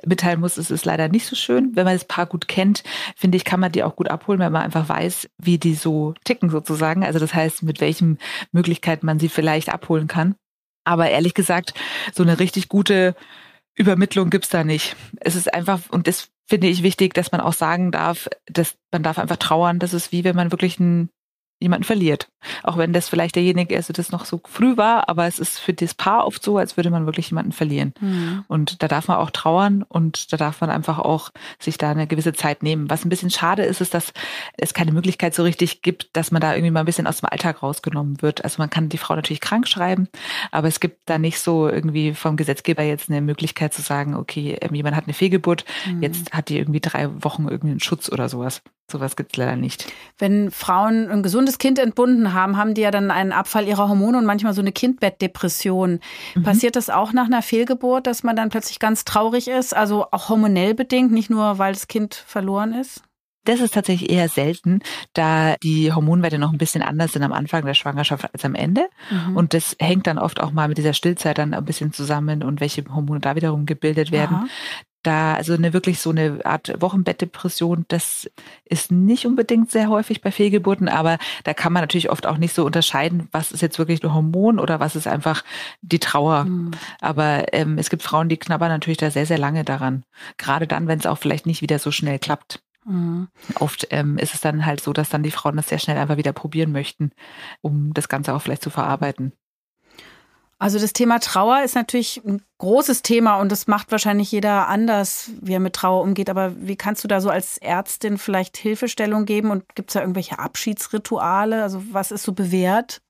mitteilen 0.04 0.40
muss, 0.40 0.58
ist 0.58 0.70
es 0.70 0.84
leider 0.84 1.08
nicht 1.08 1.26
so 1.26 1.36
schön. 1.36 1.72
Wenn 1.74 1.84
man 1.84 1.94
das 1.94 2.06
Paar 2.06 2.26
gut 2.26 2.48
kennt, 2.48 2.82
finde 3.14 3.36
ich, 3.36 3.44
kann 3.44 3.60
man 3.60 3.70
die 3.70 3.84
auch 3.84 3.94
gut 3.94 4.08
abholen, 4.08 4.40
wenn 4.40 4.50
man 4.50 4.62
einfach 4.62 4.88
weiß, 4.88 5.28
wie 5.38 5.58
die 5.58 5.74
so 5.74 6.14
ticken 6.24 6.50
sozusagen. 6.50 7.04
Also 7.04 7.20
das 7.20 7.34
heißt, 7.34 7.62
mit 7.62 7.80
welchen 7.80 8.18
Möglichkeiten 8.50 9.06
man 9.06 9.20
sie 9.20 9.28
vielleicht 9.28 9.68
abholen 9.68 10.08
kann. 10.08 10.34
Aber 10.88 11.10
ehrlich 11.10 11.34
gesagt, 11.34 11.74
so 12.14 12.22
eine 12.22 12.38
richtig 12.38 12.68
gute 12.68 13.14
Übermittlung 13.74 14.30
gibt's 14.30 14.48
da 14.48 14.64
nicht. 14.64 14.96
Es 15.20 15.36
ist 15.36 15.52
einfach, 15.52 15.80
und 15.90 16.08
das 16.08 16.30
finde 16.46 16.66
ich 16.66 16.82
wichtig, 16.82 17.12
dass 17.12 17.30
man 17.30 17.42
auch 17.42 17.52
sagen 17.52 17.92
darf, 17.92 18.26
dass 18.46 18.76
man 18.90 19.02
darf 19.02 19.18
einfach 19.18 19.36
trauern. 19.36 19.78
Das 19.78 19.92
ist 19.92 20.12
wie 20.12 20.24
wenn 20.24 20.34
man 20.34 20.50
wirklich 20.50 20.80
ein 20.80 21.10
jemanden 21.60 21.84
verliert. 21.84 22.28
Auch 22.62 22.76
wenn 22.76 22.92
das 22.92 23.08
vielleicht 23.08 23.34
derjenige 23.34 23.74
ist, 23.74 23.96
das 23.98 24.12
noch 24.12 24.24
so 24.24 24.40
früh 24.46 24.76
war, 24.76 25.08
aber 25.08 25.26
es 25.26 25.38
ist 25.38 25.58
für 25.58 25.72
das 25.72 25.94
Paar 25.94 26.26
oft 26.26 26.42
so, 26.42 26.56
als 26.56 26.76
würde 26.76 26.90
man 26.90 27.06
wirklich 27.06 27.30
jemanden 27.30 27.52
verlieren. 27.52 27.94
Mhm. 28.00 28.44
Und 28.46 28.82
da 28.82 28.88
darf 28.88 29.08
man 29.08 29.16
auch 29.16 29.30
trauern 29.30 29.82
und 29.82 30.32
da 30.32 30.36
darf 30.36 30.60
man 30.60 30.70
einfach 30.70 30.98
auch 30.98 31.30
sich 31.58 31.76
da 31.76 31.90
eine 31.90 32.06
gewisse 32.06 32.32
Zeit 32.32 32.62
nehmen. 32.62 32.88
Was 32.88 33.04
ein 33.04 33.08
bisschen 33.08 33.30
schade 33.30 33.64
ist, 33.64 33.80
ist, 33.80 33.92
dass 33.92 34.12
es 34.56 34.72
keine 34.72 34.92
Möglichkeit 34.92 35.34
so 35.34 35.42
richtig 35.42 35.82
gibt, 35.82 36.10
dass 36.16 36.30
man 36.30 36.40
da 36.40 36.54
irgendwie 36.54 36.70
mal 36.70 36.80
ein 36.80 36.86
bisschen 36.86 37.08
aus 37.08 37.20
dem 37.20 37.28
Alltag 37.28 37.62
rausgenommen 37.62 38.22
wird. 38.22 38.44
Also 38.44 38.62
man 38.62 38.70
kann 38.70 38.88
die 38.88 38.98
Frau 38.98 39.16
natürlich 39.16 39.40
krank 39.40 39.66
schreiben, 39.66 40.08
aber 40.52 40.68
es 40.68 40.78
gibt 40.78 41.08
da 41.08 41.18
nicht 41.18 41.40
so 41.40 41.68
irgendwie 41.68 42.14
vom 42.14 42.36
Gesetzgeber 42.36 42.82
jetzt 42.82 43.10
eine 43.10 43.20
Möglichkeit 43.20 43.74
zu 43.74 43.82
sagen, 43.82 44.14
okay, 44.14 44.56
ähm, 44.60 44.74
jemand 44.74 44.94
hat 44.94 45.04
eine 45.04 45.14
Fehlgeburt, 45.14 45.64
mhm. 45.86 46.02
jetzt 46.02 46.32
hat 46.32 46.48
die 46.48 46.58
irgendwie 46.58 46.80
drei 46.80 47.08
Wochen 47.24 47.48
irgendwie 47.48 47.72
einen 47.72 47.80
Schutz 47.80 48.10
oder 48.10 48.28
sowas. 48.28 48.62
Sowas 48.90 49.16
gibt's 49.16 49.36
leider 49.36 49.56
nicht. 49.56 49.92
Wenn 50.16 50.50
Frauen 50.50 51.10
ein 51.10 51.22
gesundes 51.22 51.58
Kind 51.58 51.78
entbunden 51.78 52.32
haben, 52.32 52.56
haben 52.56 52.72
die 52.72 52.80
ja 52.80 52.90
dann 52.90 53.10
einen 53.10 53.32
Abfall 53.32 53.68
ihrer 53.68 53.88
Hormone 53.88 54.16
und 54.16 54.24
manchmal 54.24 54.54
so 54.54 54.62
eine 54.62 54.72
Kindbettdepression. 54.72 56.00
Mhm. 56.34 56.42
Passiert 56.42 56.74
das 56.74 56.88
auch 56.88 57.12
nach 57.12 57.26
einer 57.26 57.42
Fehlgeburt, 57.42 58.06
dass 58.06 58.22
man 58.22 58.34
dann 58.34 58.48
plötzlich 58.48 58.78
ganz 58.78 59.04
traurig 59.04 59.48
ist? 59.48 59.76
Also 59.76 60.06
auch 60.10 60.30
hormonell 60.30 60.74
bedingt, 60.74 61.12
nicht 61.12 61.28
nur 61.28 61.58
weil 61.58 61.74
das 61.74 61.86
Kind 61.86 62.14
verloren 62.14 62.72
ist? 62.72 63.02
Das 63.44 63.60
ist 63.60 63.74
tatsächlich 63.74 64.10
eher 64.10 64.28
selten, 64.28 64.80
da 65.14 65.56
die 65.62 65.92
Hormonwerte 65.92 66.38
noch 66.38 66.52
ein 66.52 66.58
bisschen 66.58 66.82
anders 66.82 67.12
sind 67.12 67.22
am 67.22 67.32
Anfang 67.32 67.64
der 67.64 67.74
Schwangerschaft 67.74 68.28
als 68.32 68.44
am 68.44 68.54
Ende. 68.54 68.88
Mhm. 69.10 69.36
Und 69.36 69.54
das 69.54 69.76
hängt 69.78 70.06
dann 70.06 70.18
oft 70.18 70.40
auch 70.40 70.52
mal 70.52 70.68
mit 70.68 70.78
dieser 70.78 70.92
Stillzeit 70.92 71.38
dann 71.38 71.54
ein 71.54 71.64
bisschen 71.64 71.92
zusammen 71.92 72.42
und 72.42 72.60
welche 72.60 72.84
Hormone 72.84 73.20
da 73.20 73.36
wiederum 73.36 73.64
gebildet 73.66 74.12
werden. 74.12 74.36
Aha 74.36 74.46
da, 75.02 75.34
also 75.34 75.54
eine 75.54 75.72
wirklich 75.72 76.00
so 76.00 76.10
eine 76.10 76.40
Art 76.44 76.74
Wochenbettdepression, 76.80 77.84
das 77.88 78.28
ist 78.64 78.90
nicht 78.90 79.26
unbedingt 79.26 79.70
sehr 79.70 79.88
häufig 79.88 80.20
bei 80.20 80.30
Fehlgeburten, 80.30 80.88
aber 80.88 81.18
da 81.44 81.54
kann 81.54 81.72
man 81.72 81.82
natürlich 81.82 82.10
oft 82.10 82.26
auch 82.26 82.36
nicht 82.36 82.54
so 82.54 82.64
unterscheiden, 82.64 83.28
was 83.32 83.52
ist 83.52 83.62
jetzt 83.62 83.78
wirklich 83.78 84.02
ein 84.02 84.12
Hormon 84.12 84.58
oder 84.58 84.80
was 84.80 84.96
ist 84.96 85.06
einfach 85.06 85.44
die 85.82 86.00
Trauer. 86.00 86.44
Mhm. 86.44 86.72
Aber 87.00 87.52
ähm, 87.54 87.78
es 87.78 87.90
gibt 87.90 88.02
Frauen, 88.02 88.28
die 88.28 88.36
knabbern 88.36 88.70
natürlich 88.70 88.98
da 88.98 89.10
sehr, 89.10 89.26
sehr 89.26 89.38
lange 89.38 89.64
daran. 89.64 90.04
Gerade 90.36 90.66
dann, 90.66 90.88
wenn 90.88 90.98
es 90.98 91.06
auch 91.06 91.18
vielleicht 91.18 91.46
nicht 91.46 91.62
wieder 91.62 91.78
so 91.78 91.90
schnell 91.90 92.18
klappt. 92.18 92.60
Mhm. 92.84 93.28
Oft 93.56 93.86
ähm, 93.90 94.18
ist 94.18 94.34
es 94.34 94.40
dann 94.40 94.66
halt 94.66 94.80
so, 94.80 94.92
dass 94.92 95.10
dann 95.10 95.22
die 95.22 95.30
Frauen 95.30 95.56
das 95.56 95.68
sehr 95.68 95.78
schnell 95.78 95.98
einfach 95.98 96.16
wieder 96.16 96.32
probieren 96.32 96.72
möchten, 96.72 97.12
um 97.60 97.92
das 97.94 98.08
Ganze 98.08 98.34
auch 98.34 98.42
vielleicht 98.42 98.62
zu 98.62 98.70
verarbeiten. 98.70 99.32
Also 100.60 100.80
das 100.80 100.92
Thema 100.92 101.20
Trauer 101.20 101.62
ist 101.62 101.76
natürlich 101.76 102.20
ein 102.26 102.42
großes 102.58 103.02
Thema 103.02 103.36
und 103.36 103.52
das 103.52 103.68
macht 103.68 103.92
wahrscheinlich 103.92 104.32
jeder 104.32 104.66
anders, 104.66 105.30
wie 105.40 105.52
er 105.52 105.60
mit 105.60 105.74
Trauer 105.74 106.02
umgeht. 106.02 106.28
Aber 106.28 106.52
wie 106.58 106.74
kannst 106.74 107.04
du 107.04 107.08
da 107.08 107.20
so 107.20 107.30
als 107.30 107.58
Ärztin 107.58 108.18
vielleicht 108.18 108.56
Hilfestellung 108.56 109.24
geben 109.24 109.52
und 109.52 109.76
gibt 109.76 109.90
es 109.90 109.94
da 109.94 110.00
irgendwelche 110.00 110.40
Abschiedsrituale? 110.40 111.62
Also 111.62 111.82
was 111.92 112.10
ist 112.10 112.24
so 112.24 112.32
bewährt? 112.32 113.00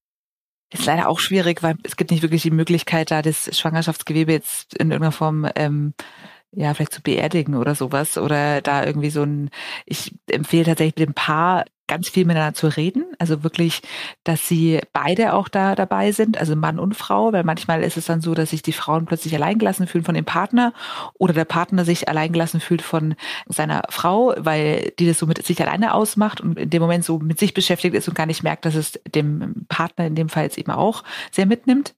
Ist 0.70 0.84
leider 0.84 1.08
auch 1.08 1.18
schwierig, 1.18 1.62
weil 1.62 1.76
es 1.84 1.96
gibt 1.96 2.10
nicht 2.10 2.22
wirklich 2.22 2.42
die 2.42 2.50
Möglichkeit, 2.50 3.10
da 3.10 3.22
das 3.22 3.58
Schwangerschaftsgewebe 3.58 4.32
jetzt 4.32 4.74
in 4.74 4.90
irgendeiner 4.90 5.12
Form 5.12 5.48
ähm, 5.54 5.94
ja, 6.52 6.74
vielleicht 6.74 6.92
zu 6.94 7.02
beerdigen 7.02 7.54
oder 7.54 7.74
sowas 7.74 8.18
oder 8.18 8.60
da 8.62 8.84
irgendwie 8.84 9.10
so 9.10 9.22
ein, 9.22 9.50
ich 9.86 10.14
empfehle 10.30 10.64
tatsächlich 10.64 10.94
dem 10.94 11.14
Paar 11.14 11.64
ganz 11.88 12.08
viel 12.08 12.24
miteinander 12.24 12.54
zu 12.54 12.68
reden. 12.68 13.06
Also 13.18 13.42
wirklich, 13.42 13.82
dass 14.22 14.46
sie 14.46 14.80
beide 14.92 15.32
auch 15.32 15.48
da 15.48 15.74
dabei 15.74 16.12
sind, 16.12 16.38
also 16.38 16.54
Mann 16.54 16.78
und 16.78 16.94
Frau, 16.94 17.32
weil 17.32 17.42
manchmal 17.44 17.82
ist 17.82 17.96
es 17.96 18.04
dann 18.04 18.20
so, 18.20 18.34
dass 18.34 18.50
sich 18.50 18.62
die 18.62 18.72
Frauen 18.72 19.06
plötzlich 19.06 19.34
alleingelassen 19.34 19.86
fühlen 19.86 20.04
von 20.04 20.14
dem 20.14 20.26
Partner 20.26 20.72
oder 21.14 21.32
der 21.32 21.46
Partner 21.46 21.84
sich 21.84 22.08
alleingelassen 22.08 22.60
fühlt 22.60 22.82
von 22.82 23.14
seiner 23.46 23.82
Frau, 23.88 24.34
weil 24.36 24.92
die 24.98 25.06
das 25.06 25.18
so 25.18 25.26
mit 25.26 25.44
sich 25.44 25.60
alleine 25.60 25.94
ausmacht 25.94 26.40
und 26.40 26.58
in 26.58 26.70
dem 26.70 26.82
Moment 26.82 27.04
so 27.04 27.18
mit 27.18 27.38
sich 27.38 27.54
beschäftigt 27.54 27.94
ist 27.94 28.08
und 28.08 28.14
gar 28.14 28.26
nicht 28.26 28.42
merkt, 28.42 28.64
dass 28.66 28.74
es 28.74 29.00
dem 29.14 29.66
Partner 29.68 30.06
in 30.06 30.14
dem 30.14 30.28
Fall 30.28 30.44
jetzt 30.44 30.58
eben 30.58 30.70
auch 30.70 31.02
sehr 31.32 31.46
mitnimmt. 31.46 31.94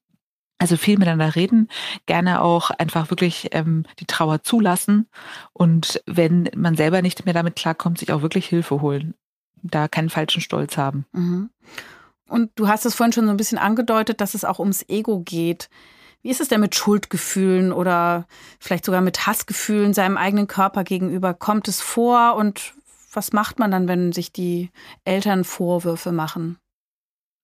Also 0.61 0.77
viel 0.77 0.97
miteinander 0.97 1.35
reden, 1.35 1.67
gerne 2.05 2.41
auch 2.41 2.69
einfach 2.69 3.09
wirklich 3.09 3.49
ähm, 3.51 3.85
die 3.99 4.05
Trauer 4.05 4.43
zulassen 4.43 5.07
und 5.53 6.01
wenn 6.05 6.49
man 6.55 6.75
selber 6.75 7.01
nicht 7.01 7.25
mehr 7.25 7.33
damit 7.33 7.55
klarkommt, 7.55 7.97
sich 7.97 8.11
auch 8.13 8.21
wirklich 8.21 8.45
Hilfe 8.47 8.81
holen 8.81 9.15
da 9.63 9.87
keinen 9.87 10.09
falschen 10.09 10.41
Stolz 10.41 10.77
haben. 10.77 11.05
Mhm. 11.11 11.49
Und 12.27 12.51
du 12.55 12.67
hast 12.67 12.85
es 12.85 12.95
vorhin 12.95 13.13
schon 13.13 13.25
so 13.25 13.31
ein 13.31 13.37
bisschen 13.37 13.57
angedeutet, 13.57 14.21
dass 14.21 14.33
es 14.33 14.45
auch 14.45 14.59
ums 14.59 14.85
Ego 14.87 15.19
geht. 15.19 15.69
Wie 16.21 16.29
ist 16.29 16.39
es 16.39 16.47
denn 16.47 16.61
mit 16.61 16.75
Schuldgefühlen 16.75 17.73
oder 17.73 18.27
vielleicht 18.59 18.85
sogar 18.85 19.01
mit 19.01 19.27
Hassgefühlen 19.27 19.93
seinem 19.93 20.17
eigenen 20.17 20.47
Körper 20.47 20.83
gegenüber? 20.83 21.33
Kommt 21.33 21.67
es 21.67 21.81
vor 21.81 22.35
und 22.35 22.73
was 23.11 23.33
macht 23.33 23.59
man 23.59 23.71
dann, 23.71 23.87
wenn 23.87 24.13
sich 24.13 24.31
die 24.31 24.69
Eltern 25.03 25.43
Vorwürfe 25.43 26.11
machen? 26.11 26.57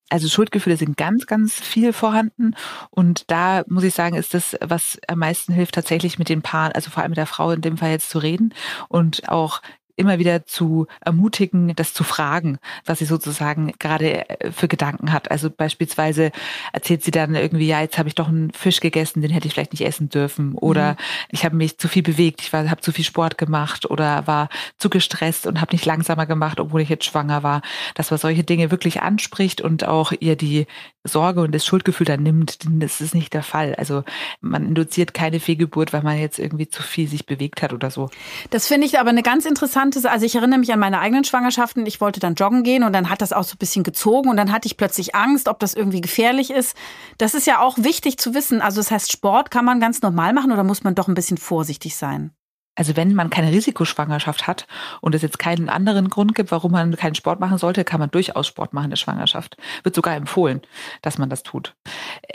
Also 0.09 0.29
Schuldgefühle 0.29 0.77
sind 0.77 0.95
ganz, 0.97 1.25
ganz 1.25 1.53
viel 1.53 1.91
vorhanden. 1.91 2.55
Und 2.89 3.29
da 3.29 3.63
muss 3.67 3.83
ich 3.83 3.93
sagen, 3.93 4.15
ist 4.15 4.33
das, 4.33 4.55
was 4.61 4.99
am 5.07 5.19
meisten 5.19 5.53
hilft, 5.53 5.75
tatsächlich 5.75 6.17
mit 6.17 6.29
den 6.29 6.41
Paaren, 6.41 6.71
also 6.71 6.89
vor 6.89 7.03
allem 7.03 7.11
mit 7.11 7.17
der 7.17 7.25
Frau 7.25 7.51
in 7.51 7.61
dem 7.61 7.77
Fall 7.77 7.91
jetzt 7.91 8.09
zu 8.09 8.19
reden 8.19 8.53
und 8.87 9.27
auch 9.29 9.61
immer 9.97 10.19
wieder 10.19 10.45
zu 10.45 10.87
ermutigen, 11.01 11.75
das 11.75 11.93
zu 11.93 12.03
fragen, 12.03 12.59
was 12.85 12.99
sie 12.99 13.05
sozusagen 13.05 13.73
gerade 13.79 14.29
äh, 14.29 14.51
für 14.51 14.67
Gedanken 14.67 15.11
hat. 15.11 15.31
Also 15.31 15.49
beispielsweise 15.49 16.31
erzählt 16.71 17.03
sie 17.03 17.11
dann 17.11 17.35
irgendwie, 17.35 17.67
ja, 17.67 17.81
jetzt 17.81 17.97
habe 17.97 18.07
ich 18.07 18.15
doch 18.15 18.29
einen 18.29 18.51
Fisch 18.51 18.79
gegessen, 18.79 19.21
den 19.21 19.31
hätte 19.31 19.47
ich 19.47 19.53
vielleicht 19.53 19.73
nicht 19.73 19.85
essen 19.85 20.09
dürfen. 20.09 20.53
Oder 20.53 20.91
mhm. 20.91 20.97
ich 21.31 21.45
habe 21.45 21.55
mich 21.55 21.77
zu 21.77 21.87
viel 21.87 22.03
bewegt, 22.03 22.41
ich 22.41 22.53
habe 22.53 22.81
zu 22.81 22.91
viel 22.91 23.05
Sport 23.05 23.37
gemacht 23.37 23.89
oder 23.89 24.27
war 24.27 24.49
zu 24.77 24.89
gestresst 24.89 25.47
und 25.47 25.59
habe 25.59 25.73
nicht 25.73 25.85
langsamer 25.85 26.27
gemacht, 26.27 26.59
obwohl 26.59 26.81
ich 26.81 26.89
jetzt 26.89 27.05
schwanger 27.05 27.43
war. 27.43 27.61
Dass 27.95 28.11
man 28.11 28.19
solche 28.19 28.43
Dinge 28.43 28.71
wirklich 28.71 29.01
anspricht 29.01 29.61
und 29.61 29.87
auch 29.87 30.13
ihr 30.19 30.35
die 30.35 30.67
Sorge 31.07 31.41
und 31.41 31.53
das 31.53 31.65
Schuldgefühl 31.65 32.05
dann 32.05 32.23
nimmt, 32.23 32.63
denn 32.63 32.79
das 32.79 33.01
ist 33.01 33.15
nicht 33.15 33.33
der 33.33 33.43
Fall. 33.43 33.75
Also 33.75 34.03
man 34.41 34.65
induziert 34.65 35.13
keine 35.13 35.39
Fehlgeburt, 35.39 35.93
weil 35.93 36.03
man 36.03 36.17
jetzt 36.17 36.39
irgendwie 36.39 36.67
zu 36.67 36.83
viel 36.83 37.07
sich 37.07 37.25
bewegt 37.25 37.61
hat 37.61 37.73
oder 37.73 37.91
so. 37.91 38.09
Das 38.49 38.67
finde 38.67 38.87
ich 38.87 38.99
aber 38.99 39.09
eine 39.09 39.23
ganz 39.23 39.45
interessante, 39.45 40.09
also 40.09 40.25
ich 40.25 40.35
erinnere 40.35 40.59
mich 40.59 40.71
an 40.73 40.79
meine 40.79 40.99
eigenen 40.99 41.23
Schwangerschaften. 41.23 41.85
Ich 41.85 42.01
wollte 42.01 42.19
dann 42.19 42.35
joggen 42.35 42.63
gehen 42.63 42.83
und 42.83 42.93
dann 42.93 43.09
hat 43.09 43.21
das 43.21 43.33
auch 43.33 43.43
so 43.43 43.55
ein 43.55 43.59
bisschen 43.59 43.83
gezogen 43.83 44.29
und 44.29 44.37
dann 44.37 44.51
hatte 44.51 44.67
ich 44.67 44.77
plötzlich 44.77 45.15
Angst, 45.15 45.47
ob 45.47 45.59
das 45.59 45.73
irgendwie 45.73 46.01
gefährlich 46.01 46.51
ist. 46.51 46.75
Das 47.17 47.33
ist 47.33 47.47
ja 47.47 47.59
auch 47.59 47.77
wichtig 47.77 48.17
zu 48.17 48.33
wissen. 48.33 48.61
Also 48.61 48.79
das 48.79 48.91
heißt, 48.91 49.11
Sport 49.11 49.51
kann 49.51 49.65
man 49.65 49.79
ganz 49.79 50.01
normal 50.01 50.33
machen 50.33 50.51
oder 50.51 50.63
muss 50.63 50.83
man 50.83 50.95
doch 50.95 51.07
ein 51.07 51.15
bisschen 51.15 51.37
vorsichtig 51.37 51.95
sein? 51.95 52.31
Also 52.77 52.95
wenn 52.95 53.15
man 53.15 53.31
keine 53.31 53.51
Risikoschwangerschaft 53.51 54.45
hat 54.45 54.67
und 55.01 55.15
es 55.15 55.23
jetzt 55.23 55.39
keinen 55.39 55.67
anderen 55.67 56.09
Grund 56.09 56.35
gibt, 56.35 56.51
warum 56.51 56.71
man 56.71 56.95
keinen 56.95 57.15
Sport 57.15 57.39
machen 57.39 57.57
sollte, 57.57 57.83
kann 57.83 57.99
man 57.99 58.11
durchaus 58.11 58.45
Sport 58.45 58.71
machen 58.71 58.85
in 58.85 58.91
der 58.91 58.97
Schwangerschaft. 58.97 59.57
Wird 59.81 59.95
sogar 59.95 60.15
empfohlen, 60.15 60.61
dass 61.01 61.17
man 61.17 61.27
das 61.27 61.41
tut. 61.41 61.75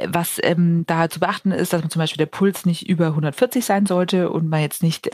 Was 0.05 0.41
ähm, 0.43 0.83
da 0.89 1.09
zu 1.09 1.21
beachten 1.21 1.53
ist, 1.53 1.73
dass 1.73 1.83
man 1.83 1.91
zum 1.91 2.01
Beispiel 2.01 2.19
der 2.19 2.27
Puls 2.27 2.67
nicht 2.67 2.89
über 2.89 3.07
140 3.07 3.65
sein 3.65 3.87
sollte 3.87 4.31
und 4.31 4.49
man 4.49 4.61
jetzt 4.61 4.83
nicht 4.83 5.11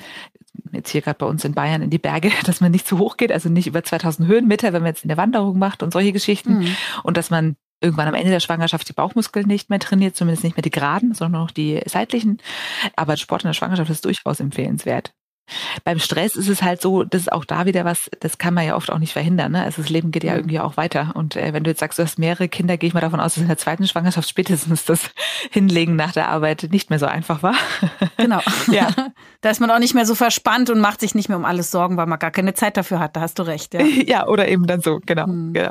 jetzt 0.73 0.91
hier 0.91 1.03
gerade 1.03 1.19
bei 1.19 1.27
uns 1.27 1.45
in 1.45 1.53
Bayern 1.53 1.83
in 1.83 1.91
die 1.91 1.99
Berge, 1.99 2.33
dass 2.47 2.63
man 2.63 2.73
nicht 2.73 2.89
zu 2.89 2.99
hoch 2.99 3.19
geht, 3.19 3.31
also 3.31 3.51
nicht 3.51 3.67
über 3.67 3.85
2000 3.85 4.27
Höhenmeter, 4.27 4.73
wenn 4.73 4.83
man 4.83 4.93
jetzt 4.93 5.05
in 5.05 5.09
der 5.09 5.19
Wanderung 5.19 5.59
macht 5.59 5.83
und 5.83 5.93
solche 5.93 6.13
Geschichten. 6.13 6.61
Mhm. 6.61 6.77
Und 7.03 7.19
dass 7.19 7.29
man 7.29 7.57
irgendwann 7.81 8.09
am 8.09 8.15
Ende 8.15 8.31
der 8.31 8.41
Schwangerschaft 8.41 8.89
die 8.89 8.95
Bauchmuskeln 8.95 9.47
nicht 9.47 9.71
mehr 9.71 9.79
trainiert, 9.79 10.17
zumindest 10.17 10.43
nicht 10.43 10.57
mehr 10.57 10.63
die 10.63 10.71
geraden, 10.71 11.15
sondern 11.15 11.43
noch 11.43 11.51
die 11.51 11.81
seitlichen. 11.87 12.39
Aber 12.97 13.17
Sport 13.17 13.45
in 13.45 13.49
der 13.49 13.55
Schwangerschaft 13.55 13.91
ist 13.91 14.05
durchaus 14.05 14.41
empfehlenswert. 14.41 15.13
Beim 15.85 15.99
Stress 15.99 16.37
ist 16.37 16.49
es 16.49 16.63
halt 16.63 16.81
so, 16.81 17.05
das 17.05 17.23
ist 17.23 17.33
auch 17.33 17.45
da 17.45 17.67
wieder 17.67 17.85
was, 17.85 18.11
das 18.21 18.39
kann 18.39 18.55
man 18.55 18.67
ja 18.67 18.77
oft 18.77 18.91
auch 18.91 18.99
nicht 18.99 19.13
verhindern. 19.13 19.53
Ne? 19.53 19.63
Also 19.63 19.83
das 19.83 19.91
Leben 19.91 20.11
geht 20.11 20.25
ja 20.25 20.37
irgendwie 20.37 20.61
auch 20.61 20.77
weiter. 20.77 21.13
Und 21.15 21.37
äh, 21.37 21.53
wenn 21.53 21.65
du 21.65 21.71
jetzt 21.71 21.81
sagst, 21.81 21.99
du 21.99 22.03
hast 22.03 22.19
mehrere 22.19 22.49
Kinder, 22.49 22.77
gehe 22.77 22.89
ich 22.89 22.95
mal 22.95 23.01
davon 23.01 23.21
aus, 23.21 23.35
dass 23.35 23.43
in 23.43 23.49
der 23.49 23.59
zweiten 23.59 23.87
Schwangerschaft 23.87 24.29
spätestens 24.29 24.85
das 24.85 25.11
Hinlegen 25.51 25.97
nach 25.97 26.13
der 26.13 26.29
Arbeit 26.29 26.69
nicht 26.71 26.91
mehr 26.91 26.99
so 26.99 27.07
einfach 27.07 27.43
war. 27.43 27.55
Genau. 28.17 28.41
ja. 28.71 28.89
Da 29.41 29.51
ist 29.51 29.61
man 29.61 29.71
auch 29.71 29.79
nicht 29.79 29.95
mehr 29.95 30.05
so 30.05 30.17
verspannt 30.17 30.69
und 30.69 30.81
macht 30.81 30.99
sich 30.99 31.15
nicht 31.15 31.29
mehr 31.29 31.39
um 31.39 31.45
alles 31.45 31.71
Sorgen, 31.71 31.97
weil 31.97 32.07
man 32.07 32.19
gar 32.19 32.33
keine 32.33 32.55
Zeit 32.55 32.77
dafür 32.77 32.99
hat. 32.99 33.15
Da 33.15 33.21
hast 33.21 33.39
du 33.39 33.45
recht. 33.45 33.73
Ja, 33.73 33.83
ja 33.83 34.27
oder 34.27 34.49
eben 34.49 34.67
dann 34.67 34.81
so, 34.81 34.99
genau. 35.07 35.29
Mhm. 35.29 35.53
genau. 35.53 35.71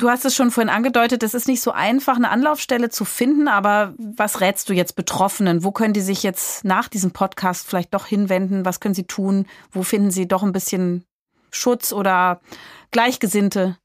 Du 0.00 0.10
hast 0.10 0.24
es 0.24 0.34
schon 0.34 0.50
vorhin 0.50 0.68
angedeutet, 0.68 1.22
es 1.22 1.34
ist 1.34 1.48
nicht 1.48 1.62
so 1.62 1.70
einfach, 1.70 2.16
eine 2.16 2.30
Anlaufstelle 2.30 2.90
zu 2.90 3.04
finden, 3.04 3.48
aber 3.48 3.94
was 3.96 4.40
rätst 4.40 4.68
du 4.68 4.74
jetzt 4.74 4.96
Betroffenen? 4.96 5.64
Wo 5.64 5.70
können 5.72 5.94
die 5.94 6.00
sich 6.00 6.22
jetzt 6.22 6.64
nach 6.64 6.88
diesem 6.88 7.12
Podcast 7.12 7.66
vielleicht 7.66 7.92
doch 7.94 8.06
hinwenden? 8.06 8.64
Was 8.64 8.80
können 8.80 8.94
sie 8.94 9.06
tun? 9.06 9.46
Wo 9.70 9.82
finden 9.82 10.10
sie 10.10 10.28
doch 10.28 10.42
ein 10.42 10.52
bisschen 10.52 11.04
Schutz 11.50 11.92
oder 11.92 12.40
Gleichgesinnte? 12.90 13.78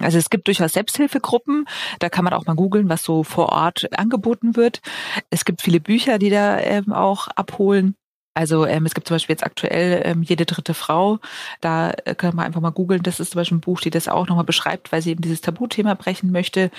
Also 0.00 0.18
es 0.18 0.30
gibt 0.30 0.46
durchaus 0.46 0.72
Selbsthilfegruppen, 0.72 1.66
da 1.98 2.08
kann 2.08 2.24
man 2.24 2.32
auch 2.32 2.46
mal 2.46 2.54
googeln, 2.56 2.88
was 2.88 3.02
so 3.02 3.22
vor 3.22 3.50
Ort 3.50 3.86
angeboten 3.98 4.56
wird. 4.56 4.80
Es 5.28 5.44
gibt 5.44 5.60
viele 5.60 5.80
Bücher, 5.80 6.18
die 6.18 6.30
da 6.30 6.58
ähm, 6.58 6.92
auch 6.92 7.28
abholen. 7.28 7.94
Also 8.32 8.64
ähm, 8.64 8.86
es 8.86 8.94
gibt 8.94 9.08
zum 9.08 9.16
Beispiel 9.16 9.34
jetzt 9.34 9.44
aktuell 9.44 10.02
ähm, 10.04 10.22
jede 10.22 10.46
dritte 10.46 10.72
Frau. 10.72 11.18
Da 11.60 11.90
äh, 12.04 12.14
können 12.14 12.36
wir 12.36 12.44
einfach 12.44 12.60
mal 12.60 12.70
googeln. 12.70 13.02
Das 13.02 13.20
ist 13.20 13.32
zum 13.32 13.40
Beispiel 13.40 13.58
ein 13.58 13.60
Buch, 13.60 13.80
die 13.80 13.90
das 13.90 14.08
auch 14.08 14.28
nochmal 14.28 14.44
beschreibt, 14.44 14.92
weil 14.92 15.02
sie 15.02 15.10
eben 15.10 15.20
dieses 15.20 15.40
Tabuthema 15.40 15.94
brechen 15.94 16.30
möchte. 16.30 16.70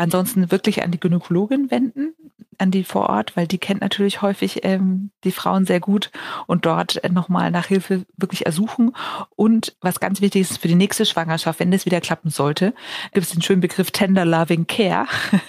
Ansonsten 0.00 0.50
wirklich 0.50 0.82
an 0.82 0.90
die 0.90 0.98
Gynäkologin 0.98 1.70
wenden, 1.70 2.14
an 2.56 2.70
die 2.70 2.84
vor 2.84 3.10
Ort, 3.10 3.36
weil 3.36 3.46
die 3.46 3.58
kennt 3.58 3.82
natürlich 3.82 4.22
häufig 4.22 4.64
ähm, 4.64 5.10
die 5.24 5.30
Frauen 5.30 5.66
sehr 5.66 5.78
gut 5.78 6.10
und 6.46 6.64
dort 6.64 7.04
äh, 7.04 7.10
nochmal 7.10 7.50
nach 7.50 7.66
Hilfe 7.66 8.06
wirklich 8.16 8.46
ersuchen. 8.46 8.96
Und 9.36 9.76
was 9.82 10.00
ganz 10.00 10.22
wichtig 10.22 10.40
ist 10.40 10.58
für 10.58 10.68
die 10.68 10.74
nächste 10.74 11.04
Schwangerschaft, 11.04 11.60
wenn 11.60 11.70
das 11.70 11.84
wieder 11.84 12.00
klappen 12.00 12.30
sollte, 12.30 12.72
gibt 13.12 13.26
es 13.26 13.32
den 13.32 13.42
schönen 13.42 13.60
Begriff 13.60 13.90
Tender 13.90 14.24
Loving 14.24 14.66
Care. 14.66 15.04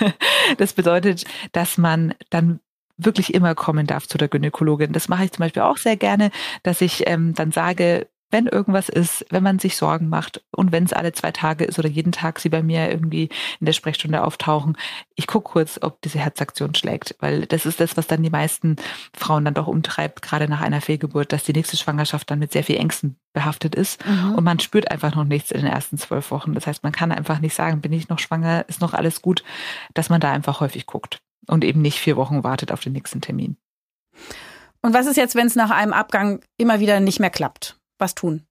das 0.58 0.74
bedeutet, 0.74 1.24
dass 1.54 1.78
man 1.78 2.14
dann 2.30 2.60
wirklich 2.98 3.34
immer 3.34 3.56
kommen 3.56 3.88
darf 3.88 4.06
zu 4.06 4.18
der 4.18 4.28
Gynäkologin. 4.28 4.92
Das 4.92 5.08
mache 5.08 5.24
ich 5.24 5.32
zum 5.32 5.44
Beispiel 5.44 5.62
auch 5.62 5.78
sehr 5.78 5.96
gerne, 5.96 6.30
dass 6.64 6.82
ich 6.82 7.08
ähm, 7.08 7.34
dann 7.36 7.54
sage, 7.54 8.08
wenn 8.32 8.48
irgendwas 8.48 8.90
ist, 8.90 9.26
wenn 9.30 9.44
man 9.44 9.60
sich 9.60 9.78
Sorgen 9.78 10.10
macht 10.10 10.44
und 10.52 10.72
wenn 10.72 10.86
es 10.86 10.94
alle 10.94 11.12
zwei 11.12 11.32
Tage 11.32 11.66
ist 11.66 11.78
oder 11.78 11.90
jeden 11.90 12.12
Tag 12.12 12.40
sie 12.40 12.50
bei 12.50 12.64
mir 12.64 12.90
irgendwie 12.90 13.30
in 13.60 13.66
der 13.66 13.74
Sprechstunde 13.74 14.24
auftauchen, 14.24 14.78
ich 15.16 15.28
gucke 15.28 15.52
kurz, 15.52 15.80
ob 15.82 16.02
diese 16.02 16.20
Herzaktion 16.20 16.74
schlägt, 16.74 17.16
weil 17.20 17.46
das 17.46 17.66
ist 17.66 17.80
das, 17.80 17.98
was 17.98 18.08
dann 18.08 18.24
die 18.24 18.30
meisten 18.30 18.78
Frauen 19.14 19.46
dann 19.46 19.54
doch 19.54 19.68
umtreibt, 19.68 20.22
gerade 20.22 20.48
nach 20.48 20.62
einer 20.62 20.82
Fehlgeburt, 20.82 21.32
dass 21.32 21.44
die 21.44 21.54
nächste 21.54 21.78
Schwangerschaft 21.78 22.32
dann 22.32 22.40
mit 22.40 22.52
sehr 22.52 22.64
viel 22.64 22.78
Ängsten 22.78 23.18
behaftet 23.34 23.76
ist 23.76 24.06
mhm. 24.06 24.36
und 24.36 24.44
man 24.44 24.60
spürt 24.60 24.90
einfach 24.90 25.16
noch 25.16 25.26
nichts 25.26 25.52
in 25.52 25.62
den 25.62 25.72
ersten 25.72 25.98
zwölf 25.98 26.32
Wochen. 26.32 26.54
Das 26.54 26.68
heißt, 26.68 26.84
man 26.84 26.92
kann 26.92 27.12
einfach 27.12 27.40
nicht 27.40 27.54
sagen, 27.54 27.82
bin 27.82 27.94
ich 27.94 28.10
noch 28.10 28.20
schwanger, 28.20 28.66
ist 28.68 28.82
noch 28.82 28.94
alles 28.94 29.22
gut, 29.22 29.44
dass 29.94 30.10
man 30.10 30.22
da 30.22 30.32
einfach 30.32 30.60
häufig 30.62 30.86
guckt 30.86 31.22
und 31.48 31.64
eben 31.64 31.82
nicht 31.82 32.00
vier 32.00 32.16
Wochen 32.16 32.44
wartet 32.44 32.72
auf 32.72 32.82
den 32.82 32.94
nächsten 32.94 33.22
Termin. 33.22 33.58
Und 34.82 34.94
was 34.94 35.06
ist 35.06 35.18
jetzt, 35.18 35.36
wenn 35.36 35.48
es 35.48 35.56
nach 35.56 35.70
einem 35.70 35.94
Abgang 35.94 36.42
immer 36.58 36.80
wieder 36.80 37.00
nicht 37.00 37.20
mehr 37.20 37.30
klappt? 37.30 37.81
Was 38.02 38.16
tun? 38.16 38.48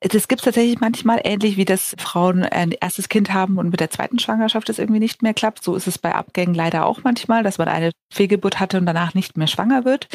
Das 0.00 0.26
gibt 0.26 0.40
es 0.40 0.44
tatsächlich 0.44 0.80
manchmal, 0.80 1.20
ähnlich 1.22 1.56
wie 1.56 1.64
das 1.64 1.94
Frauen 1.96 2.42
ein 2.42 2.72
erstes 2.72 3.08
Kind 3.08 3.32
haben 3.32 3.56
und 3.58 3.70
mit 3.70 3.78
der 3.78 3.90
zweiten 3.90 4.18
Schwangerschaft 4.18 4.68
es 4.68 4.80
irgendwie 4.80 4.98
nicht 4.98 5.22
mehr 5.22 5.32
klappt. 5.32 5.62
So 5.62 5.76
ist 5.76 5.86
es 5.86 5.96
bei 5.96 6.12
Abgängen 6.12 6.54
leider 6.54 6.86
auch 6.86 7.00
manchmal, 7.04 7.44
dass 7.44 7.58
man 7.58 7.68
eine 7.68 7.92
Fehlgeburt 8.12 8.58
hatte 8.58 8.78
und 8.78 8.86
danach 8.86 9.14
nicht 9.14 9.36
mehr 9.36 9.46
schwanger 9.46 9.84
wird. 9.84 10.08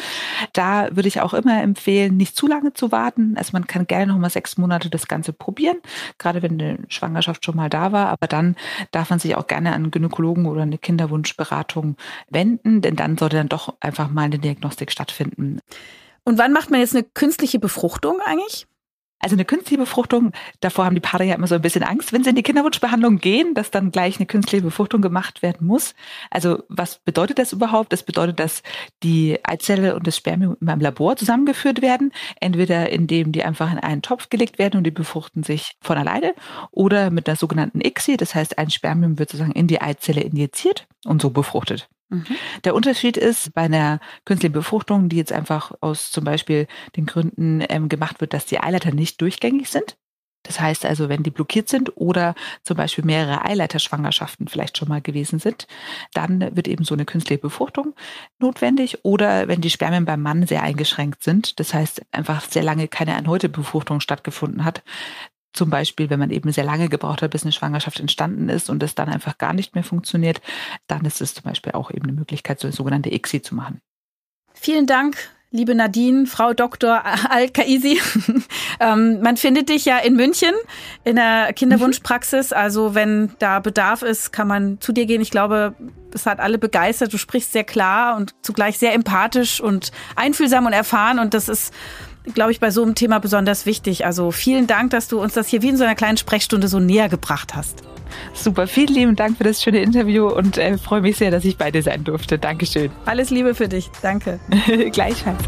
Da 0.52 0.94
würde 0.94 1.08
ich 1.08 1.22
auch 1.22 1.32
immer 1.32 1.62
empfehlen, 1.62 2.18
nicht 2.18 2.36
zu 2.36 2.46
lange 2.46 2.74
zu 2.74 2.92
warten. 2.92 3.34
Also 3.38 3.50
man 3.54 3.66
kann 3.66 3.86
gerne 3.86 4.12
noch 4.12 4.18
mal 4.18 4.28
sechs 4.28 4.58
Monate 4.58 4.90
das 4.90 5.08
Ganze 5.08 5.32
probieren, 5.32 5.78
gerade 6.18 6.42
wenn 6.42 6.60
eine 6.60 6.78
Schwangerschaft 6.88 7.44
schon 7.44 7.56
mal 7.56 7.70
da 7.70 7.90
war. 7.90 8.08
Aber 8.08 8.26
dann 8.26 8.56
darf 8.90 9.08
man 9.08 9.18
sich 9.18 9.36
auch 9.36 9.46
gerne 9.46 9.70
an 9.70 9.84
einen 9.84 9.90
Gynäkologen 9.90 10.46
oder 10.46 10.62
eine 10.62 10.78
Kinderwunschberatung 10.78 11.96
wenden, 12.28 12.82
denn 12.82 12.96
dann 12.96 13.16
sollte 13.16 13.36
dann 13.36 13.48
doch 13.48 13.74
einfach 13.80 14.10
mal 14.10 14.24
eine 14.24 14.38
Diagnostik 14.38 14.92
stattfinden. 14.92 15.60
Und 16.28 16.36
wann 16.36 16.52
macht 16.52 16.68
man 16.68 16.80
jetzt 16.80 16.94
eine 16.94 17.04
künstliche 17.04 17.58
Befruchtung 17.58 18.20
eigentlich? 18.22 18.66
Also 19.18 19.34
eine 19.34 19.46
künstliche 19.46 19.78
Befruchtung, 19.78 20.32
davor 20.60 20.84
haben 20.84 20.94
die 20.94 21.00
Paare 21.00 21.24
ja 21.24 21.34
immer 21.34 21.46
so 21.46 21.54
ein 21.54 21.62
bisschen 21.62 21.82
Angst, 21.82 22.12
wenn 22.12 22.22
sie 22.22 22.28
in 22.28 22.36
die 22.36 22.42
Kinderwunschbehandlung 22.42 23.16
gehen, 23.16 23.54
dass 23.54 23.70
dann 23.70 23.92
gleich 23.92 24.18
eine 24.18 24.26
künstliche 24.26 24.62
Befruchtung 24.62 25.00
gemacht 25.00 25.40
werden 25.40 25.66
muss. 25.66 25.94
Also 26.30 26.64
was 26.68 26.98
bedeutet 26.98 27.38
das 27.38 27.54
überhaupt? 27.54 27.94
Das 27.94 28.02
bedeutet, 28.02 28.40
dass 28.40 28.62
die 29.02 29.42
Eizelle 29.42 29.96
und 29.96 30.06
das 30.06 30.18
Spermium 30.18 30.58
in 30.60 30.66
meinem 30.66 30.82
Labor 30.82 31.16
zusammengeführt 31.16 31.80
werden, 31.80 32.12
entweder 32.42 32.90
indem 32.90 33.32
die 33.32 33.42
einfach 33.42 33.72
in 33.72 33.78
einen 33.78 34.02
Topf 34.02 34.28
gelegt 34.28 34.58
werden 34.58 34.76
und 34.76 34.84
die 34.84 34.90
befruchten 34.90 35.44
sich 35.44 35.78
von 35.80 35.96
alleine 35.96 36.34
oder 36.72 37.08
mit 37.08 37.26
der 37.26 37.36
sogenannten 37.36 37.80
ICSI, 37.80 38.18
das 38.18 38.34
heißt 38.34 38.58
ein 38.58 38.68
Spermium 38.68 39.18
wird 39.18 39.30
sozusagen 39.30 39.52
in 39.52 39.66
die 39.66 39.80
Eizelle 39.80 40.20
injiziert 40.20 40.86
und 41.06 41.22
so 41.22 41.30
befruchtet. 41.30 41.88
Mhm. 42.08 42.26
Der 42.64 42.74
Unterschied 42.74 43.16
ist 43.16 43.52
bei 43.54 43.62
einer 43.62 44.00
künstlichen 44.24 44.52
Befruchtung, 44.52 45.08
die 45.08 45.16
jetzt 45.16 45.32
einfach 45.32 45.72
aus 45.80 46.10
zum 46.10 46.24
Beispiel 46.24 46.66
den 46.96 47.06
Gründen 47.06 47.62
ähm, 47.68 47.88
gemacht 47.88 48.20
wird, 48.20 48.32
dass 48.32 48.46
die 48.46 48.60
Eileiter 48.60 48.92
nicht 48.92 49.20
durchgängig 49.20 49.68
sind. 49.68 49.96
Das 50.44 50.60
heißt 50.60 50.86
also, 50.86 51.08
wenn 51.08 51.22
die 51.22 51.30
blockiert 51.30 51.68
sind 51.68 51.96
oder 51.96 52.34
zum 52.62 52.76
Beispiel 52.76 53.04
mehrere 53.04 53.44
Eileiterschwangerschaften 53.44 54.48
vielleicht 54.48 54.78
schon 54.78 54.88
mal 54.88 55.02
gewesen 55.02 55.38
sind, 55.38 55.66
dann 56.14 56.56
wird 56.56 56.68
eben 56.68 56.84
so 56.84 56.94
eine 56.94 57.04
künstliche 57.04 57.42
Befruchtung 57.42 57.94
notwendig. 58.38 59.04
Oder 59.04 59.48
wenn 59.48 59.60
die 59.60 59.70
Spermien 59.70 60.06
beim 60.06 60.22
Mann 60.22 60.46
sehr 60.46 60.62
eingeschränkt 60.62 61.22
sind, 61.22 61.60
das 61.60 61.74
heißt 61.74 62.02
einfach 62.12 62.44
sehr 62.44 62.62
lange 62.62 62.88
keine 62.88 63.12
erneute 63.12 63.48
Befruchtung 63.48 64.00
stattgefunden 64.00 64.64
hat, 64.64 64.82
zum 65.52 65.70
Beispiel, 65.70 66.10
wenn 66.10 66.18
man 66.18 66.30
eben 66.30 66.52
sehr 66.52 66.64
lange 66.64 66.88
gebraucht 66.88 67.22
hat, 67.22 67.30
bis 67.30 67.42
eine 67.42 67.52
Schwangerschaft 67.52 68.00
entstanden 68.00 68.48
ist 68.48 68.70
und 68.70 68.82
es 68.82 68.94
dann 68.94 69.08
einfach 69.08 69.38
gar 69.38 69.54
nicht 69.54 69.74
mehr 69.74 69.84
funktioniert, 69.84 70.40
dann 70.86 71.04
ist 71.04 71.20
es 71.20 71.34
zum 71.34 71.44
Beispiel 71.44 71.72
auch 71.72 71.90
eben 71.90 72.04
eine 72.04 72.12
Möglichkeit, 72.12 72.60
so 72.60 72.68
eine 72.68 72.74
sogenannte 72.74 73.12
ICSI 73.12 73.42
zu 73.42 73.54
machen. 73.54 73.80
Vielen 74.54 74.86
Dank, 74.86 75.16
liebe 75.50 75.74
Nadine, 75.74 76.26
Frau 76.26 76.52
Dr. 76.52 77.02
Al-Kaisi. 77.30 78.00
ähm, 78.80 79.20
man 79.20 79.36
findet 79.36 79.68
dich 79.68 79.84
ja 79.84 79.98
in 79.98 80.14
München 80.16 80.52
in 81.04 81.16
der 81.16 81.52
Kinderwunschpraxis. 81.52 82.52
Also 82.52 82.94
wenn 82.94 83.32
da 83.38 83.60
Bedarf 83.60 84.02
ist, 84.02 84.32
kann 84.32 84.48
man 84.48 84.80
zu 84.80 84.92
dir 84.92 85.06
gehen. 85.06 85.20
Ich 85.20 85.30
glaube, 85.30 85.74
es 86.12 86.26
hat 86.26 86.40
alle 86.40 86.58
begeistert. 86.58 87.12
Du 87.12 87.18
sprichst 87.18 87.52
sehr 87.52 87.64
klar 87.64 88.16
und 88.16 88.34
zugleich 88.42 88.78
sehr 88.78 88.94
empathisch 88.94 89.60
und 89.60 89.92
einfühlsam 90.16 90.66
und 90.66 90.72
erfahren. 90.72 91.18
Und 91.18 91.34
das 91.34 91.48
ist 91.48 91.72
glaube 92.34 92.52
ich, 92.52 92.60
bei 92.60 92.70
so 92.70 92.82
einem 92.82 92.94
Thema 92.94 93.18
besonders 93.18 93.66
wichtig. 93.66 94.06
Also 94.06 94.30
vielen 94.30 94.66
Dank, 94.66 94.90
dass 94.90 95.08
du 95.08 95.20
uns 95.20 95.34
das 95.34 95.48
hier 95.48 95.62
wie 95.62 95.68
in 95.68 95.76
so 95.76 95.84
einer 95.84 95.94
kleinen 95.94 96.16
Sprechstunde 96.16 96.68
so 96.68 96.80
näher 96.80 97.08
gebracht 97.08 97.54
hast. 97.54 97.82
Super, 98.32 98.66
vielen 98.66 98.94
lieben 98.94 99.16
Dank 99.16 99.36
für 99.36 99.44
das 99.44 99.62
schöne 99.62 99.80
Interview 99.80 100.28
und 100.28 100.58
äh, 100.58 100.78
freue 100.78 101.02
mich 101.02 101.16
sehr, 101.16 101.30
dass 101.30 101.44
ich 101.44 101.56
bei 101.56 101.70
dir 101.70 101.82
sein 101.82 102.04
durfte. 102.04 102.38
Dankeschön. 102.38 102.90
Alles 103.04 103.30
Liebe 103.30 103.54
für 103.54 103.68
dich. 103.68 103.90
Danke. 104.02 104.40
Gleichfalls. 104.92 105.38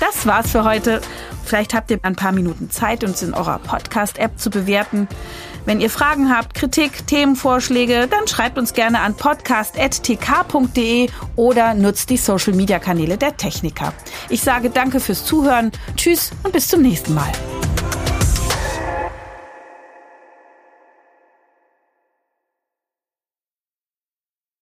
Das 0.00 0.26
war's 0.26 0.50
für 0.52 0.64
heute. 0.64 1.00
Vielleicht 1.44 1.74
habt 1.74 1.90
ihr 1.90 1.98
ein 2.02 2.16
paar 2.16 2.32
Minuten 2.32 2.70
Zeit, 2.70 3.04
uns 3.04 3.22
in 3.22 3.34
eurer 3.34 3.58
Podcast-App 3.58 4.38
zu 4.38 4.50
bewerten. 4.50 5.08
Wenn 5.66 5.80
ihr 5.80 5.90
Fragen 5.90 6.30
habt, 6.30 6.54
Kritik, 6.54 7.06
Themenvorschläge, 7.06 8.06
dann 8.08 8.26
schreibt 8.26 8.58
uns 8.58 8.74
gerne 8.74 9.00
an 9.00 9.14
podcast.tk.de 9.16 11.08
oder 11.36 11.74
nutzt 11.74 12.10
die 12.10 12.16
Social-Media-Kanäle 12.16 13.16
der 13.16 13.36
Techniker. 13.36 13.94
Ich 14.28 14.42
sage 14.42 14.70
danke 14.70 15.00
fürs 15.00 15.24
Zuhören, 15.24 15.72
tschüss 15.96 16.32
und 16.42 16.52
bis 16.52 16.68
zum 16.68 16.82
nächsten 16.82 17.14
Mal. 17.14 17.32